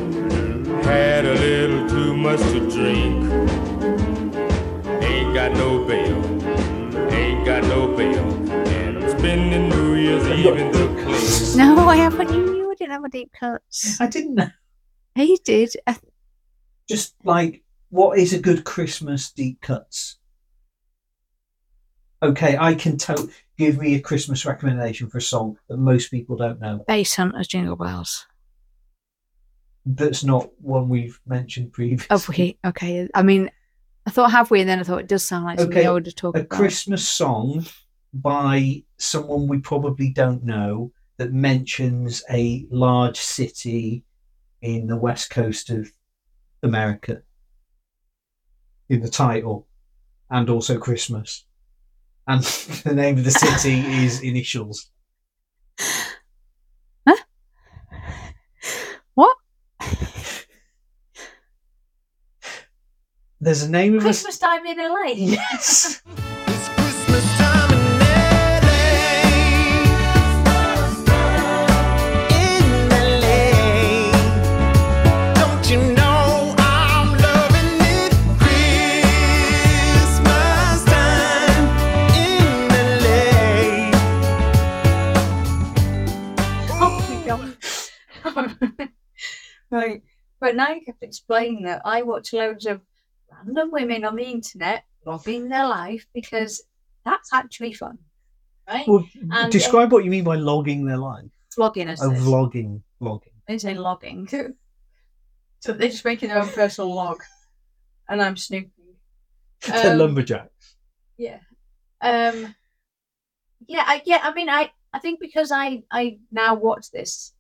Had 0.83 1.25
a 1.25 1.33
little 1.35 1.89
too 1.89 2.15
much 2.15 2.41
to 2.41 2.61
drink. 2.71 3.25
Ain't 5.03 5.35
got 5.35 5.53
no 5.53 5.87
bail, 5.87 6.23
ain't 7.11 7.47
got 7.47 7.63
no 7.65 7.97
bail. 7.97 8.51
And 8.51 8.99
I'm 8.99 9.19
spending 9.19 9.71
New 9.71 9.95
Year's 9.95 10.27
Eve 10.27 10.57
in 10.59 10.71
the 10.71 11.03
clean. 11.03 11.57
No, 11.57 11.89
I 11.89 11.97
haven't. 11.97 12.31
You 12.31 12.45
knew 12.45 12.71
I 12.71 12.75
didn't 12.75 12.93
have 12.93 13.05
a 13.05 13.09
deep 13.09 13.33
cuts. 13.33 13.99
I 13.99 14.07
didn't 14.07 14.35
know. 14.35 14.51
He 15.15 15.39
did. 15.43 15.75
Just 16.87 17.15
like, 17.25 17.63
what 17.89 18.19
is 18.19 18.35
a 18.35 18.39
good 18.39 18.65
Christmas 18.65 19.33
deep 19.33 19.63
cuts? 19.63 20.19
Okay, 22.25 22.57
I 22.59 22.75
can 22.75 22.97
tell. 22.97 23.29
Give 23.57 23.79
me 23.79 23.95
a 23.95 24.01
Christmas 24.01 24.45
recommendation 24.45 25.09
for 25.09 25.19
a 25.19 25.23
song 25.23 25.59
that 25.69 25.77
most 25.77 26.11
people 26.11 26.37
don't 26.37 26.59
know. 26.61 26.85
Basshunter's 26.89 27.47
Jingle 27.47 27.77
Bells. 27.77 28.27
That's 29.87 30.25
not 30.25 30.51
one 30.61 30.89
we've 30.89 31.21
mentioned 31.27 31.73
previously. 31.73 32.09
Oh, 32.11 32.25
okay. 32.31 32.59
Okay. 32.65 33.09
I 33.15 33.23
mean, 33.23 33.51
I 34.07 34.11
thought 34.11 34.33
have 34.33 34.51
we, 34.51 34.61
and 34.61 34.69
then 34.69 34.81
I 34.81 34.83
thought 34.83 35.01
it 35.01 35.09
does 35.09 35.23
sound 35.23 35.45
like 35.45 35.59
something 35.59 35.79
Okay, 35.79 35.87
I 35.87 35.93
would 35.93 36.07
have 36.07 36.15
talked 36.15 36.37
a 36.37 36.41
about. 36.41 36.57
Christmas 36.57 37.07
song 37.07 37.67
by 38.13 38.83
someone 38.97 39.47
we 39.47 39.59
probably 39.59 40.09
don't 40.09 40.43
know 40.43 40.91
that 41.19 41.33
mentions 41.33 42.25
a 42.31 42.67
large 42.71 43.19
city 43.19 44.03
in 44.63 44.87
the 44.87 44.97
west 44.97 45.31
coast 45.31 45.71
of 45.71 45.93
America 46.63 47.23
in 48.89 49.01
the 49.01 49.09
title 49.09 49.69
and 50.31 50.49
also 50.49 50.79
Christmas. 50.79 51.45
And 52.27 52.43
the 52.85 52.95
name 52.95 53.19
of 53.19 53.25
the 53.25 53.31
city 53.31 53.81
is 54.05 54.21
initials. 54.23 54.91
Huh? 57.07 57.17
What? 59.15 59.37
There's 63.41 63.63
a 63.63 63.71
name 63.71 63.95
of 63.97 64.01
a 64.01 64.05
Christmas 64.05 64.39
time 64.39 64.65
in 64.67 64.79
LA. 64.79 65.13
Yes. 65.15 66.03
God. 88.47 88.89
right. 89.71 90.03
But 90.41 90.57
now 90.57 90.71
you 90.71 90.83
have 90.87 90.99
to 91.01 91.07
explain 91.07 91.63
that 91.65 91.83
I 91.85 92.03
watch 92.03 92.33
loads 92.33 92.67
of 92.67 92.81
random 93.31 93.71
women 93.71 94.05
on 94.05 94.17
the 94.17 94.25
internet 94.25 94.85
logging 95.07 95.49
their 95.49 95.67
life 95.67 96.07
because 96.15 96.63
that's 97.05 97.33
actually 97.33 97.73
fun. 97.73 97.99
Right? 98.69 98.87
Well, 98.89 99.07
And, 99.33 99.53
describe 99.53 99.93
what 99.93 100.05
you 100.05 100.11
mean 100.11 100.25
by 100.25 100.37
logging 100.37 100.85
their 100.87 100.97
life. 100.97 101.31
Vlogging 101.57 101.87
as 101.87 102.03
Oh, 102.03 102.11
vlogging. 102.11 102.83
Vlogging. 103.01 103.33
They 103.47 103.59
say 103.59 103.75
logging. 103.75 104.27
so 105.61 105.73
they're 105.73 105.89
just 105.91 106.05
making 106.05 106.31
their 106.31 106.41
own 106.43 106.49
personal 106.49 106.95
log. 106.95 107.23
And 108.09 108.23
I'm 108.23 108.37
snooping. 108.37 108.71
They're 109.67 109.93
Um, 109.93 109.99
lumberjacks. 109.99 110.77
Yeah. 111.17 111.39
Um 112.03 112.55
yeah, 113.67 113.85
I 113.87 114.03
yeah, 114.05 114.21
I 114.23 114.35
mean 114.35 114.49
I 114.51 114.71
I 114.93 114.99
think 114.99 115.21
because 115.21 115.51
I 115.51 115.85
I 115.91 116.19
now 116.31 116.55
watch 116.55 116.91
this, 116.91 117.33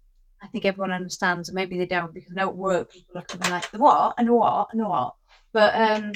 I 0.45 0.47
think 0.49 0.67
everyone 0.67 0.93
understands, 0.93 1.49
and 1.49 1.57
maybe 1.57 1.79
they 1.79 1.87
don't 1.87 2.13
because 2.13 2.33
I 2.33 2.35
know 2.35 2.51
at 2.51 2.57
work 2.57 2.93
people 2.93 3.19
are 3.19 3.23
coming 3.23 3.51
like 3.51 3.71
the 3.71 3.79
what 3.79 4.15
and 4.19 4.31
what 4.31 4.69
and 4.73 4.87
what. 4.87 5.15
But 5.53 5.75
um, 5.75 6.13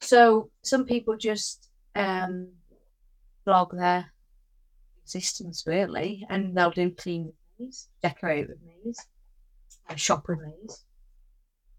so 0.00 0.50
some 0.62 0.84
people 0.84 1.16
just 1.16 1.68
um 1.94 2.48
blog 3.44 3.76
their 3.76 4.12
existence 5.04 5.64
really, 5.66 6.26
and 6.28 6.56
they'll 6.56 6.70
do 6.70 6.90
clean 6.90 7.26
with 7.26 7.34
me's, 7.58 7.88
decorate 8.02 8.48
with 8.48 8.58
uh, 9.88 9.94
shop 9.94 10.26
with 10.28 10.40
me's, 10.40 10.84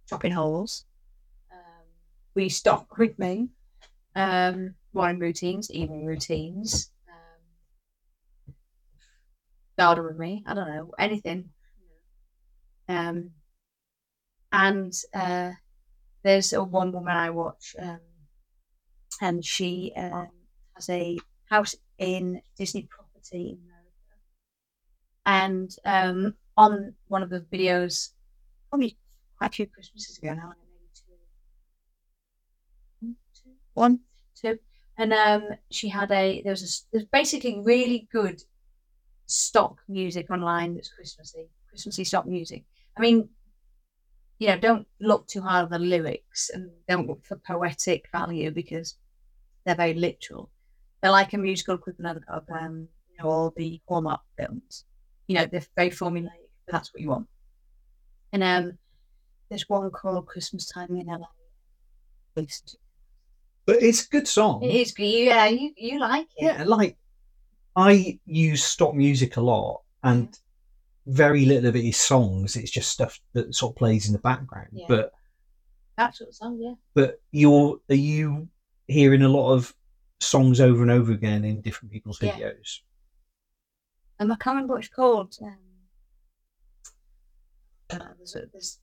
shopping 0.09 0.31
holes. 0.31 0.85
Um, 1.51 1.85
we 2.33 2.47
stock 2.47 2.97
with 2.97 3.19
me, 3.19 3.49
um, 4.15 4.75
morning 4.93 5.19
routines, 5.19 5.69
evening 5.69 6.05
routines. 6.05 6.91
Garden 9.79 10.03
with 10.03 10.19
me. 10.19 10.43
I 10.45 10.53
don't 10.53 10.67
know 10.67 10.91
anything. 10.99 11.51
Um, 12.89 13.31
and 14.51 14.93
uh, 15.13 15.51
there's 16.21 16.51
a 16.51 16.61
one 16.61 16.91
woman 16.91 17.15
I 17.15 17.29
watch, 17.29 17.77
um, 17.79 18.01
and 19.21 19.45
she 19.45 19.93
um, 19.95 20.27
has 20.75 20.89
a 20.89 21.17
house 21.49 21.75
in 21.97 22.41
Disney 22.57 22.89
property 22.89 23.51
in 23.51 23.59
America. 23.63 24.15
And 25.25 25.73
um, 25.85 26.35
on 26.57 26.95
one 27.07 27.23
of 27.23 27.29
the 27.29 27.39
videos, 27.39 28.09
probably 28.69 28.97
quite 29.37 29.51
a 29.51 29.53
few 29.53 29.67
Christmases 29.67 30.17
ago 30.17 30.33
now, 30.33 30.51
maybe 30.59 30.89
two, 30.93 31.13
one, 32.99 33.15
two, 33.33 33.51
one, 33.75 33.99
two, 34.35 34.59
and 34.97 35.13
um, 35.13 35.57
she 35.71 35.87
had 35.87 36.11
a 36.11 36.41
there 36.43 36.51
was 36.51 36.63
a 36.63 36.69
there's 36.91 37.05
basically 37.05 37.61
really 37.63 38.09
good 38.11 38.41
stock 39.29 39.79
music 39.87 40.29
online 40.31 40.73
that's 40.73 40.89
Christmassy, 40.89 41.47
Christmassy 41.69 42.03
stock 42.03 42.25
music. 42.25 42.63
I 42.97 43.01
mean, 43.01 43.29
you 44.39 44.47
know, 44.47 44.57
don't 44.57 44.87
look 44.99 45.27
too 45.27 45.41
hard 45.41 45.65
on 45.65 45.71
the 45.71 45.79
lyrics 45.79 46.49
and 46.53 46.71
don't 46.87 47.07
look 47.07 47.25
for 47.25 47.37
poetic 47.37 48.05
value 48.11 48.51
because 48.51 48.95
they're 49.65 49.75
very 49.75 49.93
literal. 49.93 50.49
They're 51.01 51.11
like 51.11 51.33
a 51.33 51.37
musical 51.37 51.75
equivalent 51.75 52.23
of 52.27 52.43
um, 52.49 52.87
you 53.11 53.23
know, 53.23 53.29
all 53.29 53.53
the 53.55 53.79
Hallmark 53.87 54.21
films. 54.37 54.85
You 55.27 55.35
know, 55.35 55.45
they're 55.45 55.65
very 55.75 55.91
formulaic, 55.91 56.49
but 56.65 56.73
that's 56.73 56.93
what 56.93 57.01
you 57.01 57.09
want. 57.09 57.27
And 58.33 58.43
um, 58.43 58.77
there's 59.49 59.69
one 59.69 59.89
called 59.91 60.25
Christmas 60.25 60.67
Time 60.67 60.95
in 60.95 61.07
LA. 61.07 61.27
But 63.65 63.83
it's 63.83 64.05
a 64.05 64.09
good 64.09 64.27
song. 64.27 64.63
It 64.63 64.73
is, 64.73 64.93
yeah, 64.97 65.45
you, 65.45 65.71
you 65.77 65.99
like 65.99 66.27
it. 66.37 66.45
Yeah, 66.45 66.63
like 66.63 66.97
I 67.75 68.19
use 68.25 68.63
stock 68.63 68.93
music 68.95 69.37
a 69.37 69.41
lot, 69.41 69.81
and 70.03 70.37
very 71.07 71.45
little 71.45 71.69
of 71.69 71.75
it 71.75 71.85
is 71.85 71.97
songs. 71.97 72.55
It's 72.55 72.71
just 72.71 72.91
stuff 72.91 73.19
that 73.33 73.53
sort 73.55 73.71
of 73.73 73.77
plays 73.77 74.07
in 74.07 74.13
the 74.13 74.19
background. 74.19 74.69
Yeah. 74.73 74.85
But 74.87 75.11
Actual 75.97 76.31
song, 76.31 76.59
yeah. 76.61 76.73
but 76.93 77.21
you're 77.31 77.77
are 77.89 77.95
you 77.95 78.47
hearing 78.87 79.21
a 79.21 79.27
lot 79.29 79.53
of 79.53 79.73
songs 80.21 80.61
over 80.61 80.81
and 80.81 80.91
over 80.91 81.11
again 81.11 81.43
in 81.43 81.61
different 81.61 81.91
people's 81.91 82.21
Yeah. 82.21 82.37
videos? 82.37 82.79
Um, 84.19 84.31
I 84.31 84.35
can't 84.35 84.55
remember 84.55 84.73
what 84.75 84.79
it's 84.83 84.93
called. 84.93 85.35
Um, 85.41 85.57
uh, 87.89 87.99
there's, 88.17 88.35
a, 88.35 88.43
there's 88.51 88.79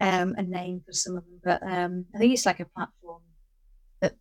um, 0.00 0.34
a 0.36 0.42
name 0.42 0.82
for 0.84 0.92
some 0.92 1.16
of 1.16 1.24
them, 1.24 1.40
but 1.44 1.62
um, 1.62 2.06
I 2.14 2.18
think 2.18 2.32
it's 2.32 2.46
like 2.46 2.60
a 2.60 2.64
platform 2.66 3.22
that 4.00 4.14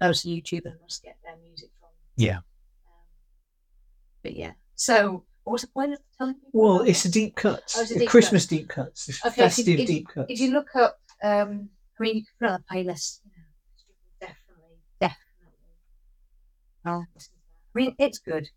those 0.00 0.22
YouTubers 0.22 0.80
must 0.80 1.02
get 1.02 1.16
their 1.24 1.36
music 1.42 1.70
from. 1.80 1.90
Yeah. 2.16 2.40
But 4.22 4.36
yeah, 4.36 4.52
so 4.76 5.24
what 5.44 5.52
was 5.54 5.62
the 5.62 5.68
point 5.68 5.92
of 5.92 5.98
telling 6.16 6.34
people? 6.34 6.50
Well, 6.52 6.76
about 6.76 6.88
it's 6.88 7.04
a 7.04 7.10
deep 7.10 7.34
cuts. 7.36 7.76
Oh, 7.76 7.82
it's 7.82 7.90
a 7.90 7.96
a 7.96 7.98
deep 8.00 8.08
Christmas 8.08 8.46
deep 8.46 8.68
cuts. 8.68 9.08
It's 9.08 9.24
Okay, 9.24 9.36
festive 9.36 9.80
if- 9.80 9.86
deep 9.86 10.08
cuts. 10.08 10.26
If 10.30 10.40
you 10.40 10.52
look 10.52 10.74
up, 10.76 10.98
um, 11.22 11.68
I 11.98 12.02
mean, 12.02 12.16
you 12.16 12.22
can 12.24 12.34
put 12.40 12.48
on 12.50 12.60
a 12.60 12.72
playlist. 12.74 13.20
You 13.24 13.32
definitely, 14.20 14.76
definitely. 15.00 15.18
Oh, 16.86 17.04
listen 17.14 17.32
to 17.32 17.38
that. 17.40 17.74
I 17.74 17.84
mean, 17.84 17.94
it's 17.98 18.18
good. 18.18 18.48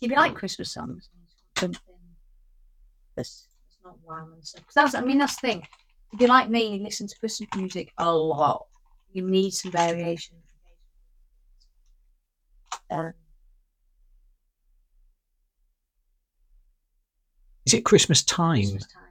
If 0.00 0.10
you 0.10 0.16
like 0.16 0.34
Christmas 0.34 0.72
songs, 0.72 1.08
something 1.58 1.80
that's, 3.16 3.46
that's 3.66 3.78
not 3.84 3.96
wild 4.06 4.32
and 4.32 4.46
stuff. 4.46 4.64
'Cause 4.66 4.74
that's, 4.74 4.94
I 4.94 5.00
mean, 5.02 5.18
that's 5.18 5.38
the 5.40 5.48
thing. 5.48 5.68
If 6.12 6.20
you're 6.20 6.28
like 6.28 6.48
me, 6.48 6.76
you 6.76 6.82
listen 6.84 7.06
to 7.08 7.18
Christmas 7.18 7.48
music 7.56 7.92
a 7.98 8.10
lot. 8.12 8.66
You 9.12 9.22
need 9.28 9.50
some 9.52 9.72
variation. 9.72 10.36
Um, 12.90 13.12
Is 17.68 17.74
it 17.74 17.84
Christmas 17.84 18.22
time? 18.22 18.62
Christmas 18.62 18.86
time. 18.86 19.02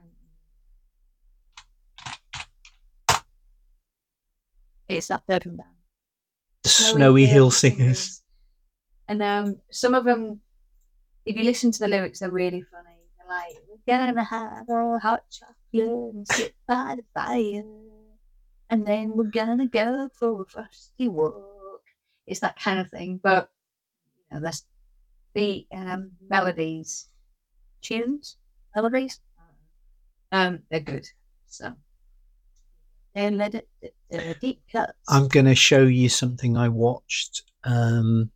It's 4.88 5.06
that 5.06 5.22
third 5.28 5.46
one. 5.46 5.60
The 6.64 6.68
Snowy 6.68 7.26
Hill 7.26 7.52
Singers. 7.52 7.78
Singers. 7.78 8.22
And 9.06 9.22
um, 9.22 9.58
some 9.70 9.94
of 9.94 10.04
them, 10.04 10.40
if 11.24 11.36
you 11.36 11.44
listen 11.44 11.70
to 11.70 11.78
the 11.78 11.86
lyrics, 11.86 12.18
they're 12.18 12.32
really 12.32 12.62
funny. 12.62 12.98
They're 13.16 13.28
like, 13.28 13.54
"We're 13.68 13.78
gonna 13.86 14.24
have 14.24 14.68
our 14.68 14.98
hot 14.98 15.22
chocolate 15.30 16.14
and 16.14 16.26
sit 16.26 16.56
by 16.66 16.96
the 16.96 17.04
fire, 17.14 17.62
and 18.70 18.84
then 18.84 19.12
we're 19.14 19.30
gonna 19.30 19.68
go 19.68 20.08
for 20.12 20.42
a 20.42 20.44
frosty 20.44 21.06
walk." 21.06 21.84
It's 22.26 22.40
that 22.40 22.58
kind 22.58 22.80
of 22.80 22.90
thing, 22.90 23.20
but 23.22 23.50
you 24.32 24.34
know, 24.34 24.42
that's 24.42 24.66
the 25.34 25.64
um, 25.70 26.10
melodies, 26.28 27.06
tunes, 27.82 28.36
melodies. 28.78 29.20
Um, 30.30 30.60
they're 30.70 30.80
good. 30.80 31.06
So, 31.46 31.72
and 33.14 33.38
let 33.38 33.54
it 33.54 33.68
uh, 34.12 34.34
deep 34.40 34.60
cuts. 34.70 34.92
I'm 35.08 35.26
going 35.28 35.46
to 35.46 35.54
show 35.54 35.82
you 35.84 36.08
something 36.08 36.56
I 36.56 36.68
watched 36.68 37.42
um, 37.64 38.30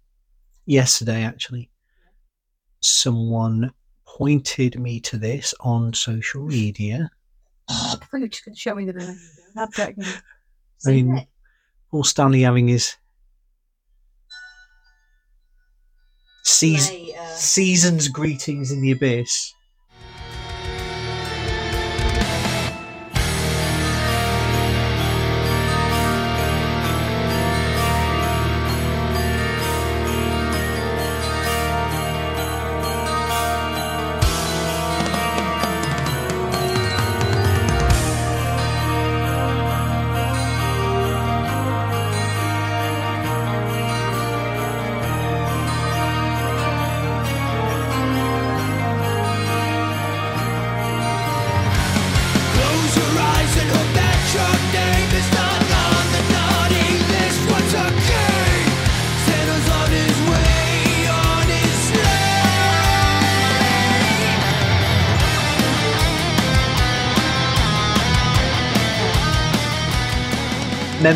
yesterday, 0.66 1.22
actually. 1.22 1.70
Someone 2.80 3.72
pointed 4.06 4.80
me 4.80 4.98
to 5.00 5.16
this 5.16 5.54
on 5.60 5.92
social 5.92 6.46
media. 6.46 7.10
I 7.68 7.94
thought 7.94 8.08
you 8.14 8.20
were 8.20 8.28
just 8.28 8.44
going 8.44 8.54
to 8.54 8.60
show 8.60 8.74
me 8.74 8.86
the 8.86 8.92
video. 8.92 9.94
I 10.84 10.90
mean, 10.90 11.26
Paul 11.90 12.02
Stanley 12.04 12.42
having 12.42 12.66
his 12.68 12.96
seas- 16.42 16.88
Play, 16.88 17.14
uh, 17.14 17.26
season's 17.36 18.08
greetings 18.08 18.72
in 18.72 18.80
the 18.80 18.90
abyss. 18.90 19.54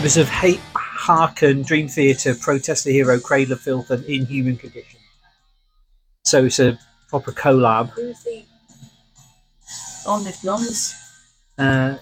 Members 0.07 0.18
of 0.18 0.28
Hate 0.28 0.61
Harken, 0.76 1.62
Dream 1.62 1.88
Theater 1.88 2.32
protest 2.36 2.84
the 2.84 2.92
hero 2.92 3.18
Cradle 3.18 3.54
of 3.54 3.61
Filth 3.61 3.90
and 3.90 4.04
Inhuman 4.04 4.57
Condition. 4.57 5.00
So 6.24 6.44
it's 6.44 6.61
a 6.61 6.78
proper 7.09 7.32
collab. 7.32 7.88
Who's 7.88 8.22
the 8.22 8.44
on 10.07 10.22
the 10.22 10.32
drums? 10.40 10.94
Uh, 11.59 11.96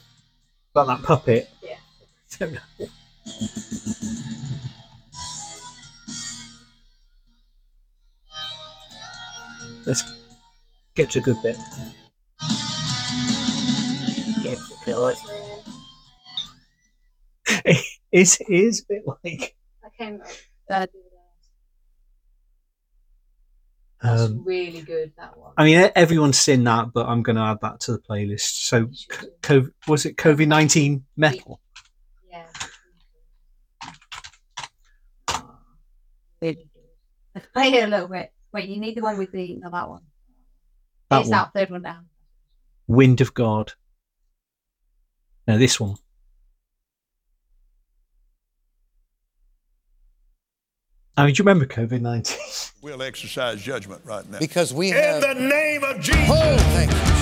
about 0.74 0.86
that 0.88 1.02
puppet. 1.02 1.48
Yeah. 1.62 1.76
Let's 9.86 10.05
get 10.94 11.09
to 11.12 11.20
a 11.20 11.22
good 11.22 11.42
bit. 11.42 11.57
Yeah, 14.42 14.57
feel 14.84 15.07
it. 15.07 15.16
It's, 18.14 18.40
it 18.40 18.46
is 18.48 18.80
a 18.82 18.84
bit 18.92 19.02
like 19.06 19.56
I 19.84 19.88
came 19.98 20.20
up. 20.20 20.28
Uh, 20.70 20.86
That's 24.00 24.22
Um, 24.22 24.44
really 24.44 24.82
good. 24.82 25.12
That 25.18 25.36
one. 25.36 25.52
I 25.56 25.64
mean, 25.64 25.90
everyone's 25.96 26.38
seen 26.38 26.62
that, 26.62 26.92
but 26.94 27.08
I'm 27.08 27.24
going 27.24 27.34
to 27.34 27.42
add 27.42 27.58
that 27.62 27.80
to 27.80 27.92
the 27.92 27.98
playlist. 27.98 28.66
So, 28.68 28.88
co- 29.42 29.68
was 29.88 30.06
it 30.06 30.16
COVID 30.16 30.46
nineteen 30.46 31.04
metal? 31.16 31.60
Yeah. 32.30 32.46
Really. 36.40 36.70
Let's 37.34 37.48
play 37.48 37.72
it 37.72 37.82
a 37.82 37.88
little 37.88 38.06
bit. 38.06 38.30
Wait, 38.52 38.68
you 38.68 38.78
need 38.78 38.96
the 38.96 39.00
one 39.02 39.18
with 39.18 39.32
the 39.32 39.56
no, 39.56 39.70
that 39.70 39.88
one. 39.88 40.02
That 41.10 41.22
it's 41.22 41.30
one. 41.30 41.38
that 41.38 41.52
third 41.52 41.70
one 41.70 41.82
down. 41.82 42.06
Wind 42.86 43.20
of 43.20 43.34
God. 43.34 43.72
Now 45.48 45.56
this 45.56 45.80
one. 45.80 45.96
I 51.16 51.24
mean, 51.26 51.34
do 51.34 51.38
you 51.42 51.44
remember 51.46 51.66
COVID 51.66 52.00
nineteen? 52.00 52.38
We'll 52.82 53.02
exercise 53.02 53.62
judgment 53.62 54.02
right 54.04 54.28
now. 54.28 54.38
Because 54.40 54.74
we 54.74 54.90
In 54.90 54.96
have. 54.96 55.20
the 55.22 55.34
name 55.34 55.84
of 55.84 56.00
Jesus. 56.00 56.28
Oh, 56.28 57.13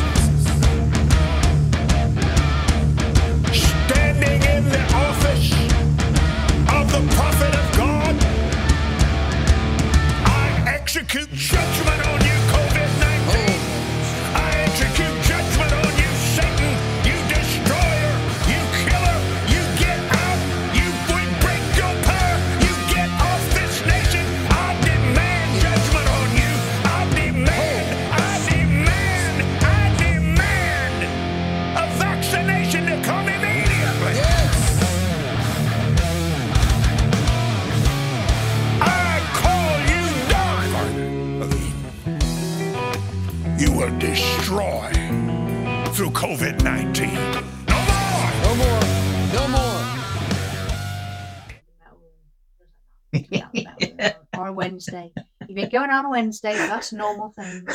going 55.87 55.97
on 55.97 56.07
a 56.07 56.11
Wednesday, 56.11 56.55
that's 56.55 56.93
normal 56.93 57.31
thing. 57.31 57.67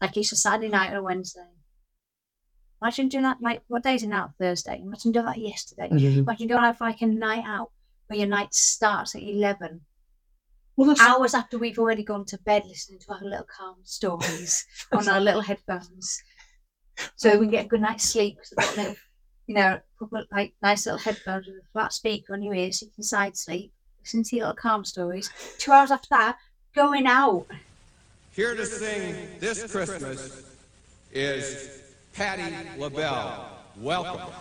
Like 0.00 0.16
it's 0.16 0.32
a 0.32 0.36
Saturday 0.36 0.68
night 0.68 0.92
or 0.92 0.98
a 0.98 1.02
Wednesday. 1.02 1.40
Imagine 2.80 3.08
doing 3.08 3.24
that 3.24 3.38
like 3.40 3.62
what 3.66 3.82
day 3.82 3.96
is 3.96 4.04
it 4.04 4.08
now? 4.08 4.32
Thursday. 4.38 4.80
Imagine 4.80 5.12
doing 5.12 5.26
that 5.26 5.38
yesterday. 5.38 5.88
Mm-hmm. 5.88 6.20
Imagine 6.20 6.48
going 6.48 6.64
out 6.64 6.78
for 6.78 6.84
like 6.84 7.02
a 7.02 7.06
night 7.06 7.44
out 7.44 7.70
where 8.06 8.18
your 8.18 8.28
night 8.28 8.54
starts 8.54 9.14
at 9.16 9.22
eleven. 9.22 9.80
Well, 10.76 10.88
that's 10.88 11.00
Hours 11.00 11.34
after 11.34 11.58
we've 11.58 11.78
already 11.78 12.04
gone 12.04 12.24
to 12.26 12.38
bed 12.38 12.64
listening 12.64 13.00
to 13.00 13.12
our 13.12 13.20
little 13.20 13.46
calm 13.46 13.78
stories 13.82 14.64
on 14.92 15.08
our 15.08 15.20
little 15.20 15.40
headphones. 15.40 16.22
So 17.16 17.32
we 17.32 17.46
can 17.46 17.50
get 17.50 17.64
a 17.66 17.68
good 17.68 17.80
night's 17.80 18.04
sleep 18.04 18.36
because 18.36 18.52
we've 18.56 18.66
got 18.66 18.76
little 18.76 18.96
you 19.48 19.54
know, 19.54 19.80
like 20.30 20.54
nice 20.62 20.86
little 20.86 21.00
headphones 21.00 21.46
with 21.46 21.56
a 21.56 21.68
flat 21.72 21.92
speaker 21.92 22.34
on 22.34 22.42
your 22.42 22.54
ears 22.54 22.78
so 22.78 22.86
you 22.86 22.92
can 22.92 23.02
side 23.02 23.36
sleep, 23.36 23.72
listen 24.00 24.22
to 24.22 24.36
your 24.36 24.46
little 24.46 24.56
calm 24.60 24.84
stories. 24.84 25.30
Two 25.58 25.72
hours 25.72 25.90
after 25.90 26.08
that, 26.10 26.36
going 26.78 27.08
out. 27.08 27.44
Here 28.36 28.54
to 28.54 28.64
sing 28.64 29.12
this 29.40 29.68
Christmas 29.72 30.44
is 31.12 31.82
Patti 32.12 32.54
LaBelle. 32.78 33.48
Welcome. 33.80 34.32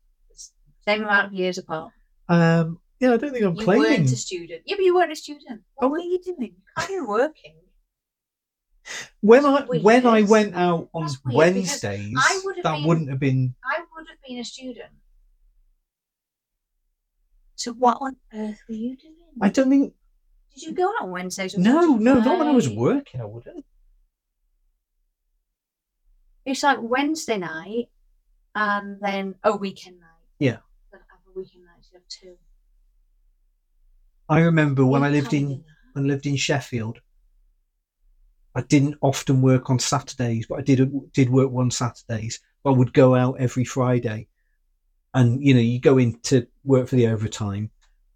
same 0.87 1.03
amount 1.05 1.27
of 1.29 1.33
years 1.33 1.59
apart. 1.59 1.93
um, 2.29 2.79
yeah. 3.01 3.13
I 3.13 3.17
don't 3.17 3.33
think 3.33 3.45
I'm 3.45 3.55
You 3.57 3.65
claiming. 3.65 3.83
weren't 3.91 4.13
a 4.13 4.17
student. 4.17 4.63
Yeah, 4.67 4.77
but 4.77 4.85
you 4.85 4.95
weren't 4.95 5.13
a 5.13 5.17
student. 5.17 5.63
What 5.75 5.91
were 5.91 5.99
you 6.01 6.21
doing? 6.25 6.55
Are 6.77 6.91
you 6.91 7.07
working? 7.07 7.55
when 9.21 9.47
I 9.47 9.65
weird. 9.65 9.85
when 9.85 10.07
I 10.07 10.23
went 10.23 10.57
out 10.57 10.89
on 10.93 11.03
That's 11.03 11.19
weird 11.25 11.55
because 11.55 11.83
Wednesdays, 11.83 12.15
I 12.19 12.41
would 12.45 12.57
that 12.57 12.63
been- 12.77 12.85
wouldn't 12.85 13.09
have 13.11 13.21
been. 13.21 13.55
I 13.65 13.79
would 13.95 14.07
have 14.09 14.19
been 14.27 14.39
a 14.41 14.45
student. 14.45 14.91
So 17.55 17.73
what 17.75 17.99
on 18.01 18.17
earth 18.35 18.59
were 18.69 18.75
you 18.75 18.97
doing? 18.97 19.15
I 19.41 19.49
don't 19.51 19.71
think. 19.71 19.95
Did 20.55 20.63
you 20.65 20.73
go 20.73 20.89
out 20.89 21.03
on 21.05 21.11
Wednesdays? 21.13 21.55
or 21.55 21.61
No, 21.61 21.81
you 21.83 21.99
no, 22.01 22.15
not 22.15 22.39
when 22.41 22.49
I 22.49 22.53
was 22.53 22.69
working. 22.69 23.21
I 23.21 23.25
wouldn't. 23.25 23.65
It's 26.45 26.63
like 26.63 26.79
Wednesday 26.81 27.39
night 27.39 27.89
and 28.55 28.99
then 29.01 29.37
a 29.45 29.57
weekend 29.57 30.01
night. 30.01 30.09
Yeah. 30.39 30.59
Then 30.91 31.01
have 31.09 31.21
a 31.29 31.39
weekend 31.39 31.65
night, 31.65 31.87
you 31.93 31.99
have 31.99 32.09
two. 32.09 32.37
I 34.29 34.41
remember 34.41 34.85
when 34.85 35.03
I 35.03 35.11
lived 35.11 35.35
in 35.35 35.65
when 35.93 36.05
I 36.05 36.09
lived 36.09 36.27
in 36.27 36.37
Sheffield. 36.37 37.01
I 38.55 38.63
didn't 38.63 38.97
often 39.01 39.41
work 39.41 39.71
on 39.71 39.79
Saturdays, 39.79 40.47
but 40.47 40.59
I 40.59 40.63
did 40.63 41.13
did 41.13 41.31
work 41.31 41.51
one 41.51 41.71
Saturdays. 41.71 42.41
I 42.65 42.71
would 42.71 42.93
go 42.93 43.15
out 43.15 43.37
every 43.41 43.65
Friday, 43.65 44.29
and 45.15 45.45
you 45.45 45.55
know, 45.55 45.61
you 45.61 45.81
go 45.81 45.99
in 45.99 46.19
to 46.23 46.47
work 46.65 46.89
for 46.89 46.97
the 46.97 47.09
overtime, 47.09 47.71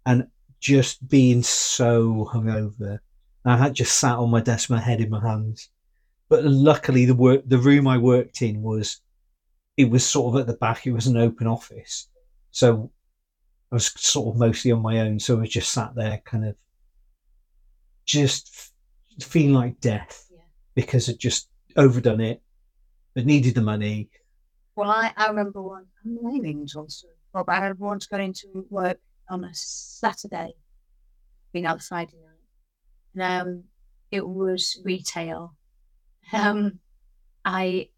and 0.05 0.27
just 0.59 1.07
being 1.07 1.43
so 1.43 2.29
hungover, 2.33 2.99
I 3.45 3.57
had 3.57 3.73
just 3.73 3.97
sat 3.97 4.17
on 4.17 4.29
my 4.29 4.41
desk, 4.41 4.69
my 4.69 4.79
head 4.79 5.01
in 5.01 5.09
my 5.09 5.21
hands. 5.21 5.69
But 6.29 6.43
luckily, 6.43 7.05
the 7.05 7.15
work 7.15 7.43
the 7.45 7.57
room 7.57 7.87
I 7.87 7.97
worked 7.97 8.41
in 8.41 8.61
was 8.61 9.01
it 9.77 9.89
was 9.89 10.05
sort 10.05 10.33
of 10.35 10.41
at 10.41 10.47
the 10.47 10.57
back. 10.57 10.85
It 10.85 10.91
was 10.91 11.07
an 11.07 11.17
open 11.17 11.47
office, 11.47 12.09
so 12.51 12.91
I 13.71 13.75
was 13.75 13.91
sort 13.95 14.33
of 14.33 14.39
mostly 14.39 14.71
on 14.71 14.81
my 14.81 14.99
own. 14.99 15.19
So 15.19 15.37
I 15.37 15.41
was 15.41 15.49
just 15.49 15.71
sat 15.71 15.95
there, 15.95 16.21
kind 16.25 16.45
of 16.45 16.55
just 18.05 18.49
f- 19.19 19.25
feeling 19.27 19.53
like 19.53 19.79
death 19.79 20.27
Yeah. 20.31 20.39
because 20.75 21.09
I'd 21.09 21.19
just 21.19 21.49
overdone 21.75 22.21
it, 22.21 22.41
but 23.13 23.25
needed 23.25 23.55
the 23.55 23.61
money. 23.61 24.09
Well, 24.75 24.89
I, 24.89 25.11
I 25.17 25.27
remember 25.27 25.61
one. 25.61 25.85
I'm 26.05 26.17
naming 26.21 26.67
but 27.33 27.49
I 27.49 27.59
had 27.59 27.79
once 27.79 28.05
got 28.07 28.19
into 28.21 28.65
work 28.69 28.99
on 29.29 29.43
a 29.43 29.49
Saturday, 29.53 30.53
being 31.51 31.65
out 31.65 31.81
Friday 31.81 32.17
night, 32.17 33.23
and 33.41 33.47
um, 33.49 33.63
it 34.11 34.25
was 34.27 34.79
retail. 34.85 35.56
Um, 36.33 36.79
I 37.45 37.89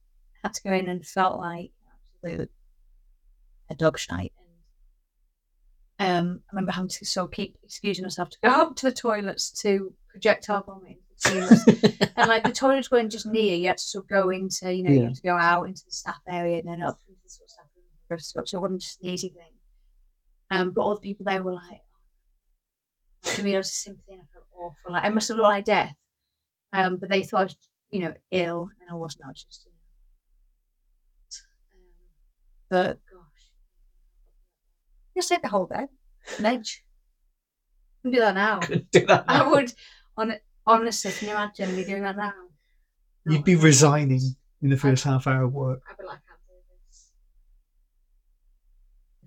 had 0.43 0.53
to 0.53 0.63
go 0.63 0.71
in 0.71 0.87
and 0.87 1.05
felt 1.05 1.37
like 1.37 1.71
absolute 2.23 2.51
a 3.69 3.75
dog 3.75 3.97
shite. 3.97 4.33
And 5.97 6.27
um, 6.27 6.39
I 6.49 6.55
remember 6.55 6.71
having 6.71 6.89
to 6.89 7.05
so 7.05 7.27
keep 7.27 7.57
excusing 7.63 8.03
myself 8.03 8.29
to 8.29 8.37
go 8.41 8.49
up 8.49 8.75
to 8.77 8.85
the 8.85 8.95
toilets 8.95 9.51
to 9.61 9.93
projectile 10.09 10.63
vomit. 10.63 10.97
into 11.25 11.39
the 11.67 11.75
toilets. 11.85 12.11
and 12.15 12.29
like 12.29 12.43
the 12.43 12.51
toilets 12.51 12.89
weren't 12.89 13.11
just 13.11 13.25
near, 13.25 13.55
you 13.55 13.67
had 13.67 13.77
to 13.77 13.83
sort 13.83 14.05
of 14.05 14.09
go 14.09 14.29
into, 14.29 14.73
you 14.73 14.83
know, 14.83 14.91
you 14.91 15.03
had 15.03 15.15
to 15.15 15.21
go 15.21 15.35
out 15.35 15.67
into 15.67 15.83
the 15.85 15.91
staff 15.91 16.21
area 16.27 16.59
and 16.59 16.67
then 16.69 16.81
up 16.81 16.97
into 17.07 17.19
the 17.21 17.29
sort 17.29 17.47
of 17.47 17.51
staff 17.51 17.65
room. 18.09 18.19
So 18.45 18.57
it 18.57 18.61
wasn't 18.61 18.81
just 18.81 19.01
an 19.03 19.09
easy 19.09 19.29
thing. 19.29 19.53
Um, 20.51 20.71
but 20.71 20.81
all 20.81 20.95
the 20.95 21.01
people 21.01 21.25
there 21.25 21.43
were 21.43 21.53
like, 21.53 21.81
to 23.23 23.43
me, 23.43 23.55
I 23.55 23.57
was 23.57 23.67
a 23.67 23.71
sympathy 23.71 24.13
and 24.13 24.21
I 24.21 24.25
felt 24.33 24.45
awful. 24.55 24.93
Like 24.93 25.03
I 25.03 25.09
must 25.09 25.27
have 25.27 25.37
looked 25.37 25.49
like 25.49 25.65
death. 25.65 25.93
Um, 26.71 26.97
but 26.97 27.09
they 27.09 27.23
thought 27.23 27.41
I 27.41 27.43
was, 27.43 27.57
you 27.91 28.01
know, 28.01 28.13
ill, 28.31 28.69
and 28.81 28.89
I 28.89 28.95
wasn't. 28.95 29.35
Just, 29.35 29.65
you 29.65 29.71
know. 32.71 32.77
Um, 32.77 32.93
but 32.93 32.99
gosh, 33.11 33.51
you 35.15 35.21
stayed 35.21 35.41
the 35.41 35.49
whole 35.49 35.65
day, 35.65 35.87
ledge. 36.39 36.83
Can 38.01 38.11
do 38.11 38.19
that 38.19 38.35
now. 38.35 38.59
Couldn't 38.59 38.91
do 38.91 39.05
that. 39.07 39.25
I 39.27 39.39
now. 39.39 39.51
would, 39.51 39.73
on 40.17 40.35
honestly, 40.65 41.11
can 41.11 41.27
you 41.27 41.33
imagine 41.33 41.75
me 41.75 41.83
doing 41.83 42.03
that 42.03 42.15
now? 42.15 42.33
You'd 43.25 43.43
be 43.43 43.55
resigning 43.55 44.21
in 44.61 44.69
the 44.69 44.77
first 44.77 45.03
half 45.03 45.27
hour 45.27 45.43
of 45.43 45.53
work. 45.53 45.81
I'd 45.89 45.97
be 45.97 46.05
like, 46.05 46.17
I 46.17 46.29
can't 46.29 46.39
do 46.47 46.53
this. 46.87 47.11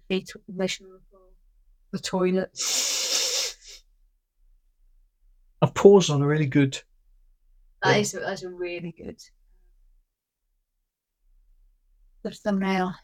feet 0.08 0.32
mission 0.48 0.86
on 0.86 0.92
the 0.92 1.00
floor. 1.10 1.22
The 1.92 1.98
toilet. 1.98 2.58
I've 5.60 5.74
paused 5.74 6.10
on 6.10 6.22
a 6.22 6.26
really 6.26 6.46
good. 6.46 6.80
That 7.82 7.98
is 7.98 8.12
that's 8.12 8.42
a 8.42 8.48
really 8.48 8.94
good. 8.96 9.20
The 12.22 12.30
thumbnail. 12.30 12.94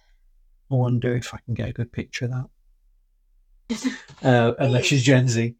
I 0.70 0.74
wonder 0.74 1.16
if 1.16 1.34
I 1.34 1.38
can 1.44 1.54
get 1.54 1.70
a 1.70 1.72
good 1.72 1.92
picture 1.92 2.26
of 2.26 2.30
that. 3.70 3.98
uh, 4.22 4.52
unless 4.58 4.86
she's 4.86 5.02
Gen 5.02 5.28
Z. 5.28 5.56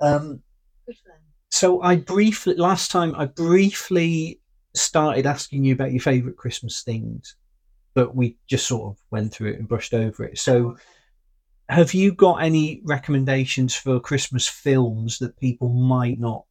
Um, 0.00 0.40
for 0.86 0.92
them. 0.92 1.20
so 1.50 1.82
I 1.82 1.96
briefly 1.96 2.54
last 2.54 2.90
time 2.90 3.14
I 3.14 3.26
briefly 3.26 4.40
started 4.74 5.26
asking 5.26 5.64
you 5.64 5.74
about 5.74 5.92
your 5.92 6.00
favourite 6.00 6.36
Christmas 6.36 6.82
things, 6.82 7.36
but 7.94 8.16
we 8.16 8.38
just 8.46 8.66
sort 8.66 8.94
of 8.94 9.02
went 9.10 9.34
through 9.34 9.50
it 9.50 9.58
and 9.58 9.68
brushed 9.68 9.92
over 9.92 10.24
it. 10.24 10.38
So, 10.38 10.76
have 11.68 11.92
you 11.92 12.12
got 12.12 12.36
any 12.36 12.80
recommendations 12.84 13.74
for 13.74 14.00
Christmas 14.00 14.48
films 14.48 15.18
that 15.18 15.38
people 15.38 15.68
might 15.68 16.18
not 16.18 16.44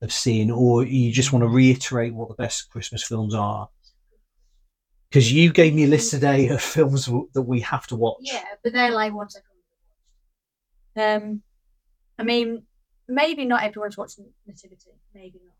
have 0.00 0.12
seen, 0.12 0.50
or 0.50 0.84
you 0.84 1.12
just 1.12 1.32
want 1.32 1.42
to 1.42 1.48
reiterate 1.48 2.14
what 2.14 2.28
the 2.28 2.34
best 2.34 2.70
Christmas 2.70 3.02
films 3.02 3.34
are? 3.34 3.68
Because 5.08 5.32
you 5.32 5.52
gave 5.52 5.74
me 5.74 5.84
a 5.84 5.88
list 5.88 6.10
today 6.10 6.48
of 6.48 6.62
films 6.62 7.06
w- 7.06 7.28
that 7.34 7.42
we 7.42 7.60
have 7.60 7.86
to 7.88 7.96
watch. 7.96 8.18
Yeah, 8.20 8.44
but 8.62 8.72
they're 8.72 8.92
like 8.92 9.12
ones 9.12 9.36
I 9.36 9.40
can 9.40 11.04
watch. 11.16 11.22
Um, 11.22 11.42
I 12.18 12.22
mean, 12.22 12.62
maybe 13.08 13.44
not 13.44 13.62
everyone's 13.62 13.96
watching 13.96 14.32
Nativity. 14.46 14.90
Maybe 15.14 15.40
not. 15.44 15.54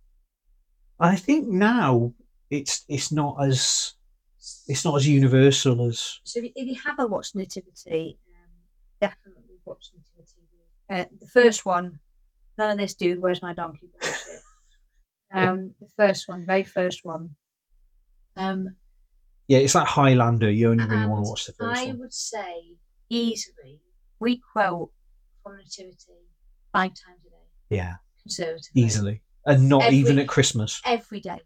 I 1.13 1.17
think 1.17 1.49
now 1.49 2.13
it's 2.51 2.85
it's 2.89 3.11
not 3.11 3.43
as 3.43 3.95
it's 4.69 4.85
not 4.85 4.97
as 4.97 5.09
universal 5.09 5.87
as 5.87 6.21
So 6.25 6.39
if 6.41 6.45
you, 6.45 6.51
if 6.55 6.67
you 6.69 6.77
haven't 6.85 7.11
watched 7.11 7.35
Nativity, 7.35 8.19
um, 8.29 8.51
definitely 9.01 9.57
watch 9.65 9.91
Nativity. 9.95 10.37
Uh, 10.89 11.05
the 11.21 11.27
first 11.29 11.65
one, 11.65 12.01
none 12.61 12.71
of 12.73 12.79
this 12.79 12.95
dude, 12.95 13.21
where's 13.21 13.43
my 13.43 13.55
donkey 13.55 13.89
bullshit. 14.01 14.17
Um, 15.33 15.75
the 15.81 15.87
first 15.97 16.29
one, 16.29 16.45
very 16.45 16.65
first 16.65 17.05
one. 17.05 17.37
Um, 18.37 18.75
yeah, 19.47 19.59
it's 19.59 19.77
like 19.77 19.87
Highlander. 19.87 20.51
You 20.51 20.73
only 20.73 20.85
really 20.85 21.07
want 21.07 21.25
to 21.25 21.31
watch 21.31 21.47
the 21.47 21.53
first 21.53 21.81
I 21.81 21.87
one. 21.87 21.95
I 21.97 21.99
would 22.01 22.13
say 22.13 22.65
easily 23.09 23.79
we 24.19 24.41
quote 24.53 24.91
from 25.45 25.59
Nativity 25.59 26.19
five 26.73 26.91
times 26.91 27.21
a 27.27 27.31
day, 27.31 27.77
Yeah, 27.77 27.95
conservatively. 28.23 28.83
easily, 28.83 29.23
and 29.47 29.69
not 29.69 29.83
Every- 29.85 29.99
even 29.99 30.19
at 30.19 30.27
Christmas. 30.27 30.81
Every 30.85 31.21
day. 31.21 31.41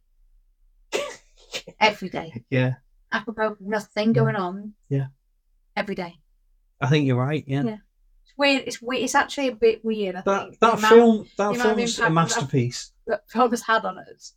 Every 1.79 2.09
day. 2.09 2.43
Yeah, 2.51 2.75
Apropos, 3.13 3.57
nothing 3.61 4.15
going 4.15 4.37
on. 4.37 4.73
Yeah. 4.89 5.09
Every 5.77 5.95
day. 5.95 6.15
I 6.81 6.89
think 6.89 7.07
you're 7.07 7.17
right. 7.17 7.45
Yeah, 7.47 7.65
Yeah. 7.65 7.77
It's 8.25 8.33
weird. 8.37 8.63
It's 8.67 8.83
weird. 8.83 9.03
It's 9.05 9.15
actually 9.15 9.49
a 9.49 9.55
bit 9.55 9.85
weird. 9.85 10.17
I 10.17 10.21
that 10.23 10.43
think, 10.49 10.61
that 10.61 10.79
amount- 10.79 10.95
film 10.95 11.17
the 11.19 11.31
that 11.37 11.55
amount 11.61 11.77
film's 11.79 11.99
a 12.01 12.11
masterpiece. 12.11 12.93
That 13.07 13.29
film 13.29 13.51
has 13.51 13.63
had 13.63 13.85
on 13.85 13.99
us. 13.99 14.35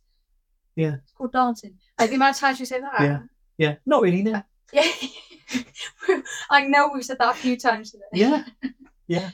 Yeah, 0.76 0.96
It's 1.02 1.12
called 1.12 1.32
dancing. 1.32 1.74
Like 1.98 2.10
the 2.10 2.16
amount 2.16 2.36
of 2.36 2.40
times 2.40 2.60
you 2.60 2.66
say 2.66 2.80
that. 2.80 3.00
yeah, 3.00 3.18
yeah. 3.56 3.74
Not 3.84 4.02
really. 4.02 4.22
No. 4.22 4.42
Yeah. 4.72 4.84
I 6.50 6.64
know 6.66 6.90
we've 6.92 7.04
said 7.04 7.18
that 7.18 7.34
a 7.34 7.38
few 7.38 7.56
times 7.56 7.90
today. 7.92 8.04
Yeah, 8.12 8.44
yeah. 9.08 9.30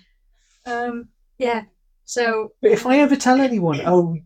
Um. 0.66 1.08
Yeah. 1.38 1.64
So. 2.04 2.52
But 2.62 2.70
if 2.70 2.86
I 2.86 2.98
ever 3.00 3.16
tell 3.16 3.40
anyone, 3.40 3.80
oh, 3.84 4.16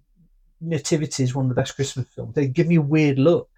Nativity 0.60 1.22
is 1.24 1.34
one 1.34 1.46
of 1.46 1.48
the 1.48 1.54
best 1.54 1.74
Christmas 1.76 2.06
films, 2.08 2.34
they 2.34 2.46
give 2.46 2.66
me 2.66 2.76
a 2.76 2.80
weird 2.82 3.18
look. 3.18 3.48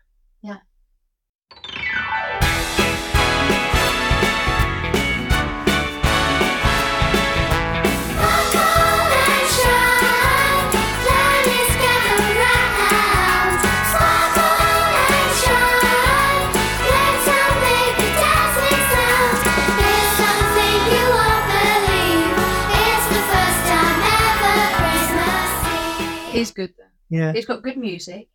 It's 26.41 26.51
good 26.53 26.75
though. 26.77 26.85
Yeah. 27.17 27.33
It's 27.35 27.47
got 27.47 27.63
good 27.63 27.77
music, 27.77 28.29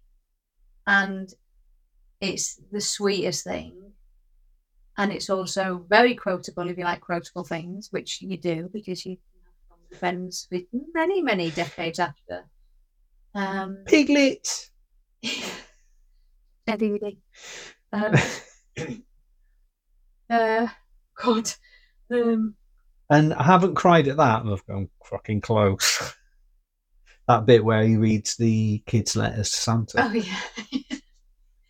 and 0.86 1.30
it's 2.22 2.60
the 2.72 2.82
sweetest 2.82 3.44
thing. 3.44 3.92
And 4.98 5.12
it's 5.12 5.30
also 5.30 5.86
very 5.90 6.16
quotable 6.16 6.70
if 6.70 6.78
you 6.78 6.86
like 6.86 7.02
quotable 7.02 7.44
things, 7.44 7.90
which 7.92 8.22
you 8.22 8.38
do 8.38 8.70
because 8.72 9.06
you 9.06 9.18
have 9.92 10.00
friends 10.00 10.48
with 10.52 10.64
many, 10.94 11.22
many 11.22 11.52
decades 11.52 12.00
after. 12.00 12.46
Um, 13.34 13.80
Piglet. 13.86 14.70
DVD. 16.68 17.18
Um, 17.92 18.16
uh, 20.30 20.68
God. 21.22 21.52
Um, 22.10 22.56
And 23.10 23.34
I 23.34 23.44
haven't 23.44 23.76
cried 23.76 24.08
at 24.08 24.18
that. 24.18 24.44
I've 24.46 24.66
gone 24.66 24.90
fucking 25.04 25.42
close. 25.42 26.14
that 27.28 27.46
bit 27.46 27.64
where 27.64 27.84
he 27.84 27.98
reads 27.98 28.36
the 28.36 28.82
kids' 28.86 29.16
letters 29.16 29.50
to 29.52 29.58
Santa. 29.58 30.06
oh 30.06 30.12
yeah. 30.14 30.40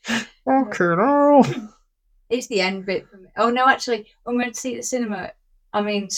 Hell. 0.46 1.72
It's 2.30 2.48
the 2.48 2.62
end 2.62 2.86
bit 2.86 3.08
for 3.08 3.18
me. 3.18 3.30
Oh 3.38 3.50
no, 3.50 3.68
actually, 3.68 4.08
when 4.24 4.36
we 4.38 4.44
went 4.44 4.56
to 4.56 4.60
see 4.60 4.76
the 4.76 4.84
cinema, 4.84 5.32
I 5.74 5.82
mean, 5.82 6.10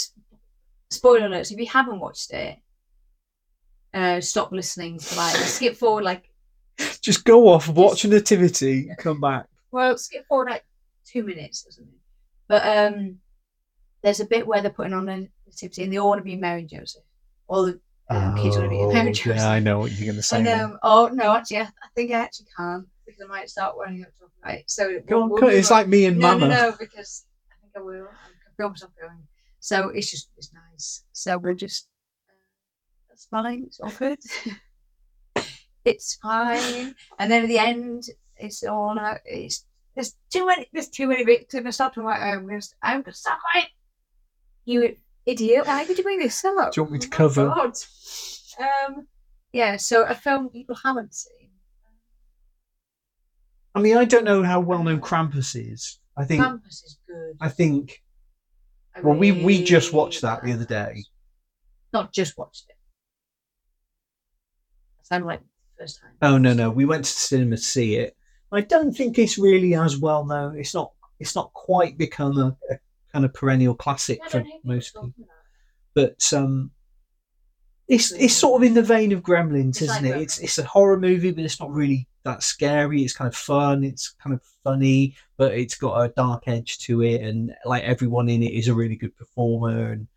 spoiler 0.90 1.28
alerts. 1.30 1.52
If 1.52 1.60
you 1.60 1.68
haven't 1.68 2.00
watched 2.00 2.32
it, 2.32 2.58
uh, 3.94 4.22
stop 4.22 4.52
listening. 4.52 5.00
To, 5.00 5.16
like, 5.16 5.36
skip 5.36 5.76
forward, 5.76 6.04
like, 6.04 6.30
Just 7.02 7.26
go 7.26 7.48
off, 7.50 7.68
watch 7.70 8.06
a 8.06 8.08
nativity, 8.08 8.90
come 8.98 9.20
back. 9.22 9.48
well, 9.72 9.98
skip 9.98 10.26
forward 10.28 10.50
like 10.50 10.66
two 11.06 11.24
minutes 11.24 11.66
or 11.68 11.72
something. 11.72 11.94
But 12.48 12.66
um, 12.94 13.18
there's 14.02 14.20
a 14.22 14.26
bit 14.26 14.48
where 14.48 14.62
they're 14.62 14.72
putting 14.72 14.94
on 14.94 15.10
a 15.10 15.28
nativity 15.46 15.84
and 15.84 15.92
they 15.94 15.98
all 15.98 16.10
want 16.10 16.20
to 16.20 16.24
be 16.24 16.36
Mary 16.36 16.62
and 16.62 16.70
Joseph. 16.70 17.04
All 17.48 17.66
the 17.66 17.80
um, 18.10 18.36
kids 18.36 18.58
want 18.58 18.66
to 18.66 18.70
be 18.70 18.86
Mary 18.86 19.08
and 19.08 19.20
Oh, 19.26 19.34
yeah, 19.34 19.50
I 19.50 19.60
know 19.60 19.80
what 19.80 19.92
you're 19.92 20.06
going 20.06 20.16
to 20.16 20.24
say. 20.24 20.38
And 20.38 20.48
um, 20.48 20.80
oh 20.84 21.10
no, 21.12 21.36
actually, 21.36 21.58
I, 21.58 21.64
I 21.64 21.88
think 21.96 22.12
I 22.12 22.16
actually 22.16 22.48
can 22.56 22.86
because 23.06 23.22
I 23.22 23.28
might 23.28 23.50
start 23.50 23.78
wearing 23.78 24.02
it 24.02 24.14
right. 24.44 24.64
So 24.68 25.00
Go 25.08 25.24
on, 25.24 25.30
we'll 25.30 25.44
it. 25.46 25.56
It's 25.56 25.72
on. 25.72 25.78
like 25.78 25.88
me 25.88 26.06
and 26.06 26.18
no, 26.18 26.38
Mama. 26.38 26.48
No, 26.48 26.70
no, 26.70 26.76
because 26.80 27.26
I 27.52 27.56
think 27.62 27.74
I 27.76 27.82
will. 27.82 28.06
I 28.06 28.56
feel 28.56 28.70
myself 28.70 28.92
going. 29.00 29.24
So 29.60 29.90
it's 29.90 30.10
just 30.10 30.30
it's 30.38 30.52
nice. 30.54 31.04
So 31.12 31.38
we're 31.38 31.54
just 31.54 31.88
uh, 32.30 33.14
it's 33.14 33.26
fine. 33.26 33.64
It's 33.68 33.80
all 33.80 33.92
good. 33.92 34.20
it's 35.86 36.16
fine. 36.16 36.96
And 37.20 37.32
then 37.32 37.44
at 37.44 37.48
the 37.50 37.60
end, 37.60 38.04
it's 38.38 38.64
all 38.64 38.98
out. 38.98 39.20
It's 39.26 39.66
there's 39.96 40.16
too 40.32 40.46
many. 40.46 40.68
There's 40.72 40.90
too 40.90 41.08
many 41.08 41.26
bits. 41.26 41.54
And 41.54 41.68
I 41.68 41.70
and 41.70 42.06
went, 42.06 42.22
I'm 42.22 42.48
gonna, 42.48 42.62
I'm 42.82 43.02
gonna 43.02 43.14
stop 43.14 43.40
it. 43.56 43.68
You 44.66 44.96
idiot! 45.28 45.68
Why 45.68 45.86
did 45.86 45.98
you 45.98 46.04
bring 46.04 46.20
this 46.20 46.44
up? 46.44 46.74
Do 46.74 46.80
you 46.80 46.84
want 46.84 46.94
me 46.94 47.00
to 47.00 47.08
Oh 47.08 47.12
cover? 47.12 47.46
God. 47.48 47.74
Um. 48.60 49.08
Yeah. 49.54 49.78
So 49.78 50.04
a 50.06 50.16
film 50.16 50.50
people 50.50 50.76
haven't 50.84 51.14
seen. 51.14 51.50
I 53.76 53.80
mean, 53.80 53.96
I 53.96 54.06
don't 54.06 54.26
know 54.26 54.42
how 54.42 54.60
well 54.60 54.84
known 54.84 55.02
Krampus 55.02 55.56
is. 55.56 56.00
I 56.18 56.26
think. 56.26 56.44
Krampus 56.44 56.84
is 56.84 56.98
good. 57.08 57.38
I 57.40 57.50
think. 57.50 58.02
I 58.96 59.02
Well, 59.02 59.16
we 59.16 59.32
we 59.32 59.64
just 59.64 59.94
watched 59.94 60.22
that 60.22 60.44
the 60.44 60.54
other 60.54 60.66
day. 60.66 61.04
Not 61.94 62.12
just 62.12 62.38
watched 62.38 62.66
it. 62.70 62.76
Sounded 65.04 65.28
like 65.28 65.42
first 65.80 66.02
time. 66.02 66.12
Oh 66.22 66.38
no, 66.38 66.54
no, 66.54 66.70
we 66.70 66.86
went 66.86 67.06
to 67.06 67.14
the 67.14 67.20
cinema 67.20 67.56
to 67.56 67.62
see 67.62 67.96
it. 67.96 68.18
I 68.52 68.62
don't 68.62 68.94
think 68.94 69.20
it's 69.20 69.38
really 69.38 69.76
as 69.76 69.98
well 69.98 70.26
known. 70.26 70.58
It's 70.58 70.74
not. 70.74 70.92
It's 71.20 71.36
not 71.36 71.54
quite 71.54 71.98
become 71.98 72.38
a, 72.38 72.58
a 72.74 72.78
kind 73.18 73.26
of 73.26 73.34
perennial 73.34 73.74
classic 73.74 74.24
for 74.26 74.38
don't 74.38 74.46
hate 74.46 74.62
people 74.62 74.76
most 74.76 74.94
people. 74.94 75.12
But 75.96 76.34
um, 76.34 76.70
it's 77.88 78.12
it's 78.12 78.36
sort 78.36 78.62
of 78.62 78.68
in 78.68 78.76
the 78.76 78.84
vein 78.84 79.12
of 79.12 79.24
Gremlins, 79.24 79.70
It's 79.70 79.82
isn't 79.82 80.04
like 80.04 80.14
it? 80.14 80.22
It's 80.22 80.38
it's 80.38 80.60
a 80.60 80.64
horror 80.64 81.00
movie, 81.00 81.32
but 81.32 81.44
it's 81.44 81.60
not 81.60 81.72
really 81.72 82.08
that 82.26 82.44
scary. 82.44 83.02
It's 83.02 83.16
kind 83.16 83.28
of 83.28 83.36
fun. 83.36 83.84
It's 83.84 84.10
kind 84.22 84.36
of 84.36 84.42
funny, 84.64 85.16
but 85.36 85.54
it's 85.54 85.74
got 85.74 86.00
a 86.00 86.10
dark 86.10 86.44
edge 86.48 86.78
to 86.80 87.02
it, 87.02 87.22
and 87.22 87.56
like 87.66 87.82
everyone 87.82 88.30
in 88.30 88.44
it 88.44 88.54
is 88.54 88.68
a 88.68 88.76
really 88.76 88.96
good 88.96 89.16
performer. 89.16 89.94
And 89.94 90.08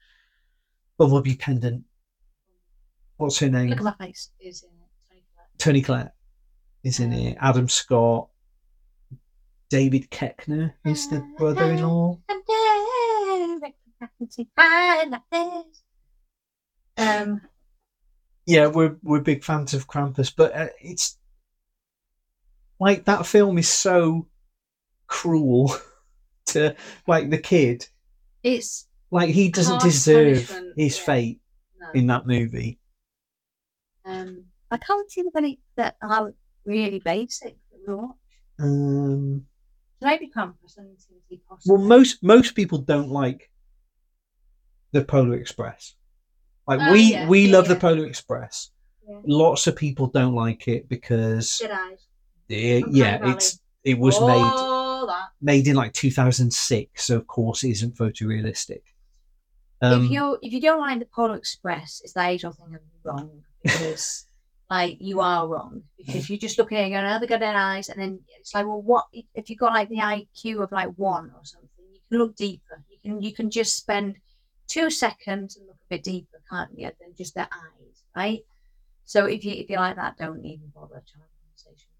Bumblebee 0.99 1.37
Pendant, 1.37 1.85
what's 3.17 3.39
her 3.39 3.49
name? 3.49 3.71
Look 3.71 3.79
at 3.79 3.99
my 3.99 4.07
face. 4.07 4.29
Is 4.41 4.63
in 4.63 4.69
it. 5.17 5.23
Toni 5.57 5.81
Collette 5.81 6.13
is 6.85 7.01
in 7.01 7.15
it. 7.15 7.39
Adam 7.41 7.67
Scott. 7.67 8.29
David 9.71 10.11
Koechner 10.11 10.75
is 10.85 11.09
the 11.09 11.25
brother-in-law. 11.39 12.19
Um, 16.97 17.41
Yeah, 18.47 18.67
we're 18.67 18.97
we're 19.03 19.21
big 19.21 19.45
fans 19.45 19.75
of 19.75 19.87
Krampus, 19.87 20.33
but 20.35 20.55
uh, 20.55 20.69
it's 20.81 21.19
like 22.79 23.05
that 23.05 23.27
film 23.27 23.59
is 23.59 23.69
so 23.69 24.27
cruel 25.07 25.75
to 26.47 26.75
like 27.07 27.31
the 27.31 27.39
kid. 27.39 27.87
It's 28.43 28.87
Like 29.11 29.31
he 29.31 29.51
doesn't 29.51 29.81
deserve 29.81 30.51
his 30.77 30.99
yeah. 30.99 31.05
fate 31.05 31.41
no. 31.81 31.89
in 31.95 32.07
that 32.09 32.27
movie. 32.27 32.79
Um, 34.05 34.45
I 34.71 34.77
can't 34.79 35.11
think 35.11 35.29
of 35.29 35.37
any 35.37 35.61
that 35.77 35.97
are 36.03 36.35
really 36.65 36.99
basic. 36.99 37.57
that 37.87 37.97
watch. 37.97 38.17
Um, 38.59 39.47
Maybe 40.03 40.29
Compass 40.29 40.77
and 40.79 40.97
Timothy 40.99 41.43
possibly. 41.47 41.77
well, 41.77 41.87
most 41.87 42.23
most 42.23 42.55
people 42.55 42.79
don't 42.79 43.11
like 43.11 43.51
the 44.93 45.05
Polar 45.05 45.37
Express. 45.37 45.95
Like 46.67 46.81
Oh, 46.83 46.93
we 46.93 47.13
yeah, 47.13 47.27
we 47.29 47.47
yeah, 47.47 47.57
love 47.57 47.69
the 47.69 47.75
yeah. 47.75 47.81
Polar 47.81 48.07
Express. 48.07 48.71
Lots 49.25 49.67
of 49.67 49.75
people 49.75 50.07
don't 50.07 50.35
like 50.35 50.69
it 50.69 50.89
because 50.89 51.61
Uncanny 51.61 52.85
yeah, 52.91 53.33
it's 53.33 53.61
it 53.85 53.99
was 53.99 54.21
made 54.21 54.71
that. 55.07 55.29
made 55.41 55.67
in 55.67 55.77
like 55.77 55.93
2006, 55.93 57.05
so 57.05 57.17
of 57.17 57.27
course 57.27 57.65
it 57.65 57.71
isn't 57.71 57.97
photorealistic. 57.97 58.83
Um, 59.83 60.05
if 60.05 60.11
you 60.11 60.39
if 60.43 60.53
you 60.53 60.61
don't 60.61 60.81
like 60.81 60.99
the 60.99 61.07
Polar 61.07 61.37
Express, 61.37 62.01
it's 62.05 62.13
the 62.13 62.27
age 62.27 62.45
old 62.45 62.57
thing 62.57 62.75
of 62.75 62.81
wrong 63.03 63.43
because 63.63 64.27
like 64.71 64.99
you 65.01 65.21
are 65.21 65.49
wrong. 65.49 65.83
If 65.99 66.29
you're 66.29 66.39
just 66.39 66.59
looking 66.59 66.79
at 66.79 66.87
it 66.87 66.91
going, 66.91 67.05
oh, 67.05 67.19
they 67.19 67.27
got 67.27 67.41
their 67.41 67.57
eyes, 67.57 67.89
and 67.89 68.01
then 68.01 68.21
it's 68.39 68.55
like, 68.55 68.67
well, 68.67 68.83
what 68.83 69.07
if 69.35 69.49
you 69.51 69.57
got 69.57 69.73
like 69.73 69.89
the 69.89 69.97
IQ 69.97 70.63
of 70.63 70.73
like 70.73 70.91
one 70.97 71.33
or 71.35 71.45
something? 71.45 71.69
You 71.93 72.01
can 72.09 72.19
look 72.19 72.37
deeper. 72.37 72.85
You 72.91 72.99
can 73.03 73.23
you 73.23 73.33
can 73.33 73.51
just 73.51 73.77
spend 73.77 74.17
two 74.71 74.89
seconds 74.91 75.57
and 75.57 75.67
look 75.67 75.77
a 75.77 75.95
bit 75.95 76.03
deeper, 76.05 76.41
can't 76.51 76.71
you? 76.77 76.91
Than 77.01 77.15
just 77.17 77.35
their 77.35 77.49
eyes, 77.53 78.03
right? 78.17 78.41
So 79.05 79.27
if 79.27 79.45
you 79.45 79.53
if 79.53 79.69
you 79.69 79.77
like 79.77 79.97
that, 79.97 80.17
don't 80.17 80.45
even 80.45 80.71
bother 80.75 81.03
trying 81.11 81.25
a 81.25 81.67
conversation. 81.67 81.91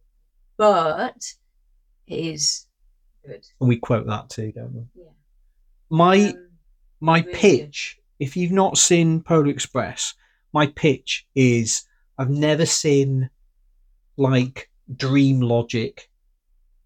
But 0.57 1.23
it 2.07 2.27
is 2.35 2.67
good. 3.27 3.45
and 3.61 3.69
we 3.69 3.77
quote 3.77 4.07
that 4.07 4.31
too, 4.31 4.53
don't 4.53 4.73
we? 4.75 4.83
Yeah. 4.95 5.11
My 5.91 6.29
Um, 6.31 6.49
my 7.01 7.21
really 7.21 7.33
pitch, 7.35 7.99
if 8.19 8.37
you've 8.37 8.53
not 8.53 8.79
seen 8.79 9.23
Polar 9.23 9.49
Express, 9.49 10.15
my 10.53 10.67
pitch 10.69 11.27
is 11.35 11.85
I've 12.19 12.31
never 12.31 12.67
seen 12.67 13.31
like 14.17 14.71
dream 14.97 15.41
logic 15.41 16.11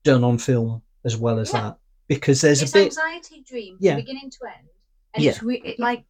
done 0.05 0.23
on 0.25 0.39
film 0.39 0.83
as 1.05 1.17
well 1.17 1.39
as 1.39 1.53
Yeah. 1.53 1.61
that 1.63 1.79
because 2.07 2.41
there's 2.43 2.63
it's 2.63 2.73
a 2.73 2.75
bit 2.75 2.85
anxiety 2.87 3.43
dream 3.43 3.77
Yeah. 3.81 3.95
from 3.95 4.03
beginning 4.03 4.31
to 4.31 4.39
end, 4.47 4.69
and 5.15 5.23
Yeah. 5.25 5.31
it's 5.31 5.43
re- 5.43 5.63
it, 5.65 5.79
like 5.79 6.05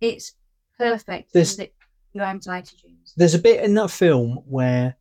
it's 0.00 0.32
perfect. 0.78 1.32
There's- 1.32 1.58
your 2.12 2.24
anxiety 2.24 2.76
dreams. 2.80 3.12
there's 3.16 3.34
a 3.34 3.38
bit 3.38 3.62
in 3.64 3.74
that 3.74 3.88
film 3.88 4.42
where 4.46 4.96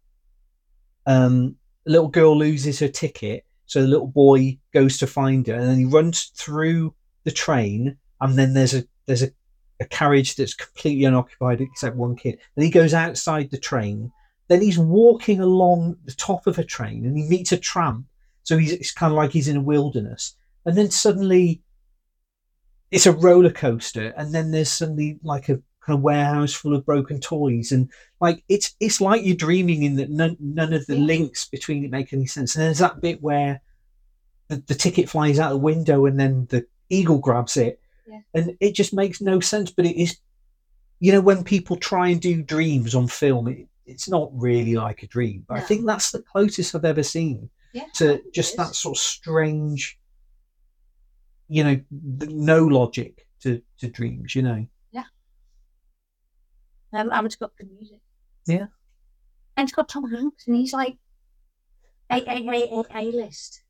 um 1.07 1.55
a 1.87 1.89
little 1.89 2.07
girl 2.07 2.37
loses 2.37 2.79
her 2.79 2.87
ticket 2.87 3.45
so 3.65 3.81
the 3.81 3.87
little 3.87 4.07
boy 4.07 4.57
goes 4.73 4.97
to 4.99 5.07
find 5.07 5.47
her 5.47 5.55
and 5.55 5.63
then 5.67 5.77
he 5.79 5.85
runs 5.85 6.25
through 6.35 6.93
the 7.23 7.31
train 7.31 7.97
and 8.21 8.37
then 8.37 8.53
there's 8.53 8.75
a 8.75 8.83
there's 9.07 9.23
a, 9.23 9.31
a 9.79 9.85
carriage 9.85 10.35
that's 10.35 10.53
completely 10.53 11.05
unoccupied 11.05 11.61
except 11.61 11.95
one 11.95 12.15
kid 12.15 12.37
and 12.55 12.63
he 12.63 12.69
goes 12.69 12.93
outside 12.93 13.49
the 13.49 13.57
train 13.57 14.11
then 14.47 14.61
he's 14.61 14.77
walking 14.77 15.39
along 15.39 15.95
the 16.05 16.13
top 16.13 16.45
of 16.45 16.59
a 16.59 16.63
train 16.63 17.05
and 17.07 17.17
he 17.17 17.27
meets 17.27 17.51
a 17.51 17.57
tramp 17.57 18.05
so 18.43 18.55
he's 18.57 18.71
it's 18.71 18.91
kind 18.93 19.11
of 19.11 19.17
like 19.17 19.31
he's 19.31 19.47
in 19.47 19.57
a 19.57 19.61
wilderness 19.61 20.35
and 20.65 20.77
then 20.77 20.91
suddenly 20.91 21.61
it's 22.91 23.05
a 23.05 23.11
roller 23.11 23.51
coaster 23.51 24.13
and 24.17 24.33
then 24.33 24.51
there's 24.51 24.71
suddenly 24.71 25.19
like 25.23 25.49
a 25.49 25.61
kind 25.81 25.97
of 25.97 26.01
warehouse 26.01 26.53
full 26.53 26.75
of 26.75 26.85
broken 26.85 27.19
toys 27.19 27.71
and 27.71 27.89
like 28.19 28.43
it's 28.49 28.75
it's 28.79 28.99
like 28.99 29.23
you're 29.23 29.35
dreaming 29.35 29.83
in 29.83 29.95
that 29.95 30.09
none, 30.09 30.35
none 30.39 30.73
of 30.73 30.85
the 30.87 30.95
Yeah. 30.95 31.05
links 31.05 31.45
between 31.47 31.83
it 31.85 31.91
make 31.91 32.11
any 32.13 32.25
sense 32.25 32.55
and 32.55 32.63
there's 32.65 32.79
that 32.79 33.01
bit 33.01 33.21
where 33.21 33.61
the, 34.47 34.57
the 34.67 34.75
ticket 34.75 35.09
flies 35.09 35.39
out 35.39 35.49
the 35.49 35.57
window 35.57 36.05
and 36.05 36.19
then 36.19 36.47
the 36.49 36.65
eagle 36.89 37.19
grabs 37.19 37.55
it 37.57 37.79
Yeah. 38.07 38.19
and 38.33 38.57
it 38.59 38.73
just 38.75 38.93
makes 38.93 39.21
no 39.21 39.39
sense 39.39 39.71
but 39.71 39.85
it 39.85 39.95
is 40.01 40.17
you 40.99 41.11
know 41.11 41.21
when 41.21 41.43
people 41.43 41.77
try 41.77 42.09
and 42.09 42.19
do 42.21 42.41
dreams 42.41 42.95
on 42.95 43.07
film 43.07 43.47
it, 43.47 43.67
it's 43.85 44.09
not 44.09 44.29
really 44.33 44.75
like 44.75 45.03
a 45.03 45.07
dream 45.07 45.45
but 45.47 45.57
i 45.57 45.61
think 45.61 45.85
that's 45.85 46.11
the 46.11 46.21
closest 46.21 46.75
i've 46.75 46.85
ever 46.85 47.03
seen 47.03 47.49
Yeah, 47.73 47.85
to 47.95 48.21
just 48.33 48.57
that 48.57 48.73
sort 48.75 48.97
of 48.97 49.01
strange 49.01 49.98
you 51.49 51.63
know 51.63 51.79
no 51.91 52.65
logic 52.65 53.27
to 53.41 53.61
to 53.79 53.87
dreams 53.89 54.35
you 54.35 54.41
know 54.43 54.65
Um, 56.91 57.11
and 57.13 57.25
it's 57.27 57.35
got 57.35 57.55
good 57.55 57.69
music. 57.71 57.99
Yeah. 58.47 58.65
and 59.55 59.67
it's 59.69 59.75
got 59.75 59.87
Tom 59.89 60.09
Hanks, 60.09 60.47
and 60.47 60.55
he's 60.55 60.73
like 60.73 60.97
a 62.09 62.15
a 62.15 62.37
a 62.49 62.63
a 62.79 62.83
a 62.95 63.03
list. 63.11 63.61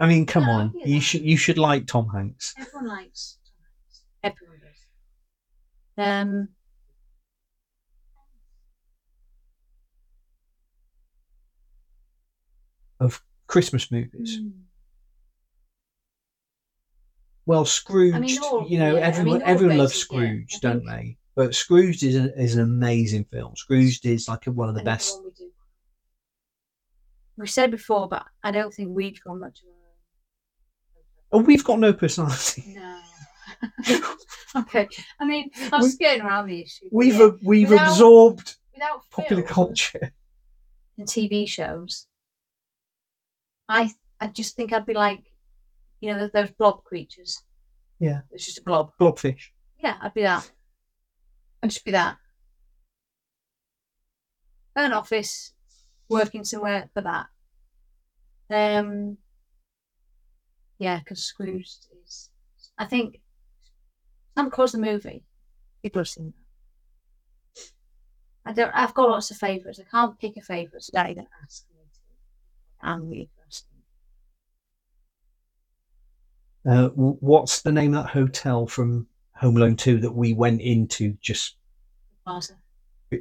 i 0.00 0.06
mean 0.08 0.26
come 0.26 0.46
No, 0.46 0.50
on 0.58 0.72
get 0.72 0.88
you 0.88 1.00
should 1.00 1.22
you 1.22 1.36
should 1.36 1.58
like 1.58 1.86
tom 1.86 2.08
hanks 2.08 2.52
Everyone 2.58 2.88
likes 2.88 3.38
Tom 3.46 3.54
Hanks. 3.62 4.02
Everyone 4.24 4.60
does. 4.66 4.80
Um. 5.96 6.48
of 13.00 13.22
christmas 13.46 13.90
movies 13.90 14.38
hmm. 14.40 14.48
Well, 17.46 17.64
Scrooge, 17.64 18.38
all- 18.38 18.66
you 18.68 18.78
know, 18.78 18.94
yeah, 18.96 19.00
I 19.04 19.08
everyone 19.08 19.38
mean, 19.40 19.42
everyone 19.48 19.78
loves 19.78 19.92
basic, 19.92 20.10
yeah. 20.12 20.18
Scrooge, 20.18 20.60
don't 20.60 20.86
they? 20.86 21.18
But 21.36 21.54
Scrooge 21.54 22.02
is 22.02 22.14
an, 22.14 22.32
is 22.36 22.54
an 22.54 22.62
amazing 22.62 23.24
film. 23.24 23.54
Scrooge 23.56 24.00
is 24.04 24.28
like 24.28 24.46
a, 24.46 24.52
one 24.52 24.68
of 24.68 24.74
the 24.74 24.82
best. 24.84 25.20
we 27.36 27.46
said 27.46 27.70
before, 27.70 28.08
but 28.08 28.24
I 28.42 28.50
don't 28.50 28.72
think 28.72 28.90
we've 28.92 29.20
got 29.22 29.34
much 29.38 29.58
of 29.60 29.66
Oh, 31.32 31.38
we've 31.40 31.64
got 31.64 31.80
no 31.80 31.92
personality. 31.92 32.76
No. 32.76 33.00
okay. 34.56 34.86
I 35.20 35.24
mean, 35.24 35.50
I'm 35.72 35.80
We- 35.82 35.88
just 35.88 35.98
getting 35.98 36.22
around 36.22 36.46
the 36.46 36.62
issue. 36.62 36.86
We've 36.92 37.14
yeah, 37.16 37.30
we've 37.42 37.68
without- 37.70 37.88
absorbed 37.90 38.54
without 38.72 39.00
popular 39.10 39.42
culture. 39.42 40.12
and 40.96 41.08
TV 41.08 41.48
shows. 41.48 42.06
I 43.68 43.92
I 44.20 44.28
just 44.28 44.54
think 44.54 44.72
I'd 44.72 44.86
be 44.86 44.94
like, 44.94 45.24
you 46.04 46.12
know, 46.12 46.18
those, 46.18 46.32
those 46.32 46.50
blob 46.50 46.84
creatures. 46.84 47.42
Yeah. 47.98 48.20
It's 48.30 48.44
just 48.44 48.58
a 48.58 48.62
blob. 48.62 48.92
Blobfish. 49.00 49.48
Yeah, 49.82 49.96
I'd 50.02 50.12
be 50.12 50.22
that. 50.22 50.50
I'd 51.62 51.70
just 51.70 51.84
be 51.84 51.92
that. 51.92 52.18
An 54.76 54.92
office, 54.92 55.54
working 56.10 56.44
somewhere 56.44 56.90
for 56.92 57.00
that. 57.00 57.26
Um. 58.50 59.16
Yeah, 60.78 60.98
because 60.98 61.24
Scrooge 61.24 61.70
is. 62.04 62.28
I 62.76 62.84
think. 62.84 63.20
Sam 64.36 64.50
Claus 64.50 64.72
the 64.72 64.78
movie. 64.78 65.24
People 65.82 66.00
have 66.00 66.08
seen 66.08 66.34
that. 67.54 67.70
I 68.44 68.52
don't. 68.52 68.72
I've 68.74 68.92
got 68.92 69.08
lots 69.08 69.30
of 69.30 69.38
favourites. 69.38 69.80
I 69.80 69.90
can't 69.90 70.18
pick 70.18 70.36
a 70.36 70.42
favourite 70.42 70.82
today 70.82 71.14
that 71.16 71.28
asks 71.42 71.64
me 71.72 71.80
to 72.82 73.00
really 73.00 73.30
interested. 73.38 73.74
Uh, 76.66 76.88
what's 76.88 77.62
the 77.62 77.72
name 77.72 77.94
of 77.94 78.04
that 78.04 78.10
hotel 78.10 78.66
from 78.66 79.06
Home 79.36 79.56
Alone 79.56 79.76
2 79.76 80.00
that 80.00 80.12
we 80.12 80.32
went 80.32 80.60
into 80.60 81.16
just. 81.20 81.56
Plaza. 82.24 82.54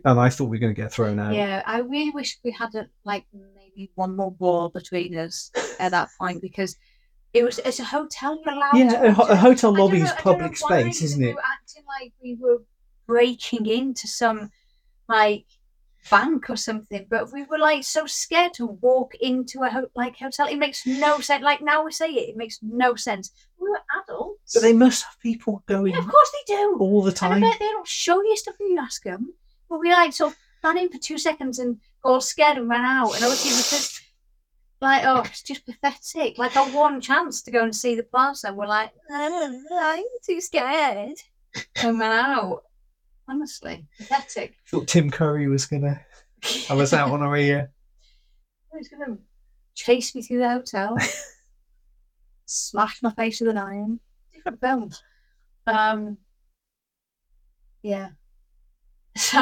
And 0.06 0.20
I 0.20 0.30
thought 0.30 0.46
we 0.46 0.58
were 0.58 0.62
going 0.62 0.74
to 0.74 0.82
get 0.82 0.92
thrown 0.92 1.20
out. 1.20 1.36
Yeah, 1.36 1.62
I 1.66 1.80
really 1.80 2.12
wish 2.12 2.38
we 2.44 2.52
had 2.52 2.74
a, 2.74 2.88
like 3.04 3.26
maybe 3.34 3.92
one 3.96 4.16
more 4.16 4.32
wall 4.40 4.70
between 4.70 5.16
us 5.18 5.52
at 5.80 5.92
that 5.92 6.10
point 6.18 6.42
because 6.42 6.78
it 7.34 7.44
was 7.44 7.60
it's 7.60 7.80
a 7.80 7.84
hotel 7.84 8.40
you're 8.44 8.54
allowed 8.56 8.76
Yeah, 8.76 9.04
a, 9.04 9.12
ho- 9.12 9.28
a 9.28 9.36
hotel 9.36 9.76
lobby 9.76 10.02
is 10.02 10.12
public 10.14 10.56
space, 10.56 11.02
isn't 11.02 11.22
we 11.22 11.30
it? 11.30 11.36
were 11.36 11.42
acting 11.42 11.84
like 12.00 12.14
we 12.24 12.38
were 12.40 12.64
breaking 13.06 13.66
into 13.66 14.08
some 14.08 14.50
like 15.10 15.46
bank 16.10 16.50
or 16.50 16.56
something, 16.58 17.06
but 17.10 17.32
we 17.32 17.44
were 17.46 17.58
like 17.58 17.84
so 17.84 18.06
scared 18.06 18.54
to 18.56 18.66
walk 18.66 19.16
into 19.16 19.62
a 19.64 19.70
ho- 19.70 19.90
like 19.96 20.18
hotel. 20.18 20.48
It 20.48 20.58
makes 20.58 20.86
no 20.86 21.20
sense. 21.20 21.44
Like 21.44 21.62
now 21.62 21.84
we 21.84 21.92
say 21.92 22.08
it, 22.10 22.30
it 22.30 22.38
makes 22.38 22.60
no 22.62 22.96
sense. 22.96 23.32
We 23.60 23.70
were 23.70 23.80
adults. 24.04 24.54
But 24.54 24.62
they 24.62 24.74
must 24.74 25.04
have 25.04 25.20
people 25.20 25.64
going 25.68 25.94
yeah, 25.94 26.00
of 26.00 26.08
course 26.08 26.32
they 26.32 26.56
do. 26.56 26.78
all 26.80 27.02
the 27.02 27.10
And 27.10 27.18
time. 27.18 27.44
I 27.44 27.50
bet 27.50 27.60
they 27.60 27.68
don't 27.68 27.88
show 27.88 28.22
you 28.22 28.36
stuff 28.38 28.56
when 28.60 28.72
you 28.72 28.80
ask 28.80 29.04
them. 29.04 29.34
But 29.70 29.80
we 29.80 29.92
like 29.92 30.14
sort 30.14 30.34
of 30.34 30.38
ran 30.64 30.78
in 30.78 30.90
for 30.90 30.98
two 30.98 31.18
seconds 31.18 31.60
and 31.60 31.78
got 32.04 32.10
all 32.10 32.22
scared 32.22 32.58
and 32.58 32.70
ran 32.70 32.86
out. 32.86 33.16
And 33.16 33.24
obviously 33.24 33.52
because 33.52 34.00
like, 34.82 35.04
oh, 35.06 35.22
it's 35.22 35.42
just 35.42 35.66
pathetic. 35.66 36.38
Like 36.38 36.56
our 36.58 36.68
one 36.68 37.00
chance 37.00 37.42
to 37.44 37.52
go 37.52 37.64
and 37.64 37.74
see 37.76 37.96
the 37.96 38.04
plaza, 38.04 38.54
we're 38.54 38.68
like, 38.68 38.92
I'm 39.12 40.04
too 40.26 40.42
scared. 40.42 41.18
And 41.78 42.00
ran 42.00 42.12
out. 42.12 42.64
Honestly, 43.28 43.86
pathetic. 43.98 44.56
thought 44.68 44.88
Tim 44.88 45.10
Curry 45.10 45.48
was 45.48 45.66
going 45.66 45.84
to 45.84 46.00
have 46.68 46.80
us 46.80 46.94
out 46.94 47.12
on 47.12 47.22
our 47.22 47.38
ear. 47.38 47.72
He's 48.78 48.90
gonna 48.90 49.18
chase 49.76 50.16
me 50.16 50.22
through 50.24 50.40
the 50.40 50.50
hotel, 50.50 50.98
smash 52.46 53.02
my 53.04 53.12
face 53.12 53.40
with 53.40 53.50
an 53.50 53.58
iron. 53.58 54.00
Different 54.34 54.60
films. 54.60 55.04
Um, 55.68 56.18
yeah. 57.82 58.10
So, 59.16 59.40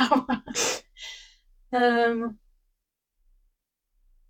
um, 1.72 2.38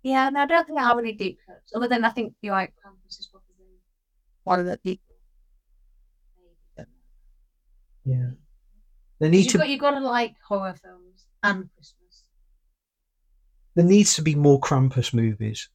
yeah. 0.04 0.30
No, 0.30 0.40
I 0.40 0.46
don't 0.46 0.64
think 0.64 0.78
I 0.78 0.82
have 0.84 0.98
any 1.00 1.14
deep 1.14 1.40
cuts. 1.44 1.72
Other 1.74 1.88
than 1.88 2.04
I 2.04 2.10
think 2.10 2.34
the 2.40 2.50
White 2.50 2.72
Campus 2.80 3.18
is 3.18 3.26
probably 3.26 3.80
one 4.44 4.60
of 4.60 4.66
the 4.66 4.78
deep. 4.84 5.00
Yeah. 8.04 8.30
There 9.22 9.30
need 9.30 9.44
You've 9.44 9.52
to 9.52 9.58
got, 9.58 9.68
you've 9.68 9.80
got 9.80 9.92
to 9.92 10.00
like 10.00 10.34
horror 10.44 10.74
films 10.82 11.26
and 11.44 11.70
Christmas. 11.76 12.24
there 13.76 13.84
needs 13.84 14.16
to 14.16 14.22
be 14.22 14.34
more 14.34 14.58
Krampus 14.58 15.14
movies. 15.14 15.68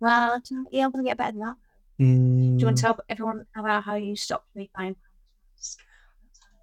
Well, 0.00 0.38
do 0.38 0.54
you 0.54 0.60
know- 0.60 0.68
yeah, 0.70 0.84
I'm 0.84 0.90
going 0.90 1.06
to 1.06 1.08
get 1.08 1.16
better 1.16 1.32
than 1.32 1.40
that. 1.40 1.56
Do 1.98 2.04
you 2.04 2.66
want 2.66 2.76
to 2.76 2.82
hmm. 2.82 2.92
tell 2.92 3.00
everyone 3.08 3.46
about 3.56 3.84
how 3.84 3.94
you 3.94 4.16
stopped 4.16 4.54
me 4.54 4.68
buying 4.76 4.96
Krampus? 4.96 5.76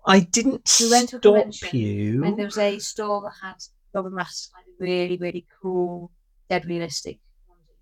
I 0.05 0.19
didn't 0.19 0.77
We 0.79 0.91
went 0.91 1.09
to 1.09 1.15
a 1.15 1.19
stop 1.19 1.33
convention 1.33 1.79
you. 1.79 2.23
And 2.23 2.37
there 2.37 2.45
was 2.45 2.59
a 2.59 2.77
store 2.77 3.21
that 3.21 3.33
had 3.41 3.55
Robin 3.95 4.13
Rass, 4.13 4.51
like 4.53 4.65
really, 4.77 5.17
really 5.17 5.47
cool, 5.59 6.11
dead 6.51 6.67
realistic, 6.67 7.17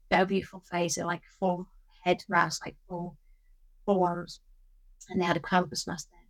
very 0.10 0.26
beautiful 0.28 0.62
face, 0.62 0.96
they're 0.96 1.06
like 1.06 1.24
full 1.42 1.68
head 2.06 2.24
mask, 2.30 2.66
like 2.66 2.78
full, 2.88 3.18
full 3.86 4.00
ones. 4.00 4.40
And 5.10 5.20
they 5.20 5.26
had 5.26 5.36
a 5.36 5.42
Krampus 5.42 5.86
mask 5.88 6.08
there. 6.10 6.23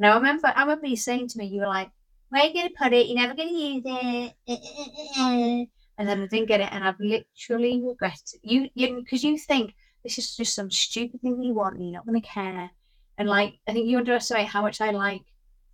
And 0.00 0.06
I 0.08 0.16
remember, 0.16 0.48
I 0.56 0.62
remember 0.62 0.88
you 0.88 0.96
saying 0.96 1.28
to 1.28 1.38
me, 1.38 1.46
you 1.46 1.60
were 1.60 1.68
like, 1.68 1.92
"Where 2.30 2.42
are 2.42 2.46
you 2.48 2.54
gonna 2.54 2.70
put 2.76 2.92
it? 2.94 3.06
You're 3.06 3.18
never 3.18 3.34
gonna 3.34 3.52
use 3.52 3.82
it." 3.84 4.34
Eh, 4.48 4.56
eh, 4.56 4.88
eh, 5.16 5.66
and 5.98 6.08
then 6.08 6.22
I 6.22 6.26
didn't 6.26 6.48
get 6.48 6.60
it, 6.60 6.72
and 6.72 6.82
I've 6.84 6.98
literally 7.00 7.82
regretted 7.82 8.40
you, 8.42 8.70
you, 8.74 8.96
because 8.96 9.22
you 9.22 9.38
think 9.38 9.74
this 10.02 10.18
is 10.18 10.36
just 10.36 10.54
some 10.54 10.70
stupid 10.70 11.20
thing 11.20 11.42
you 11.42 11.54
want, 11.54 11.76
and 11.76 11.84
you're 11.84 11.92
not 11.92 12.06
gonna 12.06 12.22
care. 12.22 12.70
And 13.18 13.28
like, 13.28 13.60
I 13.68 13.74
think 13.74 13.88
you 13.88 13.98
underestimate 13.98 14.48
how 14.48 14.62
much 14.62 14.80
I 14.80 14.90
like 14.92 15.22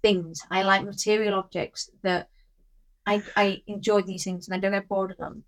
things. 0.02 0.42
I 0.50 0.62
like 0.64 0.84
material 0.84 1.34
objects 1.38 1.90
that 2.02 2.28
I, 3.06 3.22
I 3.36 3.62
enjoy 3.68 4.02
these 4.02 4.24
things 4.24 4.48
and 4.48 4.56
I 4.56 4.60
don't 4.60 4.72
get 4.72 4.88
bored 4.88 5.12
of 5.12 5.18
them. 5.18 5.44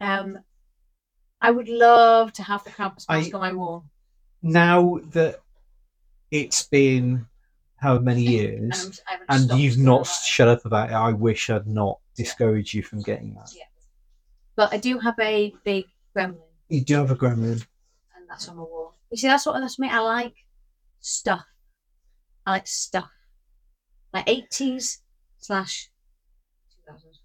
Um, 0.00 0.40
I 1.40 1.50
would 1.50 1.68
love 1.68 2.32
to 2.34 2.42
have 2.42 2.64
the 2.64 2.70
Krampus 2.70 3.08
mask 3.08 3.32
I- 3.34 3.36
on 3.36 3.40
my 3.40 3.52
wall. 3.52 3.84
now 4.42 4.98
that 5.12 5.40
it's 6.30 6.64
been 6.68 7.26
how 7.80 7.98
many 7.98 8.22
years 8.38 9.02
And 9.10 9.20
I 9.28 9.36
and 9.36 9.60
you've 9.60 9.78
not 9.78 10.06
shut 10.06 10.48
up 10.48 10.64
about 10.64 10.90
it, 10.90 10.94
I 10.94 11.12
wish 11.12 11.50
I'd 11.50 11.66
not 11.66 11.98
discouraged 12.16 12.74
you 12.74 12.82
from 12.82 13.02
getting 13.02 13.34
that. 13.34 13.50
Yeah. 13.56 13.64
But 14.56 14.72
I 14.74 14.78
do 14.78 14.98
have 14.98 15.14
a 15.20 15.54
big 15.64 15.86
gremlin, 16.16 16.38
You 16.68 16.82
do 16.84 16.94
have 16.96 17.10
a 17.10 17.16
gremlin. 17.16 17.64
and 18.16 18.28
that's 18.28 18.48
on 18.48 18.56
my 18.56 18.62
wall. 18.62 18.94
You 19.10 19.16
see, 19.16 19.26
that's 19.28 19.46
what 19.46 19.58
that's 19.60 19.78
me. 19.78 19.88
I 19.88 20.00
like 20.00 20.34
stuff. 21.00 21.44
I 22.46 22.52
like 22.52 22.66
stuff, 22.66 23.10
like 24.12 24.28
eighties 24.28 25.02
slash 25.38 25.90
two 26.70 26.78
thousands 26.90 27.20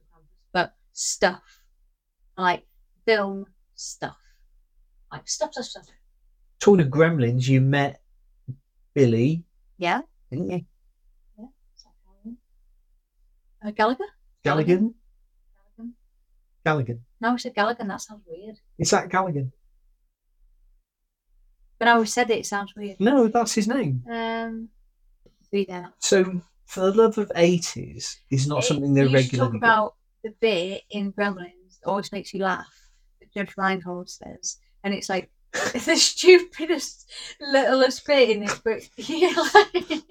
but 0.53 0.73
stuff. 0.93 1.41
I 2.37 2.41
like 2.41 2.63
film 3.05 3.45
stuff. 3.75 4.17
I 5.11 5.17
like 5.17 5.27
stuff, 5.27 5.51
stuff, 5.53 5.65
stuff. 5.65 5.85
Talking 6.59 6.85
of 6.85 6.91
gremlins, 6.91 7.47
you 7.47 7.61
met 7.61 8.01
Billy, 8.93 9.43
Yeah. 9.77 10.01
Didn't 10.31 10.49
you? 10.51 10.65
Uh, 13.65 13.71
Gallagher? 13.71 14.05
Galligan? 14.43 14.93
Galligan? 15.79 15.91
Galligan. 16.65 16.99
No, 17.19 17.33
I 17.33 17.37
said 17.37 17.55
Gallagher. 17.55 17.83
That 17.83 18.01
sounds 18.01 18.21
weird. 18.27 18.57
Is 18.77 18.91
that 18.91 19.09
Galligan? 19.09 19.51
But 21.79 21.87
I 21.87 21.99
we 21.99 22.05
said 22.05 22.29
it, 22.29 22.39
it 22.39 22.45
sounds 22.45 22.73
weird. 22.75 22.99
No, 22.99 23.27
that's 23.27 23.55
his 23.55 23.67
name. 23.67 24.03
Um, 24.09 24.69
be 25.51 25.65
there. 25.65 25.91
So, 25.99 26.41
for 26.65 26.81
the 26.81 26.93
love 26.93 27.17
of 27.17 27.29
80s, 27.29 28.17
is 28.29 28.47
not 28.47 28.63
something 28.63 28.93
they're 28.93 29.09
regularly 29.09 29.51
talk 29.51 29.55
about 29.55 29.95
the 30.23 30.33
bit 30.39 30.83
in 30.89 31.13
Gremlins 31.13 31.79
that 31.81 31.89
always 31.89 32.11
makes 32.11 32.33
you 32.33 32.41
laugh. 32.41 32.73
That 33.19 33.33
Judge 33.33 33.55
Reinhold 33.57 34.09
says, 34.09 34.57
and 34.83 34.93
it's 34.93 35.09
like 35.09 35.29
the 35.73 35.95
stupidest, 35.95 37.09
littlest 37.39 38.05
bit 38.05 38.29
in 38.29 38.43
it, 38.43 38.61
but 38.63 38.81
you're 38.97 39.33
like, 39.53 40.03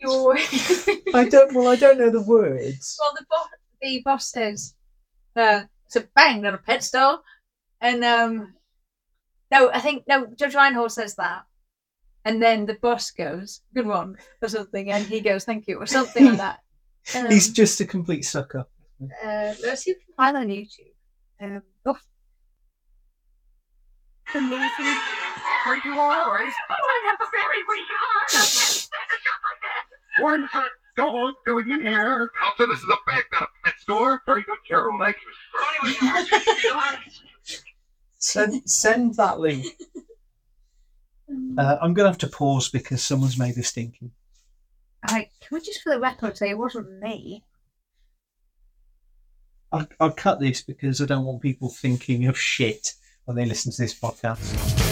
you're. 0.00 0.36
I 1.14 1.28
don't. 1.28 1.54
Well, 1.54 1.68
I 1.68 1.76
don't 1.76 1.98
know 1.98 2.10
the 2.10 2.22
words. 2.22 2.98
Well, 3.00 3.14
the 3.18 3.26
boss, 3.28 3.48
the 3.80 4.02
boss 4.04 4.30
says, 4.30 4.74
uh, 5.36 5.62
"It's 5.86 5.96
a 5.96 6.08
bang, 6.14 6.42
not 6.42 6.54
a 6.54 6.58
pet 6.58 6.84
store," 6.84 7.20
and 7.80 8.04
um, 8.04 8.54
no, 9.50 9.70
I 9.70 9.80
think 9.80 10.04
no. 10.06 10.26
Judge 10.36 10.54
Reinhold 10.54 10.92
says 10.92 11.14
that, 11.16 11.44
and 12.24 12.42
then 12.42 12.66
the 12.66 12.74
boss 12.74 13.10
goes, 13.10 13.62
"Good 13.74 13.86
one," 13.86 14.16
or 14.42 14.48
something, 14.48 14.90
and 14.90 15.04
he 15.06 15.20
goes, 15.20 15.44
"Thank 15.44 15.66
you," 15.68 15.78
or 15.78 15.86
something 15.86 16.26
like 16.26 16.38
that. 16.38 16.60
Um, 17.14 17.30
He's 17.30 17.50
just 17.50 17.80
a 17.80 17.86
complete 17.86 18.24
sucker. 18.24 18.66
uh, 19.24 19.54
let's 19.62 19.82
see 19.84 19.92
if 19.92 19.98
find 20.16 20.36
on 20.36 20.48
YouTube. 20.48 20.92
Um, 21.40 21.62
oh. 21.86 21.96
One 30.20 30.44
hot 30.44 30.70
dog 30.96 31.34
going 31.46 31.70
in 31.70 31.80
here. 31.80 32.30
Also, 32.44 32.66
this 32.66 32.78
is 32.78 32.84
a 32.84 32.96
bag, 33.10 33.24
not 33.32 33.42
a 33.44 33.46
pet 33.64 33.78
store. 33.78 34.22
Very 34.26 34.42
good, 34.42 34.58
Carol. 34.68 34.98
Thank 35.00 35.16
you. 35.92 35.94
Send, 38.20 38.68
send 38.68 39.14
that 39.14 39.38
link. 39.38 39.64
Uh, 41.56 41.76
I'm 41.80 41.94
going 41.94 42.04
to 42.04 42.10
have 42.10 42.18
to 42.18 42.26
pause 42.26 42.68
because 42.68 43.00
someone's 43.00 43.38
made 43.38 43.56
a 43.56 43.62
stinking. 43.62 44.10
Alright, 45.08 45.28
can 45.40 45.56
we 45.56 45.60
just 45.60 45.82
for 45.82 45.92
the 45.94 46.00
record 46.00 46.36
say 46.36 46.50
it 46.50 46.58
wasn't 46.58 46.98
me? 47.00 47.44
I'll, 49.70 49.86
I'll 50.00 50.10
cut 50.10 50.40
this 50.40 50.62
because 50.62 51.00
I 51.00 51.04
don't 51.04 51.24
want 51.24 51.42
people 51.42 51.68
thinking 51.68 52.26
of 52.26 52.36
shit 52.36 52.94
when 53.28 53.36
they 53.36 53.44
listen 53.44 53.70
to 53.70 53.82
this 53.82 53.92
podcast. 53.92 54.87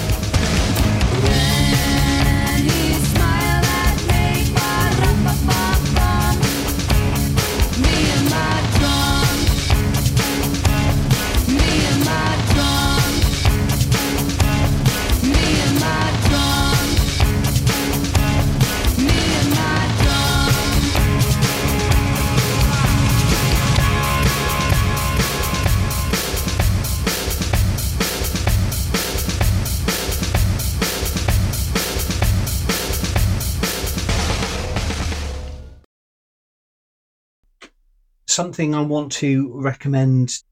Something 38.36 38.74
I 38.74 38.82
want 38.82 39.12
to 39.12 39.50
recommend. 39.54 40.42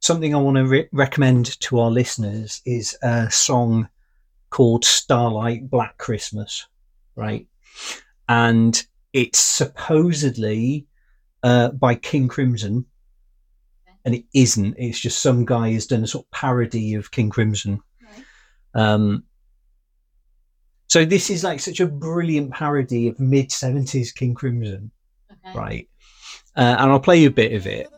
Something 0.00 0.34
I 0.34 0.38
want 0.38 0.56
to 0.56 0.64
re- 0.64 0.88
recommend 0.92 1.60
to 1.60 1.78
our 1.78 1.90
listeners 1.90 2.62
is 2.64 2.96
a 3.02 3.30
song 3.30 3.86
called 4.48 4.82
Starlight 4.86 5.68
Black 5.68 5.98
Christmas, 5.98 6.66
right? 7.16 7.46
And 8.30 8.82
it's 9.12 9.40
supposedly 9.40 10.86
uh, 11.42 11.72
by 11.72 11.96
King 11.96 12.28
Crimson, 12.28 12.86
and 14.06 14.14
it 14.14 14.24
isn't. 14.32 14.76
It's 14.78 14.98
just 14.98 15.18
some 15.20 15.44
guy 15.44 15.72
has 15.72 15.86
done 15.86 16.04
a 16.04 16.06
sort 16.06 16.24
of 16.24 16.30
parody 16.30 16.94
of 16.94 17.10
King 17.10 17.28
Crimson. 17.28 17.78
Um, 18.74 19.24
so 20.88 21.04
this 21.04 21.28
is 21.28 21.44
like 21.44 21.60
such 21.60 21.78
a 21.78 21.86
brilliant 21.86 22.52
parody 22.52 23.06
of 23.08 23.20
mid 23.20 23.52
seventies 23.52 24.12
King 24.12 24.32
Crimson, 24.32 24.92
Okay. 25.30 25.58
right? 25.58 25.89
Uh, 26.60 26.76
and 26.78 26.92
I'll 26.92 27.00
play 27.00 27.16
you 27.16 27.28
a 27.28 27.32
bit 27.32 27.54
of 27.54 27.66
it. 27.66 27.88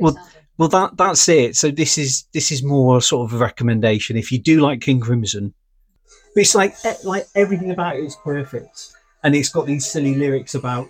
Well, 0.00 0.28
well, 0.58 0.68
that 0.68 0.96
that's 0.96 1.28
it. 1.28 1.56
So 1.56 1.70
this 1.70 1.98
is 1.98 2.26
this 2.32 2.52
is 2.52 2.62
more 2.62 3.00
sort 3.00 3.30
of 3.30 3.34
a 3.34 3.42
recommendation. 3.42 4.16
If 4.16 4.32
you 4.32 4.38
do 4.38 4.60
like 4.60 4.80
King 4.80 5.00
Crimson, 5.00 5.54
but 6.34 6.40
it's 6.40 6.54
like 6.54 6.74
eh, 6.84 6.94
like 7.04 7.26
everything 7.34 7.70
about 7.70 7.96
it 7.96 8.04
is 8.04 8.16
perfect, 8.22 8.92
and 9.22 9.34
it's 9.34 9.48
got 9.48 9.66
these 9.66 9.90
silly 9.90 10.14
lyrics 10.14 10.54
about 10.54 10.88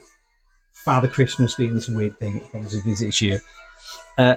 Father 0.73 1.09
Christmas 1.09 1.55
being 1.55 1.75
this 1.75 1.89
weird 1.89 2.19
thing 2.19 2.41
that 2.41 2.53
comes 2.53 2.75
and 2.75 2.85
visits 2.85 3.21
you. 3.21 3.39
Uh, 4.19 4.37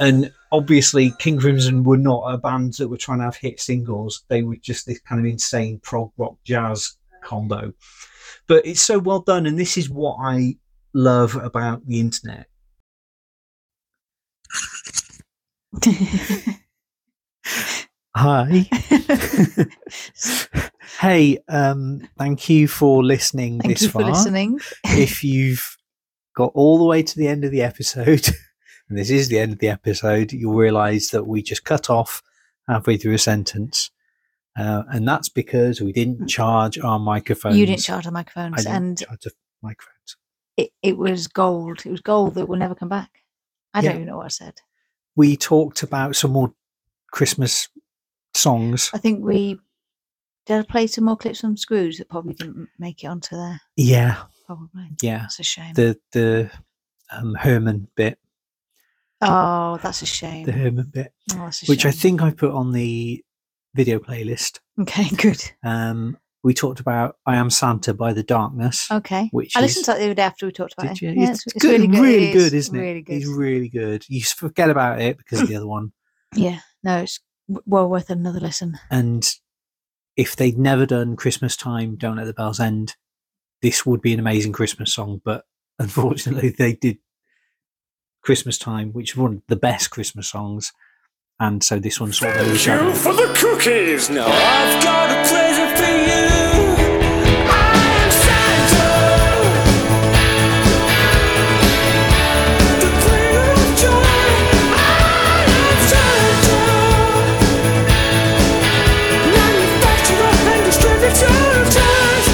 and 0.00 0.32
obviously, 0.52 1.12
King 1.18 1.38
Crimson 1.38 1.82
were 1.82 1.96
not 1.96 2.22
a 2.32 2.38
band 2.38 2.74
that 2.74 2.88
were 2.88 2.96
trying 2.96 3.18
to 3.18 3.24
have 3.24 3.36
hit 3.36 3.60
singles. 3.60 4.24
They 4.28 4.42
were 4.42 4.56
just 4.56 4.86
this 4.86 5.00
kind 5.00 5.20
of 5.20 5.26
insane 5.26 5.80
prog 5.80 6.12
rock 6.16 6.36
jazz 6.44 6.96
combo. 7.22 7.72
But 8.46 8.64
it's 8.64 8.80
so 8.80 8.98
well 8.98 9.20
done, 9.20 9.46
and 9.46 9.58
this 9.58 9.76
is 9.76 9.90
what 9.90 10.16
I 10.20 10.56
love 10.94 11.36
about 11.36 11.86
the 11.86 12.00
internet. 12.00 12.46
Hi. 18.16 18.68
hey, 21.00 21.38
um, 21.48 22.08
thank 22.18 22.48
you 22.48 22.66
for 22.66 23.04
listening 23.04 23.60
Thank 23.60 23.74
this 23.74 23.82
you 23.82 23.88
for 23.90 24.02
listening. 24.02 24.58
if 24.84 25.22
you've 25.22 25.76
got 26.34 26.50
all 26.54 26.78
the 26.78 26.84
way 26.84 27.02
to 27.02 27.16
the 27.18 27.28
end 27.28 27.44
of 27.44 27.50
the 27.52 27.62
episode, 27.62 28.26
and 28.88 28.98
this 28.98 29.10
is 29.10 29.28
the 29.28 29.38
end 29.38 29.52
of 29.52 29.58
the 29.60 29.68
episode, 29.68 30.32
you'll 30.32 30.54
realize 30.54 31.08
that 31.08 31.26
we 31.26 31.42
just 31.42 31.64
cut 31.64 31.90
off 31.90 32.22
halfway 32.66 32.96
through 32.96 33.14
a 33.14 33.18
sentence. 33.18 33.90
Uh, 34.58 34.82
and 34.90 35.06
that's 35.06 35.28
because 35.28 35.80
we 35.80 35.92
didn't 35.92 36.26
charge 36.26 36.78
our 36.80 36.98
microphones. 36.98 37.54
Mm. 37.54 37.58
You 37.58 37.66
didn't 37.66 37.82
charge 37.82 38.04
the 38.04 38.10
I 38.10 38.14
microphones, 38.14 38.66
and 38.66 39.00
microphones. 39.62 40.16
it, 40.56 40.70
it 40.82 40.98
was 40.98 41.28
gold. 41.28 41.86
It 41.86 41.90
was 41.92 42.00
gold 42.00 42.34
that 42.34 42.46
will 42.48 42.56
never 42.56 42.74
come 42.74 42.88
back. 42.88 43.22
I 43.72 43.80
Yeah. 43.80 43.90
don't 43.90 43.96
even 44.00 44.08
know 44.08 44.16
what 44.16 44.24
I 44.26 44.30
said. 44.30 44.54
We 45.18 45.36
talked 45.36 45.82
about 45.82 46.14
some 46.14 46.30
more 46.30 46.54
Christmas 47.10 47.68
songs. 48.34 48.88
I 48.94 48.98
think 48.98 49.24
we 49.24 49.58
did 50.46 50.60
I 50.60 50.62
play 50.62 50.86
some 50.86 51.04
more 51.06 51.16
clips 51.16 51.40
from 51.40 51.56
Screws 51.56 51.98
that 51.98 52.08
probably 52.08 52.34
didn't 52.34 52.68
make 52.78 53.02
it 53.02 53.08
onto 53.08 53.34
there. 53.34 53.60
Yeah, 53.76 54.22
Probably. 54.46 54.88
yeah. 55.02 55.22
That's 55.22 55.40
a 55.40 55.42
shame. 55.42 55.74
The 55.74 55.98
the 56.12 56.50
um, 57.10 57.34
Herman 57.34 57.88
bit, 57.96 58.16
oh, 59.20 59.78
that's 59.82 60.02
a 60.02 60.06
shame. 60.06 60.46
the 60.46 60.52
Herman 60.52 60.86
bit, 60.92 61.12
Oh, 61.34 61.50
which 61.66 61.84
I 61.84 61.90
think 61.90 62.22
I 62.22 62.30
put 62.30 62.52
on 62.52 62.70
the 62.70 63.24
video 63.74 63.98
playlist. 63.98 64.60
Okay, 64.80 65.08
good. 65.16 65.42
Um, 65.64 66.16
we 66.44 66.54
talked 66.54 66.80
about 66.80 67.16
"I 67.26 67.36
Am 67.36 67.50
Santa" 67.50 67.92
by 67.94 68.12
The 68.12 68.22
Darkness. 68.22 68.88
Okay. 68.90 69.28
Which 69.32 69.56
I 69.56 69.60
listened 69.60 69.80
is- 69.82 69.86
to 69.86 69.92
that 69.92 69.98
the 69.98 70.04
other 70.04 70.14
day 70.14 70.22
after 70.22 70.46
we 70.46 70.52
talked 70.52 70.74
about 70.78 70.94
Did 70.96 71.02
it. 71.02 71.02
you? 71.16 71.22
Yeah, 71.22 71.30
it's, 71.30 71.46
it's, 71.46 71.56
it's 71.56 71.64
good, 71.64 71.80
really 71.80 71.86
good. 71.88 72.00
really 72.00 72.32
good, 72.32 72.52
is 72.52 72.54
isn't 72.54 72.76
it? 72.76 72.80
Really 72.80 73.02
good. 73.02 73.16
It's 73.16 73.26
really 73.26 73.68
good. 73.68 74.04
You 74.08 74.22
forget 74.22 74.70
about 74.70 75.00
it 75.00 75.18
because 75.18 75.40
of 75.40 75.48
the 75.48 75.56
other 75.56 75.66
one. 75.66 75.92
Yeah. 76.34 76.58
No, 76.84 76.98
it's 76.98 77.20
well 77.64 77.88
worth 77.88 78.10
another 78.10 78.38
listen. 78.38 78.78
And 78.90 79.26
if 80.14 80.36
they'd 80.36 80.58
never 80.58 80.84
done 80.84 81.16
Christmas 81.16 81.56
time, 81.56 81.96
"Don't 81.96 82.16
Let 82.18 82.26
the 82.26 82.34
Bells 82.34 82.60
End," 82.60 82.96
this 83.62 83.86
would 83.86 84.02
be 84.02 84.12
an 84.12 84.20
amazing 84.20 84.52
Christmas 84.52 84.92
song. 84.92 85.22
But 85.24 85.44
unfortunately, 85.78 86.50
they 86.50 86.74
did 86.74 86.98
Christmas 88.22 88.58
time, 88.58 88.92
which 88.92 89.12
is 89.12 89.16
one 89.16 89.34
of 89.36 89.42
the 89.48 89.56
best 89.56 89.90
Christmas 89.90 90.28
songs. 90.28 90.72
And 91.40 91.62
so 91.62 91.78
this 91.78 91.98
one 92.00 92.12
sort 92.12 92.36
of 92.36 92.46
Thank 92.46 92.66
you 92.66 92.94
for 92.94 93.12
the 93.14 93.32
cookies. 93.38 94.10
Now 94.10 94.26
I've 94.26 94.82
got 94.84 95.10
a 95.10 95.14
present 95.22 95.47
for 95.78 95.92
you. 96.08 96.26
I'm 97.50 98.10
Santa. 98.24 98.90
The 102.80 102.90
bringer 103.02 103.50
of 103.52 103.70
joy. 103.82 104.16
I 104.74 105.44
am 105.48 105.78
Santa. 105.90 106.58
Manufacturer 109.34 110.34
and 110.52 110.62
distributor 110.64 111.34
of 111.60 111.66
toys. 111.76 112.28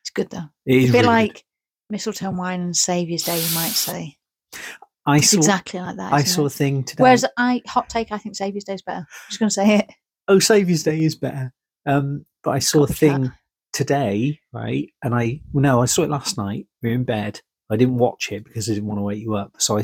It's 0.00 0.10
good 0.10 0.30
though. 0.30 0.48
It 0.66 0.76
is 0.84 0.90
a 0.90 0.92
bit 0.92 0.98
really 1.00 1.02
good. 1.02 1.06
like 1.06 1.44
mistletoe 1.90 2.30
wine 2.30 2.60
and 2.60 2.76
Saviour's 2.76 3.22
Day, 3.24 3.36
you 3.38 3.54
might 3.54 3.70
say. 3.72 4.16
I 5.06 5.16
It's 5.16 5.30
saw 5.30 5.38
exactly 5.38 5.80
like 5.80 5.96
that. 5.96 6.12
I 6.12 6.22
saw 6.24 6.42
it? 6.42 6.46
a 6.46 6.50
thing 6.50 6.84
today. 6.84 7.02
Whereas 7.02 7.24
I 7.36 7.62
hot 7.66 7.88
take, 7.88 8.12
I 8.12 8.18
think 8.18 8.36
Saviour's 8.36 8.64
Day 8.64 8.74
is 8.74 8.82
better. 8.82 8.98
I'm 9.00 9.06
just 9.30 9.40
going 9.40 9.48
to 9.48 9.54
say 9.54 9.76
it. 9.78 9.90
Oh, 10.30 10.38
Saviour's 10.38 10.84
Day 10.84 11.00
is 11.00 11.16
better. 11.16 11.52
Um, 11.86 12.24
but 12.44 12.52
I 12.52 12.60
saw 12.60 12.84
a 12.84 12.86
thing 12.86 13.32
today, 13.72 14.38
right? 14.52 14.88
And 15.02 15.14
I 15.14 15.40
well, 15.52 15.62
no, 15.62 15.82
I 15.82 15.86
saw 15.86 16.02
it 16.04 16.10
last 16.10 16.38
night. 16.38 16.66
We 16.82 16.88
were 16.90 16.94
in 16.94 17.04
bed. 17.04 17.40
I 17.70 17.76
didn't 17.76 17.98
watch 17.98 18.30
it 18.30 18.44
because 18.44 18.70
I 18.70 18.74
didn't 18.74 18.88
want 18.88 18.98
to 18.98 19.02
wake 19.02 19.20
you 19.20 19.34
up. 19.34 19.52
So 19.58 19.78
I, 19.78 19.80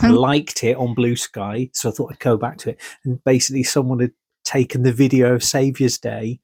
I 0.00 0.08
Hmm. 0.08 0.14
liked 0.14 0.64
it 0.64 0.76
on 0.76 0.96
Bluesky. 0.96 1.70
So 1.72 1.88
I 1.88 1.92
thought 1.92 2.12
I'd 2.12 2.18
go 2.18 2.36
back 2.36 2.58
to 2.58 2.70
it. 2.70 2.80
And 3.04 3.22
basically, 3.22 3.62
someone 3.62 4.00
had 4.00 4.10
taken 4.44 4.82
the 4.82 4.92
video 4.92 5.32
of 5.34 5.44
Saviour's 5.44 5.96
Day, 5.98 6.40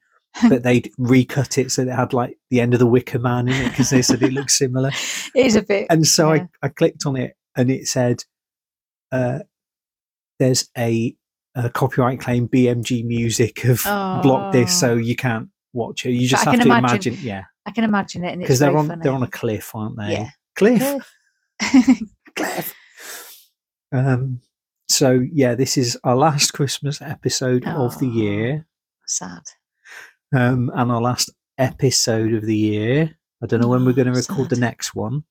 but 0.47 0.63
they'd 0.63 0.89
recut 0.97 1.57
it 1.57 1.71
so 1.71 1.81
it 1.81 1.89
had 1.89 2.13
like 2.13 2.37
the 2.49 2.61
end 2.61 2.73
of 2.73 2.79
the 2.79 2.87
Wicker 2.87 3.19
Man 3.19 3.49
in 3.49 3.53
it 3.65 3.69
because 3.69 3.89
they 3.89 4.01
said 4.01 4.23
it 4.23 4.31
looked 4.33 4.51
similar. 4.51 4.91
It 5.35 5.45
is 5.45 5.55
a 5.57 5.61
bit. 5.61 5.87
And 5.89 6.07
so 6.07 6.31
yeah. 6.31 6.47
I, 6.63 6.67
I 6.67 6.69
clicked 6.69 7.05
on 7.05 7.17
it 7.17 7.35
and 7.55 7.69
it 7.69 7.87
said, 7.87 8.23
uh, 9.11 9.39
there's 10.39 10.69
a, 10.77 11.15
a 11.55 11.69
copyright 11.69 12.19
claim 12.19 12.47
BMG 12.47 13.05
music 13.05 13.59
have 13.61 13.83
blocked 14.23 14.53
this, 14.53 14.77
so 14.79 14.95
you 14.95 15.15
can't 15.15 15.49
watch 15.73 16.05
it. 16.05 16.11
You 16.11 16.27
just 16.27 16.43
have 16.45 16.55
to 16.55 16.61
imagine- 16.61 16.85
imagine, 17.13 17.17
yeah, 17.21 17.43
I 17.65 17.71
can 17.71 17.83
imagine 17.83 18.23
it, 18.23 18.37
because 18.39 18.59
they're 18.59 18.75
on 18.77 18.87
funny. 18.87 19.01
they're 19.03 19.13
on 19.13 19.23
a 19.23 19.27
cliff, 19.29 19.71
aren't 19.75 19.97
they? 19.97 20.13
Yeah. 20.13 20.29
Cliff. 20.55 20.81
Cliff. 21.61 22.01
cliff. 22.35 22.73
Um. 23.91 24.41
So 24.89 25.21
yeah, 25.33 25.55
this 25.55 25.77
is 25.77 25.97
our 26.03 26.15
last 26.15 26.51
Christmas 26.51 27.01
episode 27.01 27.65
of 27.65 27.97
the 27.99 28.07
year, 28.07 28.67
Sad. 29.07 29.43
um, 30.35 30.69
and 30.75 30.91
our 30.91 31.01
last 31.01 31.29
episode 31.57 32.33
of 32.33 32.45
the 32.45 32.55
year. 32.57 33.15
I 33.41 33.47
don't 33.47 33.61
know 33.61 33.67
when 33.69 33.83
we're 33.85 33.91
Oh, 33.91 33.93
going 33.95 34.07
to 34.13 34.19
record 34.19 34.49
the 34.49 34.59
next 34.59 34.93
one, 34.93 35.23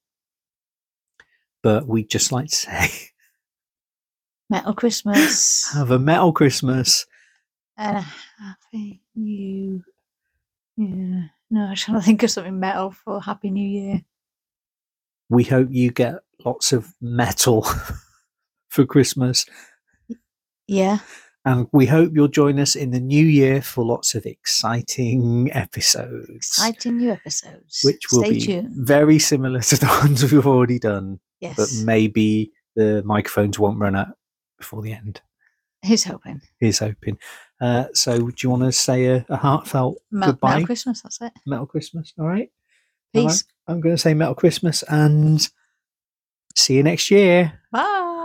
but 1.63 1.87
we'd 1.87 2.09
just 2.11 2.33
like 2.33 2.49
to 2.49 2.57
say, 2.57 2.89
Metal 4.51 4.75
Christmas 4.75 5.73
have 5.73 5.91
a 5.93 5.99
metal 5.99 6.33
Christmas. 6.33 7.07
and 7.77 7.99
a 7.99 8.01
happy 8.01 9.01
new. 9.15 9.83
Yeah. 10.77 11.23
No, 11.51 11.61
I'm 11.67 11.77
trying 11.77 11.99
to 12.01 12.05
think 12.05 12.23
of 12.23 12.31
something 12.31 12.59
metal 12.61 12.91
for 12.91 13.21
Happy 13.23 13.51
New 13.51 13.67
Year. 13.67 14.03
we 15.29 15.45
hope 15.45 15.69
you 15.71 15.91
get 15.93 16.17
lots 16.45 16.73
of 16.73 16.93
metal 17.01 17.65
for 18.69 18.85
Christmas. 18.87 19.47
Yeah. 20.67 20.99
And 21.45 21.67
we 21.73 21.87
hope 21.87 22.13
you'll 22.15 22.29
join 22.29 22.59
us 22.61 22.75
in 22.77 22.91
the 22.91 23.01
new 23.01 23.25
year 23.25 23.63
for 23.63 23.85
lots 23.85 24.15
of 24.15 24.27
exciting 24.27 25.51
episodes, 25.53 26.37
Exciting 26.37 26.99
new 26.99 27.11
episodes. 27.11 27.81
which 27.83 28.01
will 28.13 28.21
Stay 28.25 28.33
be 28.35 28.41
tuned. 28.41 28.69
very 28.87 29.19
similar 29.19 29.61
to 29.61 29.77
the 29.77 29.87
ones 30.05 30.31
we've 30.31 30.47
already 30.47 30.79
done. 30.79 31.19
Yes. 31.41 31.57
But 31.57 31.69
maybe 31.85 32.53
the 32.77 33.03
microphones 33.05 33.59
won't 33.59 33.79
run 33.79 33.97
out 33.97 34.09
before 34.61 34.83
the 34.83 34.93
end. 34.93 35.21
He's 35.83 36.05
hoping. 36.05 36.41
He's 36.61 36.79
hoping. 36.79 37.19
Uh, 37.61 37.87
so, 37.95 38.19
do 38.19 38.35
you 38.43 38.51
want 38.51 38.63
to 38.63 38.73
say 38.73 39.07
a, 39.07 39.27
a 39.29 39.37
heartfelt 39.37 39.99
Mel- 40.11 40.31
goodbye? 40.31 40.51
Metal 40.51 40.67
Christmas, 40.67 41.03
that's 41.03 41.21
it. 41.21 41.33
Metal 41.47 41.67
Christmas. 41.67 42.13
All 42.19 42.27
right. 42.27 42.51
All 43.15 43.25
right. 43.25 43.31
Peace. 43.31 43.45
I'm 43.67 43.81
going 43.81 43.95
to 43.95 44.01
say 44.01 44.15
Metal 44.15 44.35
Christmas 44.35 44.83
and 44.85 45.49
see 46.55 46.77
you 46.77 46.83
next 46.83 47.11
year. 47.11 47.61
Bye. 47.73 48.19